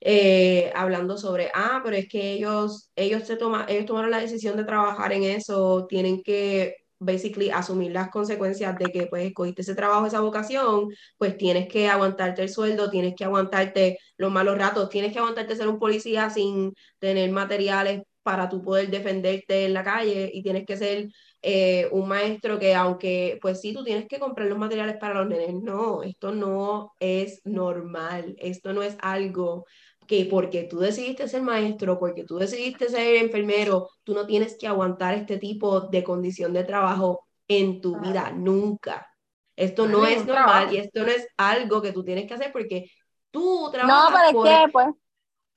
eh, 0.00 0.72
hablando 0.74 1.16
sobre, 1.18 1.50
ah, 1.54 1.80
pero 1.84 1.96
es 1.96 2.08
que 2.08 2.32
ellos, 2.32 2.90
ellos, 2.96 3.24
se 3.26 3.36
toma, 3.36 3.66
ellos 3.68 3.86
tomaron 3.86 4.10
la 4.10 4.20
decisión 4.20 4.56
de 4.56 4.64
trabajar 4.64 5.12
en 5.12 5.24
eso, 5.24 5.86
tienen 5.88 6.22
que, 6.22 6.76
basically, 7.04 7.50
asumir 7.50 7.92
las 7.92 8.10
consecuencias 8.10 8.78
de 8.78 8.86
que, 8.86 9.06
pues, 9.06 9.24
escogiste 9.26 9.62
ese 9.62 9.74
trabajo, 9.74 10.06
esa 10.06 10.20
vocación, 10.20 10.88
pues 11.18 11.36
tienes 11.36 11.68
que 11.68 11.88
aguantarte 11.88 12.42
el 12.42 12.48
sueldo, 12.48 12.90
tienes 12.90 13.14
que 13.16 13.24
aguantarte 13.24 13.98
los 14.16 14.32
malos 14.32 14.58
ratos, 14.58 14.88
tienes 14.88 15.12
que 15.12 15.18
aguantarte 15.18 15.56
ser 15.56 15.68
un 15.68 15.78
policía 15.78 16.30
sin 16.30 16.74
tener 16.98 17.30
materiales 17.30 18.02
para 18.22 18.48
tú 18.48 18.62
poder 18.62 18.88
defenderte 18.90 19.64
en 19.66 19.74
la 19.74 19.82
calle 19.84 20.30
y 20.32 20.42
tienes 20.42 20.64
que 20.66 20.76
ser 20.76 21.08
eh, 21.42 21.88
un 21.90 22.08
maestro 22.08 22.58
que 22.58 22.74
aunque, 22.74 23.38
pues 23.42 23.60
sí, 23.60 23.72
tú 23.74 23.82
tienes 23.84 24.06
que 24.08 24.20
comprar 24.20 24.48
los 24.48 24.58
materiales 24.58 24.96
para 24.98 25.14
los 25.14 25.28
nenes, 25.28 25.54
no, 25.54 26.02
esto 26.02 26.32
no 26.32 26.92
es 27.00 27.40
normal, 27.44 28.36
esto 28.38 28.72
no 28.72 28.82
es 28.82 28.96
algo 29.00 29.66
que 30.06 30.26
porque 30.26 30.64
tú 30.64 30.78
decidiste 30.78 31.28
ser 31.28 31.42
maestro, 31.42 31.98
porque 31.98 32.24
tú 32.24 32.38
decidiste 32.38 32.88
ser 32.88 33.16
enfermero, 33.16 33.88
tú 34.02 34.14
no 34.14 34.26
tienes 34.26 34.56
que 34.58 34.66
aguantar 34.66 35.14
este 35.14 35.38
tipo 35.38 35.80
de 35.80 36.02
condición 36.02 36.52
de 36.52 36.64
trabajo 36.64 37.26
en 37.48 37.80
tu 37.80 37.98
vida, 37.98 38.30
nunca. 38.30 39.08
Esto 39.56 39.86
no, 39.86 40.06
es 40.06 40.26
normal 40.26 40.72
y 40.72 40.78
esto 40.78 41.02
no 41.04 41.10
es 41.10 41.26
algo 41.36 41.82
que 41.82 41.92
tú 41.92 42.02
tienes 42.02 42.26
que 42.26 42.34
hacer 42.34 42.52
porque 42.52 42.90
tú 43.30 43.70
trabajas. 43.70 44.10
No, 44.10 44.16
pero 44.16 44.44
es 44.44 44.64
que, 44.64 44.72
pues. 44.72 44.86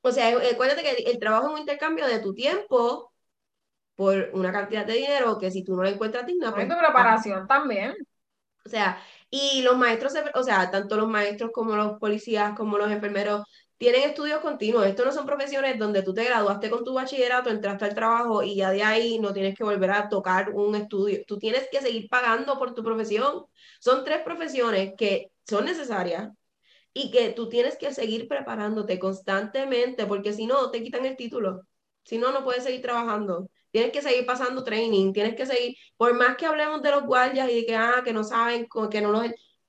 O 0.02 0.12
sea, 0.12 0.38
acuérdate 0.52 0.84
que 0.84 1.10
el 1.10 1.18
trabajo 1.18 1.48
es 1.48 1.54
un 1.54 1.60
intercambio 1.60 2.06
de 2.06 2.20
tu 2.20 2.34
tiempo 2.34 3.12
por 3.96 4.30
una 4.34 4.52
cantidad 4.52 4.86
de 4.86 4.94
dinero 4.94 5.38
que 5.40 5.50
si 5.50 5.64
tú 5.64 5.76
no 5.76 5.84
la 5.84 5.90
encuentras 5.90 6.28
digna. 6.28 6.54
Pues, 6.54 6.68
tu 6.68 6.78
preparación 6.78 7.48
también. 7.48 7.96
O 8.66 8.70
sea, 8.70 9.02
y 9.30 9.62
los 9.62 9.78
maestros, 9.78 10.14
o 10.34 10.44
sea, 10.44 10.70
tanto 10.70 10.98
los 10.98 11.08
maestros 11.08 11.52
como 11.54 11.76
los 11.76 11.98
policías, 12.00 12.56
como 12.56 12.78
los 12.78 12.92
enfermeros, 12.92 13.44
tienen 13.78 14.04
estudios 14.04 14.40
continuos. 14.40 14.86
Esto 14.86 15.06
no 15.06 15.12
son 15.12 15.26
profesiones 15.26 15.78
donde 15.78 16.02
tú 16.04 16.14
te 16.14 16.24
graduaste 16.24 16.70
con 16.70 16.84
tu 16.84 16.94
bachillerato, 16.94 17.50
entraste 17.50 17.86
al 17.86 17.96
trabajo 17.96 18.44
y 18.44 18.56
ya 18.56 18.72
de 18.72 18.84
ahí 18.84 19.20
no 19.20 19.34
tienes 19.34 19.56
que 19.56 19.64
volver 19.64 19.92
a 19.92 20.10
tocar 20.10 20.52
un 20.52 20.76
estudio. 20.76 21.20
Tú 21.28 21.38
tienes 21.38 21.68
que 21.72 21.82
seguir 21.82 22.08
pagando 22.10 22.58
por 22.58 22.74
tu 22.74 22.84
profesión. 22.84 23.46
Son 23.80 24.04
tres 24.04 24.22
profesiones 24.24 24.94
que 24.98 25.32
son 25.48 25.66
necesarias 25.66 26.30
y 26.94 27.12
que 27.12 27.32
tú 27.32 27.50
tienes 27.50 27.78
que 27.78 27.94
seguir 27.94 28.28
preparándote 28.28 29.00
constantemente 29.00 30.06
porque 30.06 30.34
si 30.34 30.46
no, 30.48 30.72
te 30.72 30.82
quitan 30.84 31.06
el 31.06 31.18
título. 31.18 31.62
Si 32.04 32.18
no, 32.18 32.32
no 32.32 32.44
puedes 32.44 32.64
seguir 32.64 32.82
trabajando. 32.82 33.50
Tienes 33.72 33.92
que 33.92 34.02
seguir 34.02 34.26
pasando 34.26 34.64
training, 34.64 35.12
tienes 35.12 35.36
que 35.36 35.46
seguir, 35.46 35.76
por 35.98 36.14
más 36.14 36.38
que 36.38 36.46
hablemos 36.46 36.82
de 36.82 36.92
los 36.92 37.04
guardias 37.06 37.50
y 37.50 37.56
de 37.56 37.66
que, 37.66 37.76
ah, 37.76 38.02
que 38.06 38.14
no 38.14 38.24
saben, 38.24 38.68
que 38.90 39.02
no 39.02 39.12
los 39.12 39.26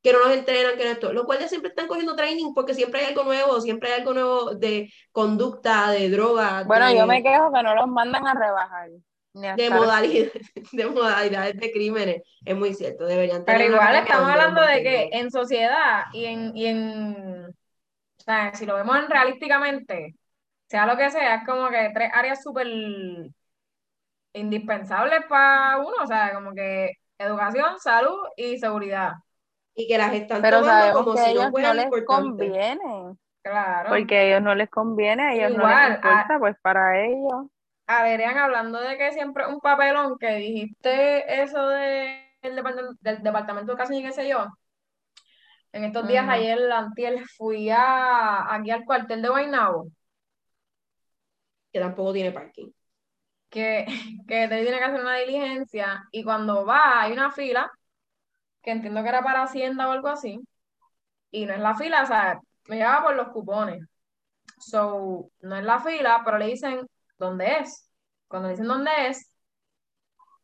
que 0.06 0.12
no 0.12 0.20
los 0.20 0.30
entrenan, 0.30 0.76
que 0.76 0.84
no 0.84 0.90
esto. 0.90 1.12
Los 1.12 1.26
guardias 1.26 1.50
siempre 1.50 1.70
están 1.70 1.88
cogiendo 1.88 2.14
training 2.14 2.54
porque 2.54 2.74
siempre 2.74 3.00
hay 3.00 3.06
algo 3.06 3.24
nuevo, 3.24 3.60
siempre 3.60 3.90
hay 3.90 3.98
algo 3.98 4.14
nuevo 4.14 4.54
de 4.54 4.88
conducta, 5.10 5.90
de 5.90 6.08
droga. 6.10 6.62
Bueno, 6.64 6.92
yo 6.92 7.08
me 7.08 7.24
quejo 7.24 7.52
que 7.52 7.60
no 7.60 7.74
los 7.74 7.88
mandan 7.88 8.24
a 8.24 8.34
rebajar. 8.34 8.88
De, 9.32 9.68
modalidades, 9.68 10.32
de 10.72 10.86
modalidades 10.86 11.56
de 11.56 11.72
crímenes, 11.72 12.22
es 12.44 12.56
muy 12.56 12.72
cierto, 12.72 13.04
deberían 13.04 13.44
tener 13.44 13.62
Pero 13.62 13.74
igual 13.74 13.96
estamos 13.96 14.30
hablando 14.30 14.60
de 14.60 14.82
que 14.84 15.08
en 15.10 15.28
sociedad 15.32 16.04
y 16.12 16.26
en, 16.26 16.56
y 16.56 16.66
en, 16.66 17.46
o 17.48 18.22
sea, 18.22 18.54
si 18.54 18.64
lo 18.64 18.76
vemos 18.76 18.96
realísticamente, 19.08 20.14
sea 20.68 20.86
lo 20.86 20.96
que 20.96 21.10
sea, 21.10 21.34
es 21.34 21.46
como 21.46 21.68
que 21.68 21.90
tres 21.92 22.10
áreas 22.14 22.44
súper 22.44 22.68
indispensables 24.32 25.20
para 25.28 25.78
uno, 25.78 25.96
o 26.00 26.06
sea, 26.06 26.32
como 26.32 26.54
que 26.54 26.92
educación, 27.18 27.80
salud 27.80 28.20
y 28.36 28.56
seguridad 28.58 29.14
y 29.76 29.86
que 29.86 29.98
las 29.98 30.12
están 30.14 30.40
Pero 30.40 30.60
tomando 30.60 31.04
como 31.04 31.16
si 31.16 31.34
no 31.34 31.50
no 31.50 31.74
les 31.74 32.04
conviene. 32.06 33.14
Claro. 33.42 33.90
Porque 33.90 34.16
a 34.16 34.22
ellos 34.22 34.42
no 34.42 34.54
les 34.54 34.70
conviene, 34.70 35.22
a 35.22 35.34
ellos 35.34 35.56
no 35.56 35.68
les 35.68 35.96
importa, 35.96 36.38
pues 36.40 36.56
para 36.60 37.04
ellos. 37.04 37.46
A 37.86 38.02
ver, 38.02 38.24
hablando 38.24 38.80
de 38.80 38.96
que 38.98 39.12
siempre 39.12 39.46
un 39.46 39.60
papelón 39.60 40.18
que 40.18 40.34
dijiste 40.36 41.42
eso 41.42 41.68
de, 41.68 42.32
departamento, 42.42 42.98
del 43.00 43.22
departamento 43.22 43.72
de 43.72 43.78
casa 43.78 43.94
y 43.94 44.02
qué 44.02 44.12
sé 44.12 44.28
yo. 44.28 44.46
En 45.72 45.84
estos 45.84 46.08
días, 46.08 46.26
ayer, 46.26 46.72
antier, 46.72 47.22
fui 47.36 47.68
a, 47.70 48.52
aquí 48.52 48.70
al 48.70 48.84
cuartel 48.84 49.20
de 49.20 49.28
Guaynabo. 49.28 49.88
Que 51.70 51.78
tampoco 51.78 52.14
tiene 52.14 52.32
parking. 52.32 52.70
Que, 53.50 53.84
que 54.26 54.48
te 54.48 54.62
tiene 54.62 54.78
que 54.78 54.84
hacer 54.84 55.00
una 55.00 55.18
diligencia 55.18 56.02
y 56.10 56.24
cuando 56.24 56.64
va 56.64 57.02
hay 57.02 57.12
una 57.12 57.30
fila 57.30 57.70
que 58.66 58.72
entiendo 58.72 59.00
que 59.04 59.08
era 59.08 59.22
para 59.22 59.44
Hacienda 59.44 59.88
o 59.88 59.92
algo 59.92 60.08
así, 60.08 60.40
y 61.30 61.46
no 61.46 61.54
es 61.54 61.60
la 61.60 61.76
fila, 61.76 62.02
o 62.02 62.06
sea, 62.06 62.40
me 62.66 62.76
llevaba 62.76 63.04
por 63.04 63.14
los 63.14 63.28
cupones. 63.28 63.80
So, 64.58 65.30
no 65.40 65.56
es 65.56 65.64
la 65.64 65.78
fila, 65.78 66.22
pero 66.24 66.36
le 66.36 66.46
dicen 66.46 66.84
dónde 67.16 67.58
es. 67.60 67.88
Cuando 68.26 68.48
le 68.48 68.54
dicen 68.54 68.66
dónde 68.66 68.90
es, 69.06 69.30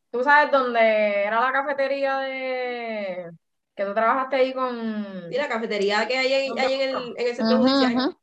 tú 0.09 0.23
sabes 0.23 0.51
dónde 0.51 1.25
era 1.25 1.41
la 1.41 1.51
cafetería 1.51 2.19
de 2.19 3.29
que 3.75 3.85
tú 3.85 3.93
trabajaste 3.93 4.37
ahí 4.37 4.53
con. 4.53 5.27
Sí, 5.29 5.35
la 5.35 5.49
cafetería 5.49 6.07
que 6.07 6.17
hay, 6.17 6.47
en, 6.47 6.57
el, 6.57 7.13
en 7.17 7.35
centro 7.35 7.57
judicial. 7.57 8.17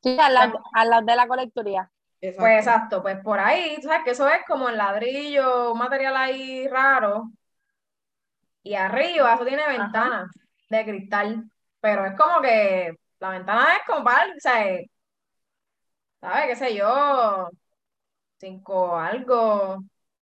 Sí, 0.00 0.16
al 0.16 0.34
lado, 0.34 0.60
al 0.74 0.90
lado, 0.90 1.06
de 1.06 1.16
la 1.16 1.26
colectoría. 1.26 1.90
Pues 2.20 2.36
exacto, 2.36 3.02
pues 3.02 3.18
por 3.24 3.40
ahí, 3.40 3.76
tú 3.80 3.88
sabes 3.88 4.04
que 4.04 4.10
eso 4.10 4.28
es 4.28 4.42
como 4.46 4.68
el 4.68 4.76
ladrillo, 4.76 5.72
un 5.72 5.78
material 5.78 6.16
ahí 6.16 6.68
raro, 6.68 7.30
y 8.62 8.74
arriba 8.74 9.34
eso 9.34 9.44
tiene 9.44 9.66
ventanas 9.68 10.30
de 10.68 10.84
cristal, 10.84 11.50
pero 11.80 12.04
es 12.06 12.16
como 12.16 12.40
que 12.40 12.92
la 13.20 13.30
ventana 13.30 13.76
es 13.76 13.82
como 13.86 14.04
para, 14.04 14.26
o 14.32 14.40
sea, 14.40 14.64
¿sabes? 16.20 16.46
¿Qué 16.46 16.56
sé 16.56 16.74
yo? 16.76 17.48
Cinco 18.38 18.96
algo 18.98 19.78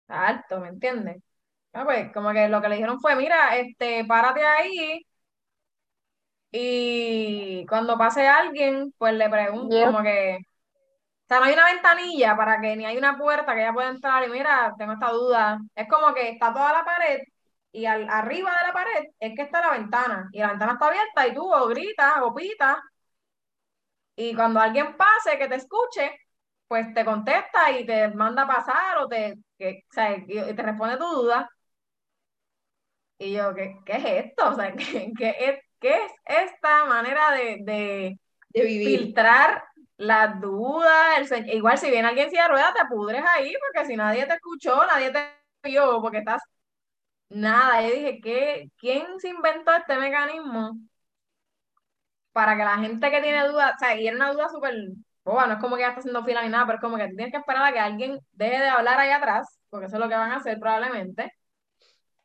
alto, 0.07 0.59
¿me 0.59 0.69
entiendes? 0.69 1.17
Ah, 1.73 1.85
pues 1.85 2.11
como 2.13 2.33
que 2.33 2.49
lo 2.49 2.61
que 2.61 2.69
le 2.69 2.75
dijeron 2.75 2.99
fue, 3.01 3.15
mira, 3.15 3.57
este, 3.57 4.05
párate 4.05 4.43
ahí 4.45 5.01
y 6.51 7.65
cuando 7.67 7.97
pase 7.97 8.27
alguien, 8.27 8.93
pues 8.97 9.13
le 9.13 9.29
pregunto 9.29 9.75
como 9.85 10.01
que, 10.03 10.37
o 10.39 11.27
sea, 11.27 11.39
no 11.39 11.45
hay 11.45 11.53
una 11.53 11.65
ventanilla 11.73 12.37
para 12.37 12.61
que 12.61 12.75
ni 12.77 12.85
hay 12.85 12.97
una 12.97 13.17
puerta 13.17 13.55
que 13.55 13.61
ella 13.61 13.73
pueda 13.73 13.89
entrar 13.89 14.27
y 14.27 14.31
mira, 14.31 14.73
tengo 14.77 14.93
esta 14.93 15.11
duda. 15.11 15.59
Es 15.75 15.87
como 15.89 16.13
que 16.13 16.29
está 16.31 16.53
toda 16.53 16.73
la 16.73 16.85
pared 16.85 17.19
y 17.75 17.85
al, 17.85 18.07
arriba 18.09 18.51
de 18.51 18.67
la 18.67 18.73
pared 18.73 19.05
es 19.19 19.35
que 19.35 19.41
está 19.41 19.59
la 19.61 19.71
ventana 19.71 20.29
y 20.31 20.39
la 20.39 20.49
ventana 20.49 20.73
está 20.73 20.87
abierta 20.87 21.27
y 21.27 21.33
tú 21.33 21.53
o 21.53 21.67
gritas 21.67 22.13
o 22.21 22.33
pitas 22.33 22.77
y 24.15 24.33
cuando 24.35 24.59
alguien 24.61 24.95
pase 24.97 25.37
que 25.37 25.47
te 25.47 25.55
escuche, 25.55 26.17
pues 26.67 26.93
te 26.93 27.03
contesta 27.05 27.71
y 27.71 27.85
te 27.85 28.07
manda 28.09 28.43
a 28.43 28.47
pasar 28.47 28.97
o 28.99 29.07
te, 29.07 29.35
que, 29.57 29.83
o 29.89 29.93
sea, 29.93 30.15
y 30.17 30.25
te 30.55 30.63
responde 30.63 30.97
tu 30.97 31.05
duda. 31.05 31.49
Y 33.17 33.33
yo, 33.33 33.53
¿qué, 33.53 33.77
qué 33.85 33.93
es 33.93 34.25
esto? 34.25 34.49
O 34.49 34.55
sea, 34.55 34.73
¿qué, 34.75 35.11
qué, 35.17 35.35
es, 35.39 35.59
qué 35.79 36.05
es 36.05 36.11
esta 36.25 36.85
manera 36.85 37.31
de, 37.31 37.57
de, 37.61 38.17
filtrar 38.53 39.63
las 39.97 40.39
dudas? 40.39 41.29
igual 41.47 41.77
si 41.77 41.89
viene 41.89 42.07
alguien 42.07 42.29
sin 42.29 42.39
rueda, 42.47 42.73
te 42.73 42.85
pudres 42.87 43.23
ahí 43.35 43.53
porque 43.59 43.87
si 43.87 43.95
nadie 43.97 44.25
te 44.25 44.33
escuchó, 44.35 44.85
nadie 44.85 45.11
te 45.11 45.19
vio, 45.63 46.01
porque 46.01 46.19
estás 46.19 46.41
nada, 47.29 47.81
yo 47.81 47.93
dije, 47.93 48.19
¿qué, 48.21 48.71
¿quién 48.77 49.19
se 49.19 49.29
inventó 49.29 49.71
este 49.73 49.97
mecanismo 49.97 50.77
para 52.31 52.57
que 52.57 52.63
la 52.63 52.77
gente 52.77 53.11
que 53.11 53.21
tiene 53.21 53.47
dudas, 53.47 53.73
o 53.75 53.79
sea, 53.79 53.95
y 53.99 54.07
era 54.07 54.15
una 54.17 54.31
duda 54.31 54.49
súper 54.49 54.73
no 55.25 55.53
es 55.53 55.59
como 55.59 55.75
que 55.75 55.81
ya 55.81 55.89
está 55.89 55.99
haciendo 56.01 56.23
fila 56.23 56.43
ni 56.43 56.49
nada, 56.49 56.65
pero 56.65 56.77
es 56.77 56.81
como 56.81 56.97
que 56.97 57.07
tienes 57.07 57.31
que 57.31 57.37
esperar 57.37 57.65
a 57.65 57.73
que 57.73 57.79
alguien 57.79 58.19
deje 58.33 58.59
de 58.61 58.67
hablar 58.69 58.99
ahí 58.99 59.11
atrás, 59.11 59.59
porque 59.69 59.87
eso 59.87 59.95
es 59.95 60.01
lo 60.01 60.09
que 60.09 60.15
van 60.15 60.31
a 60.31 60.37
hacer 60.37 60.59
probablemente, 60.59 61.31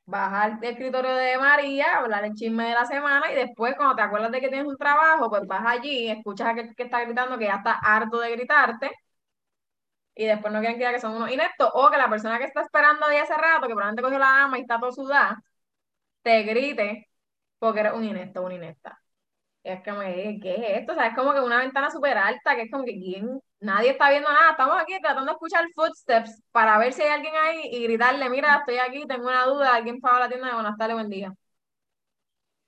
bajar 0.05 0.59
el 0.63 0.71
escritorio 0.71 1.15
de 1.15 1.39
María, 1.39 1.99
hablar 1.99 2.25
el 2.25 2.35
chisme 2.35 2.65
de 2.69 2.75
la 2.75 2.85
semana 2.87 3.31
y 3.33 3.37
después 3.37 3.75
cuando 3.77 3.97
te 3.97 4.03
acuerdas 4.03 4.33
de 4.33 4.41
que 4.41 4.49
tienes 4.49 4.67
un 4.67 4.77
trabajo, 4.77 5.31
pues 5.31 5.47
vas 5.47 5.63
allí, 5.67 6.11
escuchas 6.11 6.49
a 6.49 6.51
aquel 6.51 6.75
que 6.77 6.83
está 6.85 7.05
gritando 7.05 7.39
que 7.39 7.47
ya 7.47 7.57
está 7.57 7.73
harto 7.75 8.19
de 8.21 8.33
gritarte 8.33 8.91
y 10.15 10.27
después 10.27 10.53
no 10.53 10.61
quieren 10.61 10.79
que 10.79 10.91
que 10.93 11.01
son 11.01 11.17
unos 11.17 11.31
ineptos, 11.31 11.71
o 11.75 11.91
que 11.91 11.97
la 11.99 12.09
persona 12.11 12.39
que 12.39 12.45
está 12.45 12.63
esperando 12.63 13.07
ahí 13.07 13.19
hace 13.19 13.35
rato, 13.35 13.63
que 13.63 13.75
probablemente 13.75 14.03
cogió 14.03 14.19
la 14.19 14.45
ama 14.45 14.59
y 14.59 14.63
está 14.63 14.79
todo 14.81 14.93
sudada, 14.93 15.43
te 16.23 16.43
grite 16.45 17.09
porque 17.59 17.81
eres 17.81 17.93
un 17.95 18.05
inepto, 18.05 18.43
una 18.43 18.55
inepta. 18.55 19.01
es 19.63 19.83
como, 19.85 20.01
¿qué 20.01 20.41
es 20.43 20.81
esto? 20.81 20.93
O 20.93 20.95
sea, 20.95 21.09
es 21.09 21.17
como 21.17 21.33
que 21.35 21.41
una 21.41 21.59
ventana 21.59 21.91
súper 21.91 22.19
alta, 22.19 22.57
que 22.57 22.63
es 22.63 22.71
como 22.71 22.85
que 22.85 22.95
¿quién? 22.95 23.41
nadie 23.61 23.91
está 23.91 24.11
viendo 24.11 24.31
nada. 24.33 24.53
Estamos 24.53 24.77
aquí 24.81 24.99
tratando 25.01 25.27
de 25.27 25.33
escuchar 25.33 25.65
footsteps 25.75 26.43
para 26.53 26.79
ver 26.79 26.93
si 26.93 27.03
hay 27.03 27.11
alguien 27.11 27.35
ahí 27.37 27.63
y 27.73 27.85
gritarle, 27.85 28.29
mira, 28.31 28.57
estoy 28.57 28.79
aquí, 28.79 29.07
tengo 29.07 29.29
una 29.29 29.45
duda, 29.45 29.75
alguien 29.75 30.01
fue 30.01 30.11
a 30.11 30.21
la 30.21 30.29
tienda 30.29 30.49
de 30.49 30.55
buenas 30.55 30.77
tardes, 30.79 30.95
buen 30.97 31.11
día. 31.11 31.33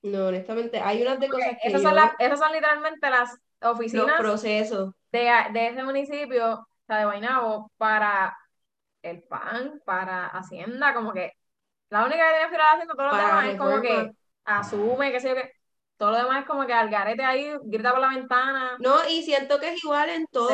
No, 0.03 0.27
honestamente, 0.27 0.81
hay 0.81 1.03
unas 1.03 1.21
de 1.21 1.29
cosas 1.29 1.57
que 1.63 1.69
esas, 1.69 1.83
son 1.83 1.97
esas 2.19 2.39
son 2.39 2.53
literalmente 2.53 3.09
las 3.09 3.39
oficinas 3.61 4.07
los 4.07 4.17
procesos. 4.17 4.95
De, 5.13 5.31
de 5.53 5.69
ese 5.69 5.85
municipio 5.85 6.67
de 6.99 7.05
Guaynabo 7.05 7.71
para 7.77 8.37
el 9.03 9.23
PAN, 9.23 9.81
para 9.85 10.27
Hacienda, 10.29 10.95
como 10.95 11.13
que 11.13 11.33
la 11.91 12.05
única 12.05 12.25
que 12.27 12.39
tiene 12.39 12.57
que 12.57 12.63
Hacienda, 12.63 12.95
todos 12.95 13.13
los 13.13 13.19
demás 13.19 13.47
es 13.49 13.59
como 13.59 13.81
que 13.81 14.11
asume, 14.45 15.13
que 15.13 15.21
sé 15.21 15.29
yo, 15.29 15.35
que 15.35 15.53
todo 15.97 16.11
lo 16.11 16.17
demás 16.19 16.41
es 16.41 16.47
como 16.49 16.67
que 16.67 16.73
al 16.73 16.91
garete 16.91 17.23
ahí, 17.23 17.53
grita 17.63 17.93
por 17.93 18.01
la 18.01 18.09
ventana. 18.09 18.77
No, 18.81 19.09
y 19.09 19.23
siento 19.23 19.61
que 19.61 19.75
es 19.75 19.85
igual 19.85 20.09
en 20.09 20.27
todo. 20.27 20.51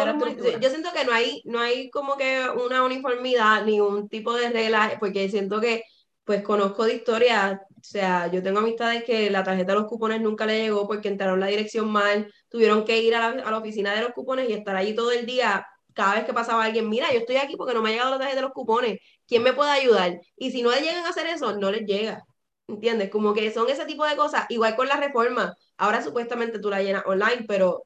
Yo 0.60 0.68
siento 0.68 0.92
que 0.92 1.04
no 1.06 1.12
hay, 1.12 1.40
no 1.46 1.60
hay 1.60 1.88
como 1.90 2.16
que 2.16 2.46
una 2.50 2.82
uniformidad 2.82 3.64
ni 3.64 3.80
un 3.80 4.08
tipo 4.08 4.34
de 4.34 4.50
regla, 4.50 4.96
porque 5.00 5.28
siento 5.30 5.60
que, 5.60 5.84
pues 6.24 6.42
conozco 6.42 6.84
de 6.84 6.96
historia, 6.96 7.62
o 7.70 7.80
sea, 7.82 8.26
yo 8.26 8.42
tengo 8.42 8.58
amistades 8.58 9.04
que 9.04 9.30
la 9.30 9.42
tarjeta 9.42 9.72
de 9.72 9.78
los 9.78 9.88
cupones 9.88 10.20
nunca 10.20 10.44
le 10.44 10.60
llegó 10.60 10.86
porque 10.86 11.08
entraron 11.08 11.40
la 11.40 11.46
dirección 11.46 11.90
mal, 11.90 12.30
tuvieron 12.50 12.84
que 12.84 12.98
ir 12.98 13.14
a 13.14 13.20
la, 13.20 13.42
a 13.42 13.50
la 13.50 13.58
oficina 13.58 13.94
de 13.94 14.02
los 14.02 14.12
cupones 14.12 14.50
y 14.50 14.52
estar 14.52 14.76
allí 14.76 14.94
todo 14.94 15.12
el 15.12 15.24
día 15.24 15.66
cada 15.98 16.14
vez 16.14 16.24
que 16.24 16.32
pasaba 16.32 16.62
alguien, 16.62 16.88
mira, 16.88 17.12
yo 17.12 17.18
estoy 17.18 17.38
aquí 17.38 17.56
porque 17.56 17.74
no 17.74 17.82
me 17.82 17.88
ha 17.88 17.92
llegado 17.92 18.16
los 18.16 18.20
de 18.20 18.40
los 18.40 18.52
cupones, 18.52 19.00
¿quién 19.26 19.42
me 19.42 19.52
puede 19.52 19.72
ayudar? 19.72 20.20
Y 20.36 20.52
si 20.52 20.62
no 20.62 20.70
llegan 20.70 21.04
a 21.04 21.08
hacer 21.08 21.26
eso, 21.26 21.56
no 21.56 21.72
les 21.72 21.84
llega. 21.86 22.22
¿Entiendes? 22.68 23.10
Como 23.10 23.34
que 23.34 23.50
son 23.50 23.68
ese 23.68 23.84
tipo 23.84 24.06
de 24.06 24.14
cosas, 24.14 24.46
igual 24.48 24.76
con 24.76 24.86
la 24.86 24.96
reforma. 24.96 25.56
Ahora 25.76 26.00
supuestamente 26.00 26.60
tú 26.60 26.70
la 26.70 26.82
llenas 26.82 27.02
online, 27.04 27.46
pero 27.48 27.82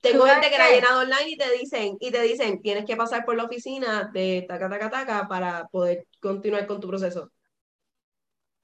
tengo 0.00 0.24
gente 0.24 0.48
que 0.48 0.56
la 0.56 0.64
ha 0.64 0.70
llenado 0.70 1.00
online 1.00 1.28
y 1.28 1.36
te 1.36 1.50
dicen, 1.52 1.98
y 2.00 2.10
te 2.10 2.22
dicen, 2.22 2.62
tienes 2.62 2.86
que 2.86 2.96
pasar 2.96 3.26
por 3.26 3.36
la 3.36 3.44
oficina 3.44 4.08
de 4.10 4.46
taca 4.48 4.70
taca 4.70 4.88
taca 4.88 5.28
para 5.28 5.66
poder 5.66 6.06
continuar 6.22 6.66
con 6.66 6.80
tu 6.80 6.88
proceso. 6.88 7.30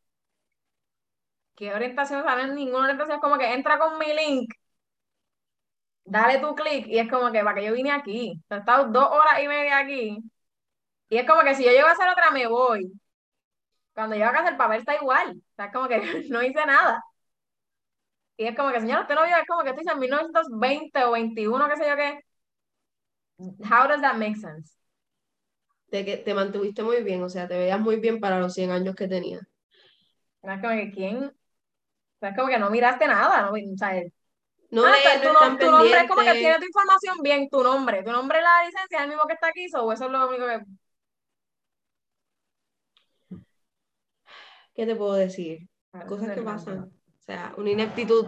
¿qué 1.55 1.73
orientación? 1.75 2.27
O 2.27 2.47
ninguna 2.55 2.85
orientación. 2.85 3.17
Es 3.17 3.21
como 3.23 3.39
que 3.39 3.53
entra 3.55 3.79
con 3.79 3.99
mi 3.99 4.13
link, 4.13 4.53
dale 6.05 6.39
tu 6.39 6.55
clic 6.55 6.87
y 6.87 6.99
es 6.99 7.11
como 7.11 7.31
que 7.33 7.43
para 7.43 7.55
que 7.61 7.67
yo 7.67 7.73
vine 7.73 7.91
aquí. 7.93 8.41
he 8.51 8.57
estado 8.57 8.89
dos 8.89 9.09
horas 9.11 9.43
y 9.43 9.49
media 9.49 9.79
aquí. 9.79 10.19
Y 11.13 11.19
es 11.19 11.27
como 11.27 11.43
que 11.43 11.55
si 11.55 11.63
yo 11.63 11.71
llego 11.71 11.87
a 11.87 11.93
hacer 11.93 12.09
otra, 12.09 12.31
me 12.31 12.47
voy. 12.47 12.91
Cuando 13.93 14.17
llego 14.17 14.31
a 14.31 14.33
casa 14.33 14.49
el 14.49 14.57
papel 14.57 14.81
está 14.81 14.95
igual. 14.95 15.37
O 15.37 15.55
sea, 15.55 15.67
es 15.67 15.73
como 15.73 15.87
que 15.87 15.99
no 16.31 16.43
hice 16.43 16.65
nada. 16.65 17.05
Y 18.39 18.47
es 18.47 18.57
como 18.57 18.73
que, 18.73 18.81
señor, 18.81 19.03
usted 19.03 19.15
no 19.15 19.25
vio, 19.25 19.37
es 19.37 19.47
como 19.47 19.63
que 19.63 19.71
estoy 19.71 19.85
en 19.93 19.99
1920 19.99 21.05
o 21.05 21.11
21, 21.11 21.69
qué 21.69 21.77
sé 21.77 21.89
yo 21.89 21.97
qué. 21.97 22.21
How 23.69 23.89
does 23.89 24.01
that 24.01 24.17
make 24.17 24.37
sense? 24.37 24.75
de 25.93 26.07
que 26.07 26.17
te 26.17 26.33
mantuviste 26.33 26.83
muy 26.83 27.03
bien, 27.03 27.23
o 27.23 27.29
sea, 27.29 27.47
te 27.47 27.59
veías 27.59 27.79
muy 27.79 27.97
bien 27.97 28.19
para 28.19 28.41
los 28.41 28.55
100 28.55 28.71
años 28.71 28.95
que 28.97 29.07
tenías. 29.07 29.43
Es 30.41 30.61
como 30.63 30.75
que 30.75 30.91
quién, 30.91 31.31
es 32.23 32.35
como 32.35 32.49
que 32.49 32.59
no 32.59 32.71
miraste 32.71 33.07
nada, 33.07 33.43
¿no? 33.43 33.53
O 33.53 33.77
sea, 33.77 34.03
no, 34.71 34.87
ah, 34.87 34.95
tu, 35.21 35.29
tu 35.59 35.71
nombre 35.71 36.01
es 36.01 36.09
como 36.09 36.23
que 36.23 36.33
tiene 36.33 36.57
tu 36.57 36.65
información 36.65 37.19
bien, 37.23 37.51
tu 37.51 37.63
nombre, 37.63 38.03
tu 38.03 38.11
nombre 38.11 38.39
es 38.39 38.45
la 38.45 38.65
licencia, 38.65 38.99
es 38.99 39.03
el 39.03 39.09
mismo 39.11 39.25
que 39.27 39.35
está 39.35 39.49
aquí, 39.49 39.67
o 39.75 39.93
eso 39.93 40.07
es 40.07 40.11
lo 40.11 40.29
único 40.29 40.47
que... 40.47 40.61
¿Qué 44.75 44.87
te 44.87 44.97
puedo 44.97 45.15
decir? 45.15 45.69
Cosas 46.07 46.35
que 46.35 46.43
pasan. 46.43 46.85
O 46.85 47.25
sea, 47.25 47.55
una 47.57 47.71
ineptitud 47.71 48.27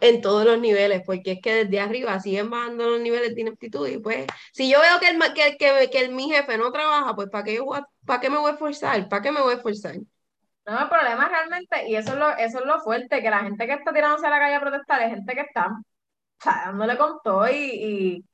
en 0.00 0.20
todos 0.20 0.44
los 0.44 0.60
niveles, 0.60 1.02
porque 1.06 1.32
es 1.32 1.40
que 1.40 1.64
desde 1.64 1.80
arriba 1.80 2.20
siguen 2.20 2.50
bajando 2.50 2.90
los 2.90 3.00
niveles 3.00 3.34
de 3.34 3.40
ineptitud 3.40 3.88
y 3.88 3.98
pues, 3.98 4.26
si 4.52 4.70
yo 4.70 4.80
veo 4.80 5.00
que 5.00 5.08
el, 5.08 5.18
que, 5.32 5.56
que, 5.56 5.88
que 5.90 6.00
el, 6.00 6.14
mi 6.14 6.28
jefe 6.30 6.58
no 6.58 6.70
trabaja, 6.70 7.14
pues 7.14 7.30
¿para 7.30 7.44
qué, 7.44 7.58
¿para 8.04 8.20
qué 8.20 8.28
me 8.28 8.36
voy 8.36 8.50
a 8.50 8.54
esforzar? 8.54 9.08
¿Para 9.08 9.22
qué 9.22 9.32
me 9.32 9.40
voy 9.40 9.54
a 9.54 9.56
esforzar? 9.56 9.96
No, 10.66 10.80
el 10.80 10.88
problema 10.88 11.28
realmente, 11.28 11.88
y 11.88 11.96
eso 11.96 12.12
es 12.12 12.18
lo, 12.18 12.30
eso 12.36 12.58
es 12.58 12.66
lo 12.66 12.80
fuerte, 12.80 13.22
que 13.22 13.30
la 13.30 13.40
gente 13.40 13.66
que 13.66 13.72
está 13.72 13.92
tirándose 13.92 14.26
a 14.26 14.30
la 14.30 14.38
calle 14.38 14.54
a 14.56 14.60
protestar 14.60 15.02
es 15.02 15.10
gente 15.10 15.34
que 15.34 15.40
está 15.40 15.68
o 15.68 16.42
sea, 16.42 16.62
dándole 16.66 16.96
con 16.98 17.18
todo 17.22 17.48
y, 17.50 18.24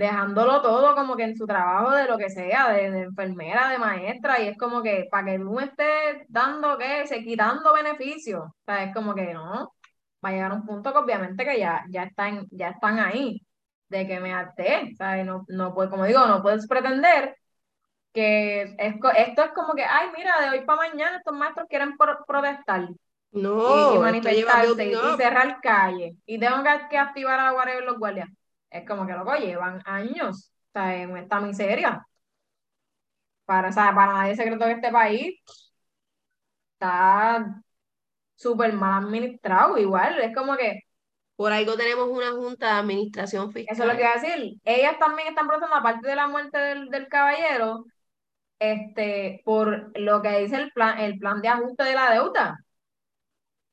dejándolo 0.00 0.62
todo 0.62 0.94
como 0.94 1.14
que 1.14 1.24
en 1.24 1.36
su 1.36 1.46
trabajo 1.46 1.90
de 1.90 2.06
lo 2.06 2.16
que 2.16 2.30
sea, 2.30 2.70
de, 2.70 2.86
enfermera, 3.02 3.68
de 3.68 3.78
maestra, 3.78 4.40
y 4.40 4.48
es 4.48 4.56
como 4.56 4.82
que 4.82 5.06
para 5.10 5.26
que 5.26 5.38
uno 5.38 5.60
esté 5.60 6.24
dando, 6.28 6.78
¿qué? 6.78 7.06
Se 7.06 7.22
quitando 7.22 7.74
beneficios. 7.74 8.44
O 8.44 8.54
sea, 8.64 8.84
es 8.84 8.94
como 8.94 9.14
que 9.14 9.34
no, 9.34 9.74
va 10.24 10.30
a 10.30 10.32
llegar 10.32 10.52
un 10.52 10.64
punto 10.64 10.90
que 10.92 10.98
obviamente 10.98 11.44
que 11.44 11.58
ya, 11.58 11.84
ya, 11.90 12.04
están, 12.04 12.46
ya 12.50 12.70
están 12.70 12.98
ahí, 12.98 13.42
de 13.90 14.06
que 14.06 14.20
me 14.20 14.32
harté, 14.32 14.94
¿sabes? 14.96 15.26
No, 15.26 15.44
no 15.48 15.74
puedes, 15.74 15.90
como 15.90 16.06
digo, 16.06 16.26
no 16.26 16.40
puedes 16.40 16.66
pretender 16.66 17.36
que 18.14 18.74
esto 18.78 19.44
es 19.44 19.52
como 19.54 19.74
que, 19.74 19.84
ay, 19.84 20.08
mira, 20.16 20.40
de 20.40 20.48
hoy 20.48 20.64
para 20.64 20.88
mañana 20.88 21.18
estos 21.18 21.36
maestros 21.36 21.66
quieren 21.68 21.94
protestar. 22.26 22.88
No, 23.32 23.96
y, 23.96 23.98
manifestarse 23.98 24.86
y, 24.86 25.16
cerrar 25.18 25.60
calle. 25.60 26.16
Y 26.24 26.38
tengo 26.40 26.62
que, 26.62 26.70
que 26.88 26.98
activar 26.98 27.38
a 27.38 27.52
la 27.52 27.80
los 27.82 27.98
guardias. 27.98 28.30
Es 28.70 28.86
como 28.86 29.06
que, 29.06 29.12
loco, 29.12 29.34
llevan 29.34 29.82
años 29.84 30.52
o 30.70 30.72
sea, 30.72 31.02
en 31.02 31.16
esta 31.16 31.40
miseria. 31.40 32.06
Para, 33.44 33.68
o 33.70 33.72
sea, 33.72 33.94
para 33.94 34.12
nadie 34.12 34.36
secreto 34.36 34.64
que 34.64 34.72
este 34.72 34.92
país 34.92 35.34
está 36.74 37.62
súper 38.36 38.72
mal 38.72 39.04
administrado, 39.04 39.78
igual. 39.78 40.20
Es 40.20 40.34
como 40.34 40.56
que. 40.56 40.80
Por 41.36 41.52
algo 41.52 41.74
tenemos 41.74 42.06
una 42.08 42.32
junta 42.32 42.66
de 42.66 42.80
administración 42.80 43.50
fiscal. 43.50 43.74
Eso 43.74 43.84
es 43.84 43.88
lo 43.88 43.96
que 43.96 44.02
iba 44.02 44.12
a 44.12 44.20
decir. 44.20 44.60
Ellas 44.62 44.98
también 44.98 45.28
están 45.28 45.46
protestando, 45.46 45.76
aparte 45.76 46.06
de 46.06 46.16
la 46.16 46.28
muerte 46.28 46.58
del, 46.58 46.90
del 46.90 47.08
caballero, 47.08 47.86
este, 48.58 49.40
por 49.44 49.98
lo 49.98 50.20
que 50.22 50.40
dice 50.40 50.56
el 50.56 50.70
plan, 50.72 50.98
el 50.98 51.18
plan 51.18 51.40
de 51.40 51.48
ajuste 51.48 51.84
de 51.84 51.94
la 51.94 52.12
deuda. 52.12 52.58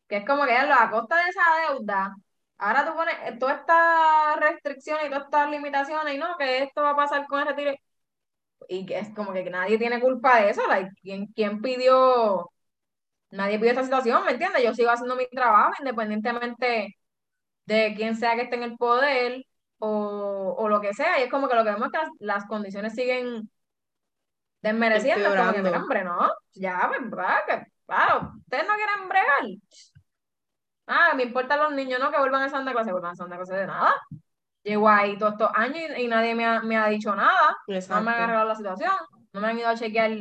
Que 0.07 0.17
es 0.17 0.25
como 0.25 0.45
que 0.45 0.53
a 0.55 0.89
costa 0.89 1.17
de 1.17 1.29
esa 1.29 1.41
deuda, 1.69 2.15
Ahora 2.59 2.85
tú 2.85 2.95
pones 2.95 3.15
eh, 3.25 3.37
todas 3.39 3.59
estas 3.59 4.37
restricciones 4.39 5.05
y 5.05 5.09
todas 5.09 5.25
estas 5.25 5.49
limitaciones 5.51 6.15
y 6.15 6.17
no, 6.17 6.35
que 6.37 6.63
esto 6.63 6.81
va 6.81 6.91
a 6.91 6.95
pasar 6.95 7.27
con 7.27 7.39
el 7.39 7.47
retiro. 7.47 7.73
Y 8.69 8.85
que 8.85 8.99
es 8.99 9.13
como 9.15 9.33
que 9.33 9.49
nadie 9.49 9.77
tiene 9.77 9.99
culpa 10.01 10.41
de 10.41 10.49
eso. 10.51 10.61
¿quién, 11.01 11.27
¿Quién 11.27 11.61
pidió? 11.61 12.49
Nadie 13.31 13.59
pidió 13.59 13.71
esta 13.71 13.83
situación, 13.83 14.25
¿me 14.25 14.31
entiendes? 14.31 14.63
Yo 14.63 14.73
sigo 14.73 14.89
haciendo 14.91 15.15
mi 15.15 15.27
trabajo 15.29 15.73
independientemente 15.79 16.97
de 17.65 17.93
quién 17.95 18.15
sea 18.15 18.35
que 18.35 18.43
esté 18.43 18.55
en 18.55 18.63
el 18.63 18.77
poder 18.77 19.45
o, 19.79 20.55
o 20.57 20.69
lo 20.69 20.81
que 20.81 20.93
sea. 20.93 21.19
Y 21.19 21.23
es 21.23 21.31
como 21.31 21.47
que 21.47 21.55
lo 21.55 21.63
que 21.63 21.71
vemos 21.71 21.89
es 21.93 21.99
que 21.99 22.07
las, 22.25 22.45
condiciones 22.47 22.95
siguen 22.95 23.49
desmereciendo. 24.61 25.29
Como 25.35 25.53
que, 25.53 25.77
hombre, 25.77 26.03
¿no? 26.03 26.31
Ya, 26.53 26.89
pues, 26.89 26.99
que, 27.47 27.71
claro, 27.85 28.33
ustedes 28.39 28.67
no 28.67 28.75
quieren 28.75 29.09
bregar 29.09 29.43
Ah, 30.87 31.13
me 31.15 31.23
importan 31.23 31.59
los 31.59 31.73
niños, 31.73 31.99
no 31.99 32.11
que 32.11 32.17
vuelvan 32.17 32.43
a 32.43 32.49
Santa 32.49 32.71
Clase, 32.71 32.91
vuelvan 32.91 33.11
a 33.11 33.15
Santa 33.15 33.35
Clase 33.35 33.55
de 33.55 33.67
nada. 33.67 33.93
Llevo 34.63 34.89
ahí 34.89 35.17
todos 35.17 35.33
estos 35.33 35.51
años 35.53 35.91
y, 35.97 36.07
nadie 36.07 36.33
me 36.33 36.45
ha, 36.45 36.61
me 36.61 36.77
ha, 36.77 36.87
dicho 36.87 37.13
nada. 37.15 37.57
No 37.67 38.01
me 38.01 38.11
han 38.11 38.21
arreglado 38.23 38.47
la 38.47 38.55
situación. 38.55 38.91
No 39.33 39.41
me 39.41 39.47
han 39.47 39.59
ido 39.59 39.67
a 39.67 39.75
chequear 39.75 40.11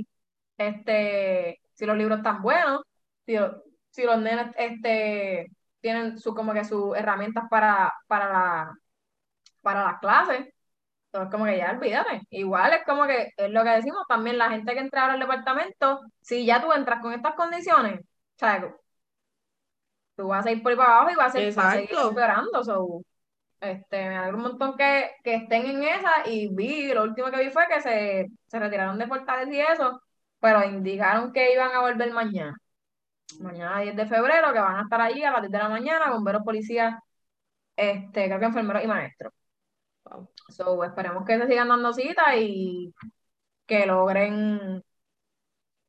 este, 0.58 1.60
si 1.72 1.86
los 1.86 1.96
libros 1.96 2.18
están 2.18 2.42
buenos, 2.42 2.82
si, 3.24 3.36
si 3.90 4.04
los 4.04 4.18
nenes 4.18 4.54
este, 4.56 5.50
tienen 5.80 6.18
su, 6.18 6.34
como 6.34 6.52
que 6.52 6.64
sus 6.64 6.96
herramientas 6.96 7.44
para, 7.48 7.92
para, 8.08 8.28
la, 8.28 8.74
para 9.62 9.84
las 9.84 10.00
clases. 10.00 10.48
Entonces, 11.06 11.32
como 11.32 11.44
que 11.46 11.58
ya 11.58 11.70
olvídate. 11.72 12.22
Igual 12.30 12.72
es 12.74 12.84
como 12.84 13.06
que 13.06 13.32
es 13.36 13.50
lo 13.50 13.62
que 13.64 13.70
decimos 13.70 14.04
también, 14.08 14.38
la 14.38 14.50
gente 14.50 14.74
que 14.74 14.80
entra 14.80 15.02
ahora 15.02 15.14
al 15.14 15.20
departamento, 15.20 16.00
si 16.20 16.44
ya 16.44 16.60
tú 16.60 16.72
entras 16.72 17.00
con 17.00 17.12
estas 17.12 17.34
condiciones, 17.34 18.00
¿sabes? 18.36 18.72
Tú 20.16 20.28
vas 20.28 20.46
a 20.46 20.50
ir 20.50 20.62
por 20.62 20.70
ahí 20.70 20.76
para 20.76 20.96
abajo 20.96 21.10
y 21.10 21.14
vas 21.14 21.34
a, 21.34 21.38
seguir 21.72 21.90
empeorando. 21.98 22.60
este, 23.60 24.08
me 24.08 24.16
alegro 24.16 24.36
un 24.36 24.42
montón 24.42 24.76
que, 24.76 25.10
que, 25.22 25.36
estén 25.36 25.66
en 25.66 25.82
esa 25.84 26.28
y 26.28 26.48
vi, 26.54 26.92
lo 26.92 27.04
último 27.04 27.30
que 27.30 27.38
vi 27.44 27.50
fue 27.50 27.66
que 27.68 27.80
se, 27.80 28.26
se 28.46 28.58
retiraron 28.58 28.98
de 28.98 29.06
Portales 29.06 29.48
y 29.54 29.60
eso, 29.60 30.00
pero 30.40 30.64
indicaron 30.64 31.32
que 31.32 31.52
iban 31.52 31.72
a 31.72 31.80
volver 31.80 32.12
mañana. 32.12 32.56
Mañana 33.40 33.80
10 33.80 33.96
de 33.96 34.06
febrero, 34.06 34.52
que 34.52 34.60
van 34.60 34.76
a 34.76 34.82
estar 34.82 35.00
allí 35.00 35.22
a 35.24 35.32
las 35.32 35.42
10 35.42 35.52
de 35.52 35.58
la 35.58 35.68
mañana, 35.68 36.10
bomberos, 36.10 36.42
policías, 36.44 36.94
este, 37.76 38.26
creo 38.26 38.38
que 38.40 38.46
enfermeros 38.46 38.84
y 38.84 38.86
maestros. 38.86 39.32
So, 40.48 40.84
esperemos 40.84 41.24
que 41.24 41.38
se 41.38 41.46
sigan 41.48 41.68
dando 41.68 41.92
cita 41.92 42.36
y 42.36 42.94
que 43.66 43.86
logren 43.86 44.82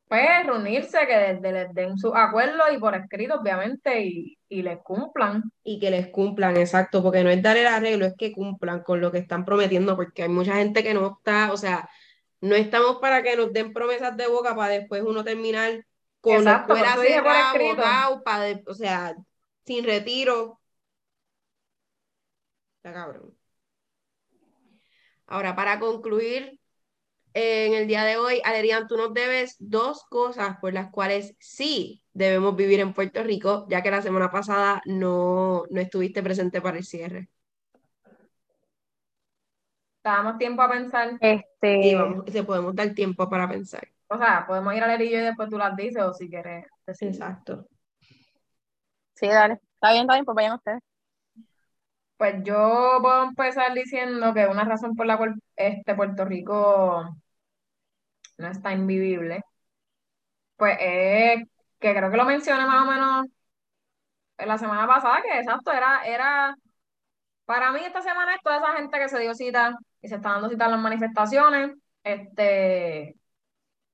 pues 0.07 0.45
reunirse, 0.45 0.99
que 1.05 1.39
les, 1.41 1.73
den 1.73 1.97
su 1.97 2.15
acuerdo 2.15 2.63
y 2.71 2.77
por 2.77 2.95
escrito, 2.95 3.35
obviamente, 3.35 4.01
y, 4.01 4.37
y, 4.47 4.61
les 4.61 4.79
cumplan. 4.79 5.43
Y 5.63 5.79
que 5.79 5.91
les 5.91 6.07
cumplan, 6.07 6.55
exacto, 6.55 7.03
porque 7.03 7.23
no 7.23 7.29
es 7.29 7.41
dar 7.41 7.57
el 7.57 7.67
arreglo, 7.67 8.05
es 8.05 8.15
que 8.17 8.31
cumplan 8.31 8.83
con 8.83 9.01
lo 9.01 9.11
que 9.11 9.17
están 9.17 9.43
prometiendo, 9.43 9.95
porque 9.95 10.23
hay 10.23 10.29
mucha 10.29 10.55
gente 10.55 10.83
que 10.83 10.93
no 10.93 11.17
está, 11.17 11.51
o 11.51 11.57
sea, 11.57 11.89
no 12.41 12.55
estamos 12.55 12.97
para 12.97 13.23
que 13.23 13.35
nos 13.35 13.51
den 13.51 13.73
promesas 13.73 14.15
de 14.15 14.27
boca 14.27 14.55
para 14.55 14.73
después 14.73 15.01
uno 15.03 15.23
terminar 15.23 15.85
con 16.21 16.35
exacto, 16.35 16.75
la 16.75 16.95
cerrada, 16.95 18.21
para 18.23 18.59
o 18.67 18.73
sea, 18.73 19.15
sin 19.65 19.83
retiro. 19.83 20.59
Está 22.77 22.93
cabrón. 22.93 23.35
Ahora, 25.25 25.55
para 25.55 25.79
concluir, 25.79 26.56
en 27.37 27.75
el 27.75 27.87
día 27.87 28.03
de 28.03 28.17
hoy, 28.17 28.41
Alerian, 28.43 28.87
tú 28.87 28.97
nos 28.97 29.13
debes 29.13 29.57
dos 29.59 30.03
cosas 30.09 30.57
por 30.59 30.73
las 30.73 30.89
cuales 30.89 31.35
sí 31.39 32.03
debemos 32.13 32.55
vivir 32.55 32.79
en 32.79 32.93
Puerto 32.93 33.21
Rico, 33.23 33.67
ya 33.69 33.83
que 33.83 33.91
la 33.91 34.01
semana 34.01 34.31
pasada 34.31 34.81
no, 34.85 35.63
no 35.69 35.79
estuviste 35.79 36.23
presente 36.23 36.61
para 36.61 36.77
el 36.77 36.83
cierre. 36.83 37.29
Damos 40.03 40.39
tiempo 40.39 40.63
a 40.63 40.69
pensar. 40.69 41.11
Este... 41.21 41.87
Y 41.87 41.93
vamos, 41.93 42.23
se 42.27 42.43
podemos 42.43 42.75
dar 42.75 42.95
tiempo 42.95 43.29
para 43.29 43.47
pensar. 43.47 43.87
O 44.07 44.17
sea, 44.17 44.45
podemos 44.47 44.73
ir 44.73 44.83
a 44.83 44.87
lerillo 44.87 45.19
y 45.19 45.21
después 45.21 45.49
tú 45.49 45.59
las 45.59 45.75
dices 45.75 46.01
o 46.01 46.13
si 46.13 46.29
quieres. 46.29 46.65
Exacto. 46.87 47.67
Sí, 49.13 49.27
dale. 49.27 49.59
Está 49.75 49.91
bien, 49.91 50.03
está 50.03 50.13
bien, 50.13 50.25
pues 50.25 50.35
vayan 50.35 50.53
ustedes. 50.55 50.81
Pues 52.17 52.43
yo 52.43 52.97
puedo 52.99 53.25
empezar 53.25 53.75
diciendo 53.75 54.33
que 54.33 54.47
una 54.47 54.63
razón 54.63 54.95
por 54.95 55.05
la 55.05 55.17
cual 55.17 55.35
este 55.55 55.93
Puerto 55.93 56.25
Rico 56.25 57.15
no 58.37 58.47
está 58.49 58.73
invivible, 58.73 59.43
pues 60.55 60.77
es 60.79 61.43
que 61.79 61.93
creo 61.95 62.11
que 62.11 62.17
lo 62.17 62.25
mencioné 62.25 62.65
más 62.65 62.83
o 62.87 62.91
menos 62.91 63.27
en 64.37 64.47
la 64.47 64.57
semana 64.57 64.87
pasada, 64.87 65.21
que 65.21 65.39
exacto, 65.39 65.71
era, 65.71 66.05
era, 66.05 66.55
para 67.45 67.71
mí 67.71 67.81
esta 67.85 68.01
semana 68.01 68.37
toda 68.43 68.57
esa 68.57 68.73
gente 68.77 68.99
que 68.99 69.09
se 69.09 69.19
dio 69.19 69.35
cita 69.35 69.75
y 70.01 70.07
se 70.09 70.15
está 70.15 70.31
dando 70.31 70.49
cita 70.49 70.65
en 70.67 70.71
las 70.71 70.81
manifestaciones, 70.81 71.71
este, 72.03 73.15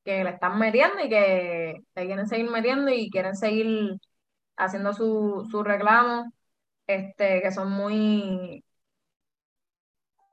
que 0.06 0.24
le 0.24 0.32
están 0.32 0.60
metiendo 0.60 1.02
y 1.04 1.10
que 1.10 1.76
le 1.96 2.06
quieren 2.06 2.28
seguir 2.28 2.52
metiendo 2.52 2.92
y 2.92 3.10
quieren 3.12 3.36
seguir 3.36 3.96
haciendo 4.58 4.94
su, 4.94 5.48
su 5.52 5.64
reclamo, 5.64 6.32
este, 6.88 7.42
que 7.42 7.52
son 7.52 7.72
muy, 7.72 8.64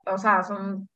o 0.05 0.17
sea, 0.17 0.43
son 0.43 0.87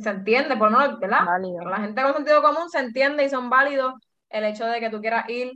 se 0.00 0.10
entiende, 0.10 0.56
por 0.56 0.70
no, 0.70 0.98
¿verdad? 0.98 1.26
La 1.64 1.78
gente 1.78 2.02
con 2.02 2.14
sentido 2.14 2.42
común 2.42 2.70
se 2.70 2.78
entiende 2.80 3.24
y 3.24 3.28
son 3.30 3.50
válidos 3.50 3.94
el 4.28 4.44
hecho 4.44 4.66
de 4.66 4.80
que 4.80 4.90
tú 4.90 5.00
quieras 5.00 5.28
ir 5.28 5.52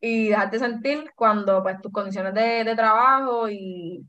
y 0.00 0.28
dejarte 0.28 0.58
sentir 0.58 1.10
cuando 1.16 1.62
pues 1.62 1.80
tus 1.80 1.92
condiciones 1.92 2.34
de, 2.34 2.74
trabajo 2.76 3.48
y, 3.48 4.06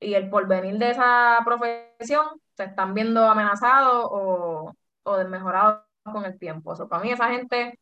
el 0.00 0.30
porvenir 0.30 0.78
de 0.78 0.90
esa 0.90 1.40
profesión 1.44 2.26
se 2.56 2.64
están 2.64 2.94
viendo 2.94 3.24
amenazados 3.28 4.06
o, 4.10 4.72
o 5.02 5.16
desmejorados 5.16 5.82
con 6.04 6.24
el 6.24 6.38
tiempo. 6.38 6.72
O 6.72 6.88
para 6.88 7.02
mí 7.02 7.10
esa 7.10 7.30
gente 7.30 7.78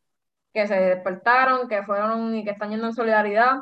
que 0.53 0.67
se 0.69 0.75
despertaron, 0.75 1.69
que 1.69 1.83
fueron 1.83 2.35
y 2.37 2.45
que 2.45 2.51
están 2.51 2.71
yendo 2.71 2.87
en 2.87 2.95
solidaridad, 2.95 3.59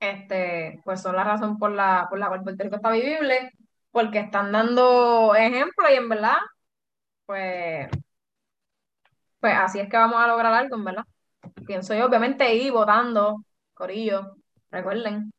este, 0.00 0.80
pues 0.84 1.02
son 1.02 1.16
la 1.16 1.24
razón 1.24 1.58
por 1.58 1.70
la, 1.72 2.06
por 2.10 2.18
la 2.18 2.28
cual 2.28 2.42
Puerto 2.42 2.64
Rico 2.64 2.76
está 2.76 2.90
vivible, 2.90 3.52
porque 3.90 4.20
están 4.20 4.52
dando 4.52 5.34
ejemplo 5.34 5.90
y 5.90 5.94
en 5.94 6.08
verdad 6.08 6.36
pues, 7.28 7.88
pues 9.38 9.54
así 9.54 9.80
es 9.80 9.88
que 9.90 9.98
vamos 9.98 10.18
a 10.18 10.26
lograr 10.26 10.54
algo, 10.54 10.82
¿verdad? 10.82 11.04
Pienso 11.66 11.94
yo, 11.94 12.06
obviamente, 12.06 12.54
ir 12.54 12.72
votando, 12.72 13.44
Corillo, 13.74 14.36
recuerden, 14.70 15.30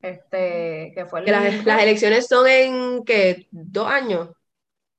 este, 0.00 0.92
que 0.94 1.04
fue 1.06 1.20
el... 1.20 1.26
las, 1.26 1.66
las, 1.66 1.82
elecciones 1.82 2.28
son 2.28 2.46
en, 2.46 3.04
¿qué? 3.04 3.48
¿Dos 3.50 3.88
años? 3.88 4.30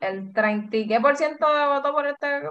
El 0.02 0.34
30 0.34 0.76
y 0.76 0.86
qué 0.86 1.00
por 1.00 1.16
ciento 1.16 1.48
votó 1.48 1.94
por 1.94 2.08
este 2.08 2.42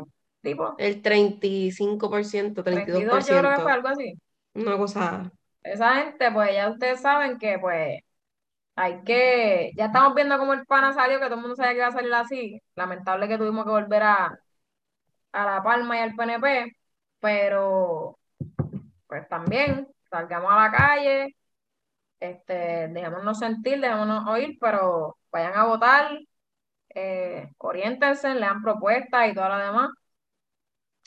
tipo? 0.40 0.74
El 0.78 1.02
35%, 1.02 2.54
32%. 2.54 2.62
32 2.62 3.26
yo 3.28 3.38
creo 3.38 3.54
que 3.56 3.60
fue 3.60 3.72
algo 3.72 3.88
así. 3.88 4.18
Una 4.54 4.78
cosa... 4.78 5.30
Esa 5.62 5.96
gente, 5.96 6.32
pues 6.32 6.54
ya 6.54 6.70
ustedes 6.70 7.02
saben 7.02 7.38
que, 7.38 7.58
pues, 7.58 8.00
hay 8.74 9.02
que, 9.04 9.72
ya 9.76 9.86
estamos 9.86 10.14
viendo 10.14 10.38
cómo 10.38 10.54
el 10.54 10.66
pana 10.66 10.92
salió, 10.92 11.18
que 11.18 11.26
todo 11.26 11.36
el 11.36 11.40
mundo 11.42 11.56
sabía 11.56 11.72
que 11.72 11.78
iba 11.78 11.86
a 11.88 11.92
salir 11.92 12.14
así. 12.14 12.62
Lamentable 12.74 13.28
que 13.28 13.38
tuvimos 13.38 13.64
que 13.64 13.70
volver 13.70 14.02
a, 14.02 14.38
a 15.32 15.44
La 15.44 15.62
Palma 15.62 15.96
y 15.96 16.00
al 16.00 16.14
PNP, 16.14 16.76
pero 17.20 18.18
pues 19.06 19.28
también 19.28 19.88
salgamos 20.10 20.52
a 20.52 20.56
la 20.56 20.72
calle, 20.72 21.36
este, 22.20 22.88
dejémonos 22.88 23.38
sentir, 23.38 23.80
dejémonos 23.80 24.26
oír, 24.28 24.58
pero 24.60 25.18
vayan 25.32 25.54
a 25.56 25.64
votar, 25.66 26.18
eh, 26.94 27.50
oriéntense, 27.58 28.34
lean 28.34 28.62
propuestas 28.62 29.30
y 29.30 29.34
todo 29.34 29.48
lo 29.50 29.58
demás. 29.58 29.90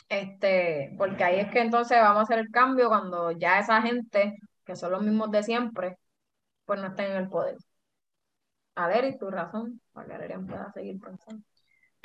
Este, 0.10 0.94
porque 0.98 1.24
ahí 1.24 1.40
es 1.40 1.52
que 1.52 1.62
entonces 1.62 2.00
vamos 2.00 2.20
a 2.20 2.24
hacer 2.24 2.40
el 2.40 2.52
cambio 2.52 2.90
cuando 2.90 3.32
ya 3.32 3.60
esa 3.60 3.82
gente, 3.82 4.38
que 4.66 4.76
son 4.76 4.92
los 4.92 5.02
mismos 5.02 5.32
de 5.32 5.44
siempre, 5.44 5.98
pues 6.66 6.80
no 6.82 6.88
estén 6.88 7.12
en 7.12 7.18
el 7.18 7.30
poder. 7.30 7.58
A 8.76 8.88
ver, 8.88 9.06
y 9.06 9.18
tu 9.18 9.30
razón, 9.30 9.82
Valerian 9.94 10.46
pueda 10.46 10.72
seguir 10.74 11.00
pensando. 11.00 11.44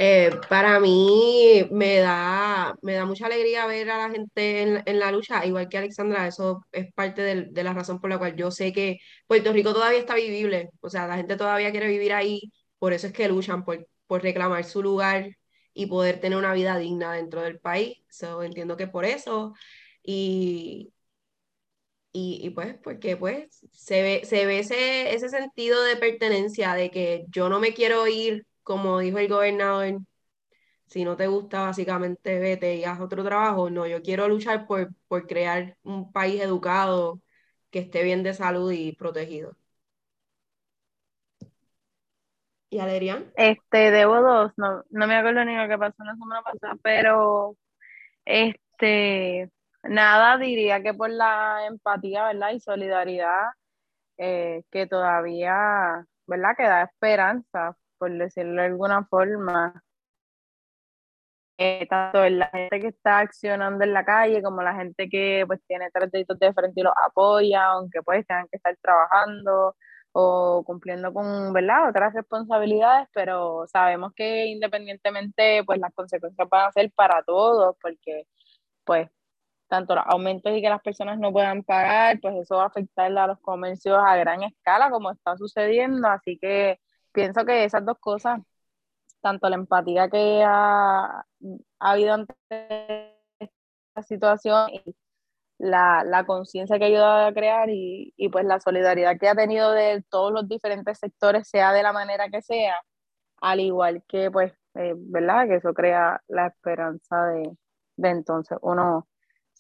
Eh, 0.03 0.31
para 0.49 0.81
mí 0.81 1.67
me 1.71 1.99
da, 1.99 2.75
me 2.81 2.95
da 2.95 3.05
mucha 3.05 3.27
alegría 3.27 3.67
ver 3.67 3.91
a 3.91 3.99
la 3.99 4.11
gente 4.11 4.63
en, 4.87 4.99
la 4.99 5.13
lucha, 5.13 5.45
igual 5.45 5.69
que 5.69 5.77
Alexandra, 5.77 6.27
eso 6.27 6.65
es 6.73 6.91
parte 6.95 7.21
de, 7.21 7.63
la 7.63 7.75
razón 7.75 8.01
por 8.01 8.09
la 8.09 8.17
cual 8.19 8.35
yo 8.35 8.51
sé 8.51 8.73
que 8.73 8.99
Puerto 9.27 9.53
Rico 9.53 9.75
todavía 9.75 9.99
está 9.99 10.15
vivible, 10.15 10.71
o 10.81 10.89
sea, 10.89 11.07
la 11.07 11.17
gente 11.17 11.37
todavía 11.37 11.71
quiere 11.71 11.87
vivir 11.89 12.15
ahí, 12.15 12.51
por 12.79 12.95
eso 12.95 13.09
es 13.09 13.13
que 13.13 13.29
luchan 13.29 13.63
por, 13.63 13.87
por 14.07 14.23
reclamar 14.23 14.65
su 14.65 14.83
lugar 14.83 15.37
y 15.75 15.87
poder 15.87 16.19
tener 16.19 16.39
una 16.39 16.55
vida 16.55 16.79
digna 16.79 17.13
dentro 17.13 17.43
del 17.43 17.61
país, 17.61 17.99
so, 18.09 18.43
entiendo 18.43 18.79
que 18.79 18.87
por 18.87 19.05
eso, 19.05 19.53
y, 20.03 20.95
y, 22.13 22.51
pues, 22.51 22.77
porque 22.83 23.17
pues 23.17 23.65
se 23.73 24.03
ve, 24.03 24.23
se 24.25 24.45
ve 24.47 24.61
ese, 24.61 25.15
ese 25.15 25.29
sentido 25.29 25.83
de 25.85 25.97
pertenencia, 25.97 26.75
de 26.75 26.91
que 26.91 27.25
yo 27.29 27.49
no 27.49 27.61
me 27.61 27.73
quiero 27.73 28.07
ir, 28.09 28.47
como 28.63 28.99
dijo 28.99 29.19
el 29.19 29.29
gobernador, 29.29 30.01
si 30.87 31.05
no 31.05 31.17
te 31.17 31.29
gusta, 31.29 31.63
básicamente 31.63 32.41
vete 32.41 32.75
y 32.77 32.85
haz 32.85 33.01
otro 33.01 33.23
trabajo. 33.23 33.71
No, 33.71 33.87
yo 33.87 34.03
quiero 34.03 34.29
luchar 34.29 34.67
por, 34.67 34.91
por 35.07 35.27
crear 35.27 35.77
un 35.85 36.11
país 36.13 36.41
educado, 36.41 37.21
que 37.71 37.79
esté 37.79 38.03
bien 38.03 38.25
de 38.25 38.35
salud 38.35 38.73
y 38.73 38.93
protegido. 38.93 39.57
¿Y 42.71 42.79
Alerian? 42.79 43.33
Este, 43.37 43.91
debo 43.91 44.21
dos, 44.21 44.53
no, 44.57 44.85
no 44.91 45.07
me 45.07 45.17
acuerdo 45.17 45.45
ni 45.45 45.57
lo 45.57 45.69
que 45.69 45.79
pasó 45.79 46.05
la 46.05 46.15
semana 46.15 46.43
pasada, 46.43 46.77
pero 46.83 47.57
este, 48.25 49.51
Nada, 49.83 50.37
diría 50.39 50.83
que 50.83 50.95
por 50.95 51.11
la 51.11 51.67
empatía, 51.67 52.25
¿verdad? 52.27 52.51
Y 52.53 52.61
solidaridad 52.61 53.49
eh, 54.19 54.63
que 54.71 54.87
todavía, 54.87 56.07
¿verdad? 56.27 56.51
Que 56.57 56.65
da 56.65 56.83
esperanza, 56.85 57.77
por 57.99 58.13
decirlo 58.13 58.63
de 58.63 58.69
alguna 58.69 59.05
forma. 59.07 59.83
Eh, 61.59 61.87
tanto 61.89 62.25
en 62.25 62.39
la 62.39 62.49
gente 62.49 62.81
que 62.81 62.87
está 62.89 63.19
accionando 63.19 63.85
en 63.85 63.93
la 63.93 64.03
calle 64.05 64.43
como 64.43 64.63
la 64.63 64.75
gente 64.75 65.09
que 65.11 65.45
pues 65.47 65.61
tiene 65.67 65.91
tres 65.93 66.11
deditos 66.11 66.39
de 66.39 66.55
frente 66.55 66.81
y 66.81 66.85
los 66.85 66.95
apoya, 67.07 67.67
aunque 67.67 68.03
pues 68.03 68.27
tengan 68.27 68.49
que 68.49 68.57
estar 68.57 68.75
trabajando 68.81 69.77
o 70.13 70.63
cumpliendo 70.65 71.13
con, 71.13 71.53
¿verdad? 71.53 71.91
Otras 71.91 72.15
responsabilidades, 72.15 73.09
pero 73.13 73.67
sabemos 73.69 74.13
que 74.15 74.47
independientemente 74.47 75.63
pues 75.65 75.79
las 75.81 75.93
consecuencias 75.95 76.49
van 76.49 76.69
a 76.69 76.73
ser 76.73 76.91
para 76.95 77.23
todos, 77.25 77.77
porque 77.83 78.25
pues 78.85 79.11
tanto 79.71 79.95
los 79.95 80.05
aumentos 80.09 80.53
y 80.53 80.63
que 80.63 80.69
las 80.69 80.83
personas 80.83 81.19
no 81.19 81.33
puedan 81.33 81.63
pagar, 81.63 82.21
pues 82.21 82.37
eso 82.37 82.57
va 82.57 82.65
a 82.65 82.67
afectar 82.67 83.17
a 83.17 83.27
los 83.29 83.41
comercios 83.41 83.99
a 84.05 84.17
gran 84.17 84.43
escala 84.43 84.91
como 84.91 85.13
está 85.13 85.37
sucediendo. 85.37 86.09
Así 86.09 86.39
que 86.39 86.81
pienso 87.13 87.45
que 87.47 87.65
esas 87.65 87.85
dos 87.87 87.99
cosas, 88.01 88.41
tanto 89.23 89.49
la 89.49 89.57
empatía 89.57 90.11
que 90.11 90.43
ha, 90.45 91.25
habido 91.79 92.15
ante 92.15 92.35
esta 93.39 94.03
situación 94.03 94.71
y 94.71 94.97
la, 95.59 96.05
la 96.05 96.25
conciencia 96.27 96.79
que 96.79 96.85
ha 96.85 96.89
ayudado 96.89 97.27
a 97.29 97.35
crear 97.35 97.71
y, 97.71 98.15
y, 98.17 98.29
pues 98.31 98.45
la 98.47 98.61
solidaridad 98.61 99.19
que 99.19 99.29
ha 99.29 99.35
tenido 99.37 99.73
de 99.73 100.05
todos 100.11 100.33
los 100.33 100.49
diferentes 100.49 100.99
sectores, 100.99 101.49
sea 101.49 101.73
de 101.73 101.83
la 101.83 101.93
manera 101.93 102.29
que 102.31 102.43
sea, 102.43 102.77
al 103.41 103.61
igual 103.61 104.05
que 104.09 104.31
pues, 104.31 104.53
eh, 104.75 104.95
¿verdad? 104.97 105.49
Que 105.49 105.57
eso 105.57 105.75
crea 105.75 106.23
la 106.29 106.49
esperanza 106.49 107.25
de, 107.27 107.57
de 107.97 108.09
entonces 108.11 108.59
uno 108.63 109.10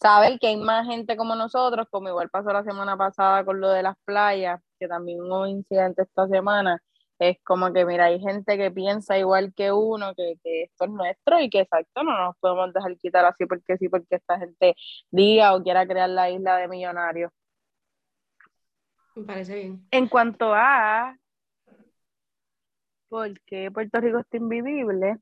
saber 0.00 0.38
que 0.38 0.48
hay 0.48 0.56
más 0.56 0.86
gente 0.86 1.16
como 1.16 1.34
nosotros, 1.34 1.86
como 1.90 2.08
igual 2.08 2.30
pasó 2.30 2.52
la 2.52 2.64
semana 2.64 2.96
pasada 2.96 3.44
con 3.44 3.60
lo 3.60 3.70
de 3.70 3.82
las 3.82 3.96
playas, 4.04 4.60
que 4.78 4.88
también 4.88 5.20
hubo 5.20 5.46
incidente 5.46 6.02
esta 6.02 6.26
semana, 6.28 6.80
es 7.18 7.36
como 7.44 7.72
que, 7.72 7.84
mira, 7.84 8.06
hay 8.06 8.18
gente 8.18 8.56
que 8.56 8.70
piensa 8.70 9.18
igual 9.18 9.52
que 9.54 9.72
uno, 9.72 10.14
que, 10.14 10.36
que, 10.42 10.62
esto 10.64 10.86
es 10.86 10.90
nuestro 10.90 11.38
y 11.40 11.50
que 11.50 11.60
exacto, 11.60 12.02
no 12.02 12.16
nos 12.18 12.36
podemos 12.38 12.72
dejar 12.72 12.96
quitar 12.96 13.24
así 13.26 13.44
porque 13.44 13.76
sí, 13.76 13.88
porque 13.90 14.16
esta 14.16 14.38
gente 14.38 14.74
diga 15.10 15.54
o 15.54 15.62
quiera 15.62 15.86
crear 15.86 16.08
la 16.08 16.30
isla 16.30 16.56
de 16.56 16.68
millonarios. 16.68 17.30
Me 19.14 19.24
parece 19.24 19.54
bien. 19.54 19.86
En 19.90 20.08
cuanto 20.08 20.54
a 20.54 21.14
por 23.08 23.38
qué 23.42 23.70
Puerto 23.70 24.00
Rico 24.00 24.20
está 24.20 24.38
invivible, 24.38 25.18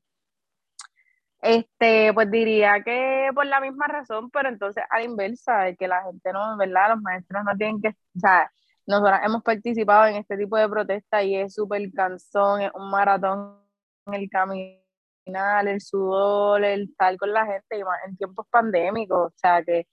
este, 1.41 2.13
pues 2.13 2.29
diría 2.31 2.83
que 2.83 3.29
por 3.33 3.45
la 3.45 3.61
misma 3.61 3.87
razón, 3.87 4.29
pero 4.31 4.49
entonces 4.49 4.83
a 4.89 4.99
la 4.99 5.03
inversa, 5.05 5.61
de 5.61 5.75
que 5.77 5.87
la 5.87 6.03
gente 6.03 6.33
no, 6.33 6.57
¿verdad? 6.57 6.89
Los 6.89 7.01
maestros 7.01 7.43
no 7.45 7.55
tienen 7.57 7.81
que, 7.81 7.89
o 7.89 8.19
sea, 8.19 8.51
nosotros 8.85 9.19
hemos 9.23 9.43
participado 9.43 10.07
en 10.07 10.15
este 10.17 10.37
tipo 10.37 10.57
de 10.57 10.67
protestas 10.69 11.23
y 11.23 11.35
es 11.35 11.53
súper 11.53 11.81
cansón, 11.93 12.61
es 12.61 12.71
un 12.73 12.89
maratón 12.89 13.59
el 14.07 14.29
caminar, 14.29 15.67
el 15.67 15.81
sudor, 15.81 16.63
el 16.63 16.83
estar 16.83 17.15
con 17.17 17.31
la 17.31 17.45
gente 17.45 17.83
en 18.07 18.17
tiempos 18.17 18.47
pandémicos, 18.49 19.33
o 19.33 19.37
sea, 19.37 19.63
que, 19.63 19.87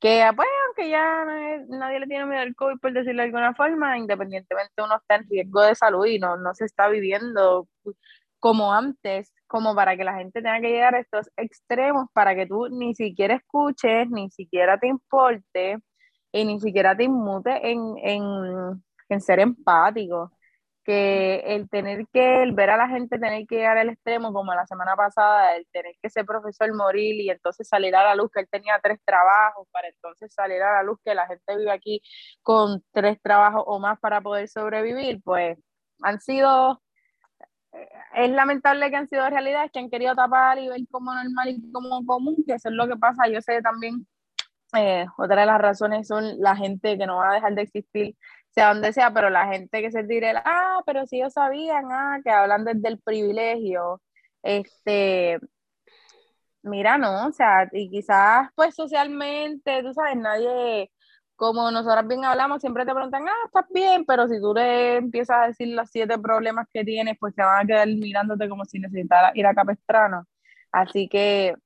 que 0.00 0.30
pues, 0.36 0.48
aunque 0.66 0.90
ya 0.90 1.24
nadie 1.68 2.00
le 2.00 2.06
tiene 2.06 2.26
miedo 2.26 2.42
al 2.42 2.54
COVID, 2.54 2.78
por 2.80 2.92
decirlo 2.92 3.22
de 3.22 3.26
alguna 3.28 3.54
forma, 3.54 3.98
independientemente 3.98 4.82
uno 4.82 4.96
está 4.96 5.16
en 5.16 5.28
riesgo 5.28 5.62
de 5.62 5.74
salud 5.74 6.06
y 6.06 6.18
no, 6.18 6.36
no 6.36 6.54
se 6.54 6.66
está 6.66 6.88
viviendo 6.88 7.68
como 8.42 8.72
antes, 8.74 9.32
como 9.46 9.74
para 9.76 9.96
que 9.96 10.04
la 10.04 10.14
gente 10.14 10.42
tenga 10.42 10.60
que 10.60 10.70
llegar 10.70 10.96
a 10.96 11.00
estos 11.00 11.30
extremos 11.36 12.08
para 12.12 12.34
que 12.34 12.46
tú 12.46 12.68
ni 12.70 12.92
siquiera 12.94 13.36
escuches, 13.36 14.10
ni 14.10 14.30
siquiera 14.30 14.78
te 14.78 14.88
importe 14.88 15.78
y 16.32 16.44
ni 16.44 16.58
siquiera 16.60 16.96
te 16.96 17.04
inmute 17.04 17.70
en, 17.70 17.94
en, 19.08 19.20
ser 19.20 19.40
empático. 19.40 20.32
Que 20.84 21.36
el 21.46 21.68
tener 21.70 22.06
que, 22.12 22.50
ver 22.52 22.70
a 22.70 22.76
la 22.76 22.88
gente 22.88 23.18
tener 23.18 23.46
que 23.46 23.56
llegar 23.56 23.78
al 23.78 23.90
extremo, 23.90 24.32
como 24.32 24.52
la 24.54 24.66
semana 24.66 24.96
pasada, 24.96 25.54
el 25.56 25.66
tener 25.72 25.94
que 26.02 26.10
ser 26.10 26.26
profesor 26.26 26.74
morir 26.74 27.20
y 27.20 27.30
entonces 27.30 27.68
salir 27.68 27.94
a 27.94 28.02
la 28.02 28.16
luz 28.16 28.30
que 28.34 28.40
él 28.40 28.48
tenía 28.50 28.80
tres 28.82 28.98
trabajos, 29.04 29.68
para 29.70 29.88
entonces 29.88 30.34
salir 30.34 30.60
a 30.62 30.72
la 30.72 30.82
luz 30.82 30.98
que 31.04 31.14
la 31.14 31.28
gente 31.28 31.56
vive 31.56 31.70
aquí 31.70 32.02
con 32.42 32.82
tres 32.92 33.20
trabajos 33.22 33.62
o 33.66 33.78
más 33.78 34.00
para 34.00 34.20
poder 34.20 34.48
sobrevivir, 34.48 35.22
pues 35.22 35.58
han 36.02 36.20
sido 36.20 36.82
es 38.14 38.30
lamentable 38.30 38.90
que 38.90 38.96
han 38.96 39.08
sido 39.08 39.28
realidades 39.28 39.70
que 39.72 39.78
han 39.78 39.90
querido 39.90 40.14
tapar 40.14 40.58
y 40.58 40.68
ver 40.68 40.80
como 40.90 41.14
normal 41.14 41.48
y 41.48 41.72
como 41.72 42.04
común, 42.04 42.44
que 42.46 42.54
eso 42.54 42.68
es 42.68 42.74
lo 42.74 42.86
que 42.86 42.96
pasa. 42.96 43.28
Yo 43.28 43.40
sé 43.40 43.62
también, 43.62 44.06
eh, 44.76 45.06
otra 45.16 45.40
de 45.40 45.46
las 45.46 45.60
razones 45.60 46.06
son 46.08 46.40
la 46.40 46.56
gente 46.56 46.98
que 46.98 47.06
no 47.06 47.16
va 47.16 47.30
a 47.30 47.34
dejar 47.34 47.54
de 47.54 47.62
existir, 47.62 48.16
sea 48.50 48.68
donde 48.68 48.92
sea, 48.92 49.12
pero 49.12 49.30
la 49.30 49.46
gente 49.48 49.80
que 49.80 49.90
se 49.90 50.04
tire, 50.04 50.34
ah, 50.44 50.80
pero 50.86 51.06
si 51.06 51.16
ellos 51.16 51.32
sabían, 51.32 51.86
ah, 51.90 52.20
que 52.22 52.30
hablan 52.30 52.64
desde 52.64 52.88
el 52.88 53.00
privilegio, 53.00 54.02
este, 54.42 55.38
mira, 56.62 56.98
no, 56.98 57.28
o 57.28 57.32
sea, 57.32 57.68
y 57.72 57.90
quizás 57.90 58.48
pues 58.54 58.74
socialmente, 58.74 59.82
tú 59.82 59.92
sabes, 59.94 60.16
nadie 60.16 60.90
como 61.42 61.70
nosotros 61.72 62.06
bien 62.06 62.24
hablamos, 62.24 62.60
siempre 62.60 62.84
te 62.86 62.94
preguntan, 62.94 63.26
ah, 63.28 63.32
estás 63.46 63.66
bien, 63.70 64.04
pero 64.06 64.28
si 64.28 64.40
tú 64.40 64.54
le 64.54 64.96
empiezas 64.98 65.38
a 65.38 65.46
decir 65.48 65.68
los 65.68 65.90
siete 65.90 66.16
problemas 66.18 66.68
que 66.72 66.84
tienes, 66.84 67.16
pues 67.18 67.34
te 67.34 67.42
van 67.42 67.64
a 67.64 67.66
quedar 67.66 67.88
mirándote 67.88 68.48
como 68.48 68.64
si 68.64 68.78
necesitaras 68.78 69.34
ir 69.34 69.44
a 69.46 69.54
Capestrano. 69.54 70.24
Así 70.70 71.08
que 71.08 71.56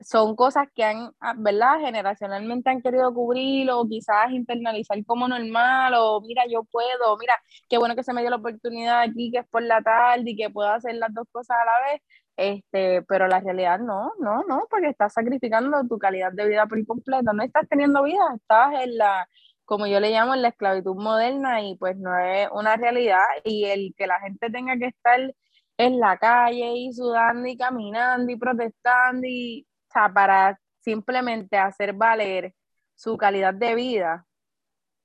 son 0.00 0.36
cosas 0.36 0.68
que 0.74 0.84
han, 0.84 1.10
ah, 1.20 1.34
¿verdad? 1.36 1.80
Generacionalmente 1.80 2.70
han 2.70 2.80
querido 2.82 3.12
cubrir 3.12 3.70
o 3.72 3.86
quizás 3.88 4.30
internalizar 4.30 5.04
como 5.04 5.26
normal 5.26 5.94
o 5.96 6.20
mira, 6.20 6.44
yo 6.48 6.62
puedo, 6.64 7.16
mira, 7.18 7.34
qué 7.68 7.78
bueno 7.78 7.96
que 7.96 8.04
se 8.04 8.12
me 8.12 8.20
dio 8.20 8.30
la 8.30 8.36
oportunidad 8.36 9.00
aquí, 9.00 9.32
que 9.32 9.38
es 9.38 9.48
por 9.48 9.62
la 9.62 9.82
tarde 9.82 10.30
y 10.30 10.36
que 10.36 10.50
puedo 10.50 10.68
hacer 10.70 10.94
las 10.96 11.12
dos 11.12 11.26
cosas 11.32 11.56
a 11.60 11.64
la 11.64 11.92
vez. 11.92 12.02
Este, 12.36 13.02
pero 13.02 13.28
la 13.28 13.40
realidad 13.40 13.78
no, 13.78 14.12
no, 14.18 14.44
no, 14.44 14.66
porque 14.70 14.88
estás 14.88 15.14
sacrificando 15.14 15.82
tu 15.88 15.98
calidad 15.98 16.32
de 16.32 16.46
vida 16.46 16.66
por 16.66 16.84
completo, 16.86 17.32
no 17.32 17.42
estás 17.42 17.66
teniendo 17.68 18.02
vida, 18.02 18.20
estás 18.34 18.74
en 18.84 18.98
la, 18.98 19.26
como 19.64 19.86
yo 19.86 20.00
le 20.00 20.10
llamo, 20.10 20.34
en 20.34 20.42
la 20.42 20.48
esclavitud 20.48 20.96
moderna 20.96 21.62
y 21.62 21.76
pues 21.76 21.96
no 21.96 22.16
es 22.18 22.48
una 22.52 22.76
realidad 22.76 23.24
y 23.44 23.64
el 23.64 23.94
que 23.96 24.06
la 24.06 24.20
gente 24.20 24.50
tenga 24.50 24.76
que 24.76 24.86
estar 24.86 25.34
en 25.78 25.98
la 26.00 26.18
calle 26.18 26.72
y 26.76 26.92
sudando 26.92 27.48
y 27.48 27.56
caminando 27.56 28.30
y 28.32 28.36
protestando 28.36 29.26
y, 29.26 29.66
o 29.88 29.92
sea, 29.92 30.12
para 30.12 30.58
simplemente 30.80 31.56
hacer 31.58 31.94
valer 31.94 32.54
su 32.94 33.16
calidad 33.16 33.54
de 33.54 33.74
vida, 33.74 34.26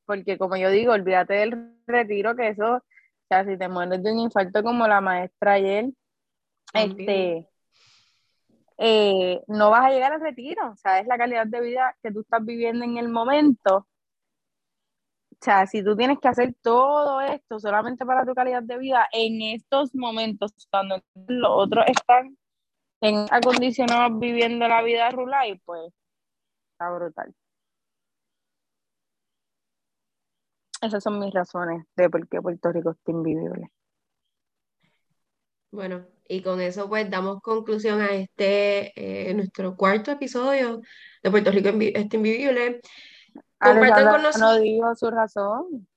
porque 0.06 0.38
como 0.38 0.58
yo 0.58 0.70
digo, 0.70 0.94
olvídate 0.94 1.34
del 1.36 1.76
retiro, 1.88 2.36
que 2.36 2.50
eso, 2.50 2.76
o 2.76 3.44
si 3.46 3.58
te 3.58 3.70
mueres 3.70 4.04
de 4.04 4.12
un 4.12 4.20
infarto 4.20 4.64
como 4.64 4.88
la 4.88 5.02
maestra 5.02 5.54
ayer, 5.54 5.86
este, 6.74 7.50
eh, 8.78 9.44
no 9.48 9.70
vas 9.70 9.86
a 9.86 9.90
llegar 9.90 10.14
al 10.14 10.22
retiro, 10.22 10.72
o 10.72 10.76
sea, 10.76 11.00
es 11.00 11.08
la 11.08 11.18
calidad 11.18 11.46
de 11.46 11.62
vida 11.62 11.96
que 12.02 12.12
tú 12.12 12.22
estás 12.22 12.44
viviendo 12.44 12.84
en 12.84 12.98
el 12.98 13.10
momento. 13.10 13.88
O 15.32 15.44
sea, 15.44 15.66
si 15.68 15.84
tú 15.84 15.96
tienes 15.96 16.20
que 16.20 16.28
hacer 16.28 16.56
todo 16.62 17.22
esto 17.22 17.60
solamente 17.60 18.06
para 18.06 18.26
tu 18.26 18.34
calidad 18.34 18.64
de 18.64 18.78
vida 18.78 19.08
en 19.12 19.42
estos 19.42 19.94
momentos, 19.96 20.54
cuando 20.70 21.02
los 21.28 21.52
otros 21.52 21.86
están 21.88 22.38
en 23.02 23.26
acondicionados 23.32 24.20
viviendo 24.20 24.68
la 24.68 24.82
vida 24.84 25.10
rural, 25.10 25.60
pues 25.66 25.92
está 26.72 26.92
brutal. 26.92 27.34
Esas 30.82 31.04
son 31.04 31.20
mis 31.20 31.34
razones 31.34 31.86
de 31.96 32.10
por 32.10 32.28
qué 32.28 32.42
Puerto 32.42 32.72
Rico 32.72 32.92
está 32.92 33.12
invivible. 33.12 33.70
Bueno, 35.72 36.06
y 36.32 36.42
con 36.42 36.62
eso 36.62 36.88
pues 36.88 37.10
damos 37.10 37.42
conclusión 37.42 38.00
a 38.00 38.12
este, 38.12 38.94
eh, 38.96 39.34
nuestro 39.34 39.76
cuarto 39.76 40.12
episodio 40.12 40.80
de 41.22 41.30
Puerto 41.30 41.52
Rico 41.52 41.70
está 41.78 42.16
invivible. 42.16 42.80
Compartan 43.60 44.10
con 44.10 44.22
nosotros. 44.24 44.40
No 44.40 44.60
dijo 44.62 44.96
su 44.96 45.12
razón. 45.12 45.88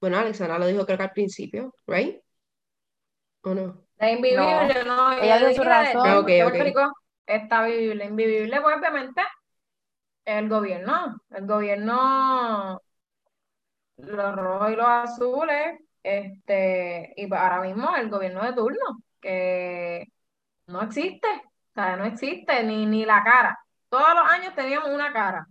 Bueno, 0.00 0.18
Alexandra 0.18 0.60
lo 0.60 0.68
dijo 0.68 0.86
creo 0.86 0.98
que 0.98 1.02
al 1.02 1.10
principio, 1.10 1.74
¿right? 1.88 2.20
¿O 3.42 3.54
no? 3.54 3.84
La 3.98 4.12
invivible, 4.12 4.84
no. 4.86 5.12
Ella 5.14 5.38
dijo 5.38 5.62
su 5.62 5.68
razón. 5.68 6.02
Ah, 6.06 6.22
Puerto 6.22 6.62
Rico 6.62 6.92
está 7.26 7.64
vivible. 7.64 8.04
Invivible, 8.04 8.60
pues 8.60 8.76
obviamente, 8.76 9.22
el 10.24 10.48
gobierno. 10.48 11.16
El 11.30 11.44
gobierno, 11.44 12.80
los 13.96 14.36
rojos 14.36 14.70
y 14.70 14.76
los 14.76 14.86
azules 14.86 15.80
este, 16.06 17.12
y 17.16 17.32
ahora 17.34 17.60
mismo 17.62 17.94
el 17.96 18.08
gobierno 18.10 18.44
de 18.44 18.52
turno, 18.54 19.02
que 19.20 20.06
no 20.68 20.82
existe, 20.82 21.28
o 21.28 21.74
sea, 21.74 21.96
no 21.96 22.04
existe 22.04 22.62
ni, 22.64 22.86
ni 22.86 23.04
la 23.04 23.22
cara. 23.24 23.58
Todos 23.88 24.14
los 24.14 24.30
años 24.30 24.54
teníamos 24.54 24.90
una 24.90 25.12
cara. 25.12 25.46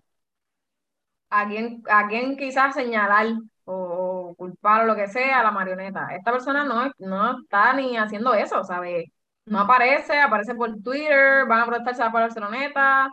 A 1.29 1.47
quien, 1.47 1.83
a 1.89 2.07
quizás 2.37 2.73
señalar 2.75 3.27
o, 3.65 4.35
culpar 4.37 4.83
o 4.83 4.85
lo 4.85 4.95
que 4.95 5.07
sea 5.07 5.39
a 5.41 5.43
la 5.43 5.51
marioneta. 5.51 6.07
Esta 6.15 6.31
persona 6.31 6.63
no, 6.63 6.91
no 6.99 7.41
está 7.41 7.73
ni 7.73 7.97
haciendo 7.97 8.33
eso, 8.33 8.63
¿sabes? 8.63 9.05
No 9.45 9.59
aparece, 9.61 10.19
aparece 10.19 10.55
por 10.55 10.81
Twitter, 10.81 11.45
van 11.47 11.61
a 11.61 11.65
protestarse 11.65 12.01
la 12.03 12.09
Barceloneta, 12.09 13.09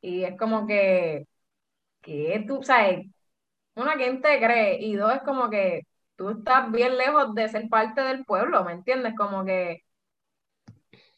y 0.00 0.24
es 0.24 0.38
como 0.38 0.66
que, 0.66 1.26
que 2.02 2.44
tú, 2.46 2.62
¿sabes? 2.62 3.06
Una, 3.74 3.96
¿quién 3.96 4.22
te 4.22 4.38
cree? 4.38 4.78
Y 4.82 4.96
dos, 4.96 5.14
es 5.14 5.22
como 5.22 5.50
que 5.50 5.82
tú 6.16 6.30
estás 6.30 6.70
bien 6.72 6.96
lejos 6.96 7.34
de 7.34 7.48
ser 7.48 7.68
parte 7.68 8.00
del 8.02 8.24
pueblo, 8.24 8.64
¿me 8.64 8.72
entiendes? 8.72 9.14
Como 9.16 9.44
que, 9.44 9.82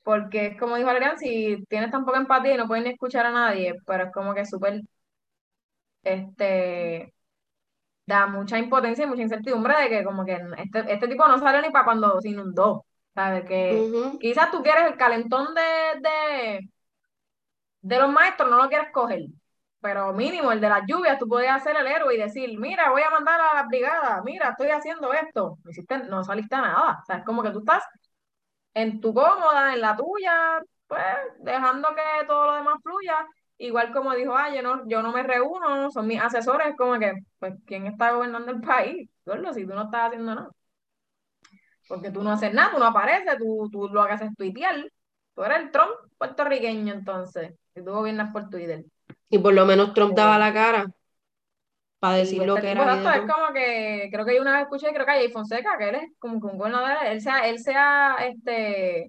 porque 0.03 0.46
es 0.49 0.59
como 0.59 0.76
dijo 0.76 0.88
Adrián, 0.90 1.18
si 1.18 1.64
tienes 1.68 1.90
tan 1.90 2.05
poca 2.05 2.18
empatía 2.18 2.55
y 2.55 2.57
no 2.59 2.66
puedes 2.68 2.84
ni 2.84 2.90
escuchar 2.90 3.26
a 3.26 3.32
nadie, 3.32 3.74
pero 3.86 4.05
es 4.05 4.12
como 4.12 4.34
que 4.34 4.46
súper, 4.46 4.82
este, 6.03 7.14
da 8.07 8.26
mucha 8.26 8.59
impotencia 8.59 9.05
y 9.05 9.09
mucha 9.09 9.22
incertidumbre 9.22 9.74
de 9.82 9.88
que 9.90 10.05
como 10.05 10.24
que 10.24 10.34
este, 10.59 10.92
este 10.94 11.09
tipo 11.09 11.28
no 11.28 11.38
sale 11.38 11.62
ni 11.62 11.70
para 11.72 11.84
cuando 11.86 12.20
se 12.20 12.30
inundó, 12.30 12.86
¿sabes? 13.14 13.44
Que 13.46 13.88
quizás 14.18 14.51
tú 14.51 14.62
quieres 14.62 14.86
el 14.86 14.96
calentón 14.99 15.49
de, 15.55 15.62
de, 16.03 16.70
de 17.82 17.99
los 17.99 18.11
maestros, 18.11 18.51
no 18.51 18.57
lo 18.62 18.68
quieres 18.68 18.92
coger, 18.92 19.22
pero 19.81 20.12
mínimo 20.12 20.53
el 20.53 20.61
de 20.61 20.68
las 20.68 20.83
lluvias, 20.87 21.18
tú 21.18 21.29
podías 21.29 21.62
ser 21.62 21.76
el 21.76 21.87
héroe 21.87 22.14
y 22.14 22.18
decir, 22.18 22.59
mira, 22.59 22.91
voy 22.91 23.03
a 23.03 23.11
mandar 23.11 23.41
a 23.41 23.55
la 23.55 23.62
brigada, 23.64 24.22
mira, 24.24 24.51
estoy 24.51 24.70
haciendo 24.70 25.12
esto. 25.12 25.59
No, 25.64 25.70
hiciste, 25.70 25.99
no 26.05 26.24
saliste 26.24 26.55
a 26.57 26.61
nada. 26.62 26.99
O 27.03 27.05
sea, 27.07 27.18
es 27.18 27.24
como 27.24 27.43
que 27.43 27.51
tú 27.51 27.61
estás 27.61 27.85
en 28.74 29.01
tu 29.01 29.14
cómoda, 29.14 29.74
en 29.74 29.81
la 29.81 29.97
tuya, 29.97 30.61
pues 30.87 31.05
dejando 31.41 31.89
que 31.95 32.26
todo 32.26 32.47
lo 32.47 32.55
demás 32.57 32.76
fluya. 32.83 33.26
Igual 33.59 33.93
como 33.93 34.14
dijo, 34.14 34.37
ah, 34.37 34.55
yo 34.55 34.62
no, 34.62 34.87
yo 34.89 35.03
no 35.03 35.12
me 35.12 35.22
reúno, 35.22 35.91
son 35.91 36.07
mis 36.07 36.20
asesores, 36.20 36.76
como 36.76 36.99
que, 36.99 37.12
pues, 37.39 37.55
¿quién 37.66 37.87
está 37.87 38.12
gobernando 38.12 38.53
el 38.53 38.61
país? 38.61 39.11
Gordo, 39.24 39.53
si 39.53 39.66
tú 39.66 39.74
no 39.74 39.83
estás 39.85 40.09
haciendo 40.09 40.35
nada. 40.35 40.51
Porque 41.89 42.11
tú 42.11 42.22
no 42.22 42.33
haces 42.33 42.53
nada, 42.53 42.70
tú 42.72 42.79
no 42.79 42.87
apareces, 42.87 43.39
tú, 43.39 43.68
tú 43.72 43.89
lo 43.89 44.03
haces 44.03 44.29
es 44.31 44.37
tuitear, 44.37 44.76
tú 45.35 45.43
eres 45.43 45.59
el 45.61 45.70
Trump 45.70 45.91
puertorriqueño 46.18 46.93
entonces, 46.93 47.55
y 47.74 47.83
tú 47.83 47.93
gobiernas 47.93 48.33
por 48.33 48.49
Twitter. 48.51 48.85
Y 49.31 49.39
por 49.39 49.55
lo 49.55 49.64
menos 49.66 49.95
Trump 49.95 50.14
daba 50.16 50.39
la 50.39 50.53
cara 50.53 50.93
para 52.01 52.16
decir 52.16 52.43
lo 52.43 52.59
este 52.59 52.61
que 52.61 52.70
era. 52.70 52.85
exacto, 52.85 53.11
es 53.11 53.22
como 53.26 53.53
que, 53.55 54.09
creo 54.12 54.24
que 54.24 54.35
yo 54.37 54.43
una 54.43 54.53
vez 54.55 54.62
escuché, 54.62 54.93
creo 54.93 55.07
que 55.07 55.12
a 55.12 55.14
Jay 55.14 55.31
Fonseca, 55.33 55.79
que 55.79 55.89
él 55.89 55.95
es 55.97 56.12
como 56.18 56.41
que 56.41 56.47
un 56.47 56.59
gobernador, 56.59 56.91
él 57.07 57.20
se 57.20 57.31
ha, 57.31 57.49
él 57.49 57.59
se 57.59 57.74
ha, 57.74 58.16
este, 58.26 59.09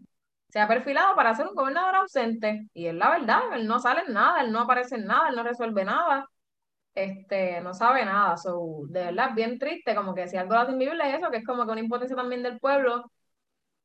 se 0.50 0.60
ha 0.60 0.68
perfilado 0.68 1.16
para 1.16 1.36
ser 1.36 1.48
un 1.48 1.56
gobernador 1.56 1.96
ausente, 1.96 2.68
y 2.74 2.88
es 2.88 2.94
la 2.96 3.10
verdad, 3.12 3.42
él 3.54 3.68
no 3.68 3.80
sale 3.80 4.02
en 4.08 4.14
nada, 4.14 4.42
él 4.42 4.52
no 4.52 4.62
aparece 4.62 4.96
en 4.96 5.06
nada, 5.06 5.30
él 5.30 5.36
no 5.36 5.44
resuelve 5.44 5.84
nada, 5.86 6.28
este, 6.96 7.62
no 7.62 7.74
sabe 7.74 8.06
nada, 8.06 8.38
so, 8.38 8.84
de 8.90 9.06
verdad, 9.06 9.30
es 9.32 9.36
bien 9.36 9.60
triste, 9.60 9.96
como 9.96 10.16
que 10.16 10.28
si 10.28 10.38
algo 10.38 10.56
lo 10.56 10.72
invivible 10.72 11.10
es 11.10 11.20
eso, 11.20 11.32
que 11.32 11.38
es 11.38 11.46
como 11.46 11.66
que 11.66 11.72
una 11.74 11.82
impotencia 11.82 12.16
también 12.18 12.44
del 12.44 12.60
pueblo, 12.60 13.12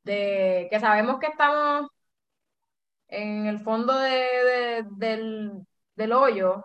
de 0.05 0.69
que 0.71 0.81
sabemos 0.81 1.19
que 1.21 1.29
estamos 1.29 1.89
en 3.09 3.47
el 3.47 3.61
fondo 3.61 3.99
de, 3.99 4.11
de- 4.11 4.85
del, 4.97 5.53
del 5.97 6.13
hoyo, 6.13 6.65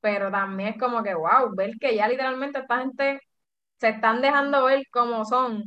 pero 0.00 0.30
también 0.30 0.70
es 0.74 0.78
como 0.80 1.02
que, 1.02 1.14
wow, 1.14 1.54
ver 1.56 1.72
que 1.80 1.94
ya 1.96 2.08
literalmente 2.08 2.60
esta 2.60 2.78
gente 2.80 3.20
se 3.78 3.90
están 3.90 4.22
dejando 4.22 4.64
ver 4.66 4.84
como 4.92 5.24
son, 5.26 5.64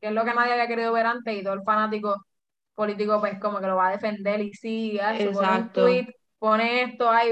que 0.00 0.08
es 0.08 0.12
lo 0.12 0.24
que 0.24 0.34
nadie 0.34 0.52
había 0.52 0.68
querido 0.68 0.92
ver 0.92 1.06
antes, 1.06 1.34
y 1.36 1.42
todo 1.42 1.54
el 1.54 1.62
fanático 1.62 2.24
político 2.74 3.20
pues 3.20 3.38
como 3.40 3.60
que 3.60 3.66
lo 3.66 3.76
va 3.76 3.88
a 3.88 3.92
defender 3.92 4.40
y 4.40 4.52
sí, 4.54 4.98
ay, 5.00 5.28
pone 5.30 5.50
un 5.50 5.72
tweet, 5.72 6.06
pone 6.38 6.82
esto, 6.82 7.10
ay, 7.10 7.30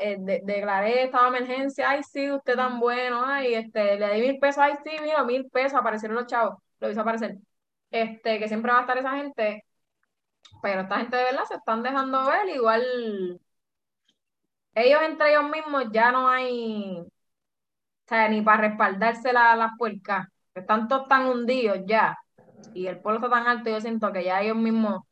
eh, 0.00 0.16
de- 0.20 0.40
declaré 0.44 1.04
estado 1.04 1.30
de 1.30 1.38
emergencia, 1.38 1.90
ay, 1.90 2.02
sí, 2.04 2.30
usted 2.32 2.56
tan 2.56 2.80
bueno, 2.80 3.24
ay, 3.26 3.54
este, 3.54 3.98
le 3.98 4.14
di 4.14 4.20
mil 4.22 4.38
pesos, 4.40 4.58
ay, 4.62 4.74
sí, 4.84 4.90
mira, 5.02 5.24
mil 5.24 5.48
pesos, 5.50 5.74
aparecieron 5.78 6.16
los 6.16 6.26
chavos, 6.26 6.56
lo 6.80 6.90
hizo 6.90 7.00
aparecer, 7.02 7.36
este, 7.90 8.38
que 8.38 8.48
siempre 8.48 8.72
va 8.72 8.78
a 8.78 8.80
estar 8.82 8.98
esa 8.98 9.16
gente, 9.16 9.64
pero 10.62 10.82
esta 10.82 10.98
gente 10.98 11.16
de 11.16 11.24
verdad 11.24 11.44
se 11.46 11.54
están 11.56 11.82
dejando 11.82 12.26
ver, 12.26 12.48
igual 12.50 13.40
ellos 14.84 15.02
entre 15.02 15.30
ellos 15.30 15.44
mismos 15.50 15.84
ya 15.92 16.12
no 16.12 16.28
hay, 16.28 17.00
o 17.00 17.06
sea, 18.06 18.28
ni 18.28 18.42
para 18.42 18.62
respaldarse 18.68 19.32
la- 19.32 19.56
las 19.56 19.72
puercas, 19.78 20.26
están 20.54 20.88
todos 20.88 21.08
tan 21.08 21.26
hundidos 21.26 21.80
ya, 21.86 22.16
y 22.72 22.86
el 22.86 23.00
pueblo 23.00 23.20
está 23.26 23.30
tan 23.36 23.46
alto, 23.48 23.70
yo 23.70 23.80
siento 23.80 24.12
que 24.12 24.24
ya 24.24 24.42
ellos 24.42 24.56
mismos 24.56 25.02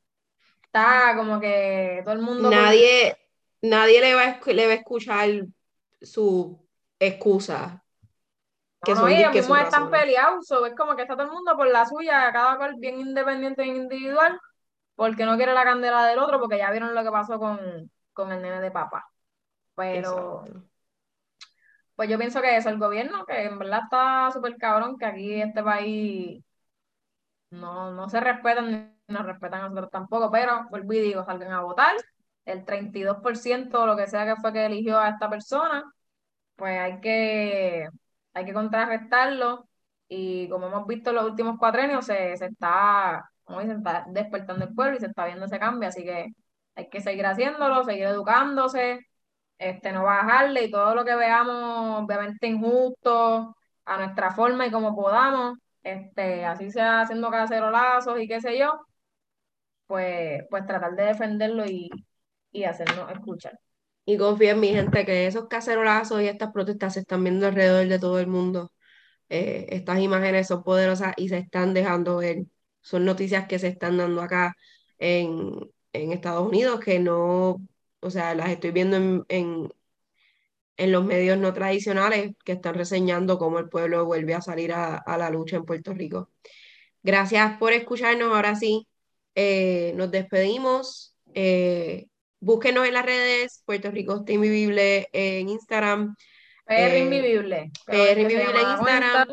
está 0.64 1.14
como 1.16 1.40
que 1.40 2.02
todo 2.04 2.14
el 2.14 2.22
mundo 2.22 2.52
Nadie, 2.52 3.16
nadie 3.62 4.00
le 4.00 4.14
va 4.14 4.24
a, 4.24 4.52
le 4.52 4.66
va 4.66 4.72
a 4.72 4.76
escuchar 4.76 5.28
su 6.02 6.58
excusa. 6.98 7.82
Que 8.84 8.94
no, 8.94 9.00
son 9.00 9.10
ellos 9.10 9.32
mismos 9.34 9.58
están 9.60 9.90
peleados, 9.90 10.46
so, 10.46 10.64
es 10.66 10.74
como 10.76 10.94
que 10.94 11.02
está 11.02 11.14
todo 11.16 11.26
el 11.26 11.32
mundo 11.32 11.56
por 11.56 11.66
la 11.68 11.86
suya, 11.86 12.30
cada 12.32 12.56
cual 12.56 12.74
bien 12.78 13.00
independiente 13.00 13.62
e 13.62 13.66
individual, 13.66 14.38
porque 14.96 15.24
no 15.26 15.36
quiere 15.36 15.54
la 15.54 15.64
candela 15.64 16.06
del 16.06 16.18
otro, 16.20 16.40
porque 16.40 16.58
ya 16.58 16.70
vieron 16.72 16.94
lo 16.94 17.02
que 17.04 17.10
pasó 17.10 17.38
con, 17.38 17.58
con 18.12 18.32
el 18.32 18.42
nene 18.42 18.60
de 18.60 18.70
papá. 18.72 19.06
Pero, 19.76 20.44
Exacto. 20.44 20.68
pues 21.94 22.08
yo 22.08 22.18
pienso 22.18 22.40
que 22.40 22.56
eso, 22.56 22.68
el 22.70 22.78
gobierno, 22.78 23.24
que 23.26 23.44
en 23.44 23.58
verdad 23.58 23.82
está 23.84 24.30
súper 24.32 24.56
cabrón, 24.56 24.96
que 24.98 25.06
aquí 25.06 25.40
este 25.40 25.62
país 25.62 26.42
no, 27.50 27.92
no 27.92 28.08
se 28.08 28.20
respetan 28.20 28.70
ni 28.70 28.96
nos 29.08 29.24
respetan 29.24 29.60
a 29.60 29.68
nosotros 29.68 29.90
tampoco, 29.90 30.30
pero 30.30 30.66
vuelvo 30.70 30.92
y 30.92 31.00
digo, 31.00 31.24
salgan 31.24 31.52
a 31.52 31.62
votar, 31.62 31.94
el 32.44 32.64
32% 32.64 33.82
o 33.82 33.86
lo 33.86 33.96
que 33.96 34.06
sea 34.08 34.24
que 34.26 34.40
fue 34.40 34.52
que 34.52 34.66
eligió 34.66 34.98
a 34.98 35.10
esta 35.10 35.30
persona, 35.30 35.84
pues 36.56 36.78
hay 36.80 37.00
que, 37.00 37.88
hay 38.34 38.44
que 38.44 38.52
contrarrestarlo. 38.54 39.68
Y 40.08 40.48
como 40.48 40.68
hemos 40.68 40.86
visto 40.86 41.10
en 41.10 41.16
los 41.16 41.26
últimos 41.26 41.58
cuatrenios, 41.58 42.06
se, 42.06 42.36
se 42.36 42.46
está, 42.46 43.30
como 43.44 43.60
dicen, 43.60 43.78
está 43.78 44.04
despertando 44.08 44.64
el 44.66 44.74
pueblo 44.74 44.96
y 44.96 45.00
se 45.00 45.06
está 45.06 45.26
viendo 45.26 45.46
ese 45.46 45.58
cambio, 45.58 45.88
así 45.88 46.04
que 46.04 46.28
hay 46.76 46.88
que 46.88 47.00
seguir 47.00 47.26
haciéndolo, 47.26 47.84
seguir 47.84 48.04
educándose, 48.06 49.00
este, 49.58 49.92
no 49.92 50.04
bajarle 50.04 50.64
y 50.64 50.70
todo 50.70 50.94
lo 50.94 51.04
que 51.04 51.14
veamos, 51.14 52.04
obviamente 52.04 52.46
injusto, 52.46 53.56
a 53.84 53.96
nuestra 53.98 54.30
forma 54.32 54.66
y 54.66 54.70
como 54.70 54.94
podamos, 54.94 55.58
este, 55.82 56.44
así 56.44 56.70
sea 56.70 57.02
haciendo 57.02 57.30
cacerolazos 57.30 58.20
y 58.20 58.28
qué 58.28 58.40
sé 58.40 58.58
yo, 58.58 58.80
pues, 59.86 60.42
pues 60.50 60.66
tratar 60.66 60.94
de 60.96 61.04
defenderlo 61.04 61.64
y, 61.66 61.90
y 62.52 62.64
hacernos 62.64 63.10
escuchar. 63.10 63.58
Y 64.04 64.18
confía 64.18 64.52
en 64.52 64.60
mi 64.60 64.68
gente 64.68 65.04
que 65.04 65.26
esos 65.26 65.48
cacerolazos 65.48 66.22
y 66.22 66.28
estas 66.28 66.52
protestas 66.52 66.94
se 66.94 67.00
están 67.00 67.24
viendo 67.24 67.46
alrededor 67.46 67.88
de 67.88 67.98
todo 67.98 68.18
el 68.20 68.28
mundo. 68.28 68.72
Eh, 69.28 69.66
estas 69.70 69.98
imágenes 70.00 70.48
son 70.48 70.62
poderosas 70.62 71.14
y 71.16 71.28
se 71.28 71.38
están 71.38 71.74
dejando 71.74 72.18
ver. 72.18 72.44
Son 72.82 73.04
noticias 73.04 73.46
que 73.48 73.58
se 73.58 73.68
están 73.68 73.96
dando 73.98 74.22
acá 74.22 74.54
en, 74.98 75.52
en 75.92 76.12
Estados 76.12 76.46
Unidos 76.48 76.80
que 76.80 77.00
no, 77.00 77.58
o 78.06 78.10
sea, 78.10 78.34
las 78.34 78.50
estoy 78.50 78.70
viendo 78.72 78.96
en, 78.96 79.24
en, 79.28 79.68
en 80.76 80.92
los 80.92 81.04
medios 81.04 81.38
no 81.38 81.52
tradicionales 81.52 82.32
que 82.44 82.52
están 82.52 82.74
reseñando 82.74 83.38
cómo 83.38 83.58
el 83.58 83.68
pueblo 83.68 84.04
vuelve 84.04 84.34
a 84.34 84.42
salir 84.42 84.72
a, 84.72 84.96
a 84.96 85.16
la 85.18 85.30
lucha 85.30 85.56
en 85.56 85.64
Puerto 85.64 85.94
Rico. 85.94 86.30
Gracias 87.02 87.58
por 87.58 87.72
escucharnos. 87.72 88.32
Ahora 88.34 88.54
sí, 88.56 88.86
eh, 89.34 89.92
nos 89.96 90.10
despedimos. 90.10 91.16
Eh, 91.34 92.06
búsquenos 92.40 92.86
en 92.86 92.94
las 92.94 93.06
redes, 93.06 93.62
Puerto 93.64 93.90
Rico 93.90 94.16
está 94.16 94.32
invivible 94.32 95.08
en 95.12 95.48
Instagram, 95.48 96.14
PR 96.66 96.96
Eh, 96.96 96.98
Invivible. 97.00 97.70
PR 97.86 98.20
Invivible 98.20 98.60
en 98.60 98.70
Instagram. 98.70 99.28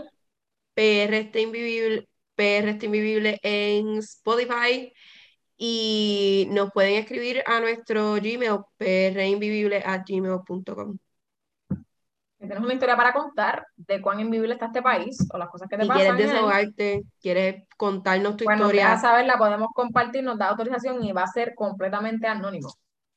PR 0.74 1.18
está 1.18 1.40
invivible, 1.40 2.10
PR 2.36 2.70
está 2.72 2.86
invivible 2.86 3.40
en 3.44 3.98
Spotify. 3.98 4.94
Y 5.66 6.50
nos 6.52 6.74
pueden 6.74 6.96
escribir 6.96 7.42
a 7.46 7.62
nuestro 7.62 8.16
Gmail, 8.16 8.60
gmail.com 10.06 10.98
Si 11.70 12.38
tienes 12.38 12.60
una 12.60 12.74
historia 12.74 12.98
para 12.98 13.14
contar 13.14 13.66
de 13.78 14.02
cuán 14.02 14.20
invivible 14.20 14.56
está 14.56 14.66
este 14.66 14.82
país 14.82 15.26
o 15.32 15.38
las 15.38 15.48
cosas 15.48 15.70
que 15.70 15.78
te 15.78 15.84
Si 15.84 15.88
pasan 15.88 16.18
quieres 16.18 16.28
desahogarte, 16.28 17.04
quieres 17.22 17.64
contarnos 17.78 18.36
tu 18.36 18.44
historia, 18.44 18.88
dejas 18.88 19.02
saber, 19.04 19.26
la 19.26 19.38
podemos 19.38 19.70
compartir, 19.74 20.26
nos 20.26 20.38
da 20.38 20.50
autorización 20.50 21.02
y 21.02 21.14
va 21.14 21.24
a 21.24 21.28
ser 21.28 21.56
completamente 21.56 22.28
anónimo. 22.28 22.68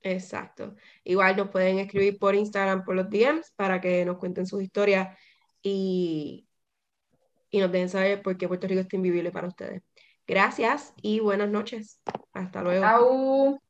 Exacto. 0.01 0.77
Igual 1.03 1.37
nos 1.37 1.49
pueden 1.49 1.81
escribir 1.81 2.17
por 2.17 2.37
Instagram, 2.37 2.85
por 2.85 2.95
los 2.95 3.11
DMs, 3.11 3.55
para 3.57 3.81
que 3.81 4.05
nos 4.05 4.19
cuenten 4.19 4.47
sus 4.47 4.63
historias 4.63 5.19
y, 5.63 6.47
y 7.51 7.59
nos 7.59 7.73
dejen 7.73 7.89
saber 7.89 8.23
por 8.23 8.37
qué 8.37 8.47
Puerto 8.47 8.69
Rico 8.69 8.83
está 8.83 8.95
invivible 8.95 9.33
para 9.33 9.49
ustedes. 9.49 9.83
Gracias 10.27 10.93
y 11.03 11.21
buenas 11.21 11.51
noches. 11.51 12.01
Hasta 12.33 12.63
luego. 12.63 13.61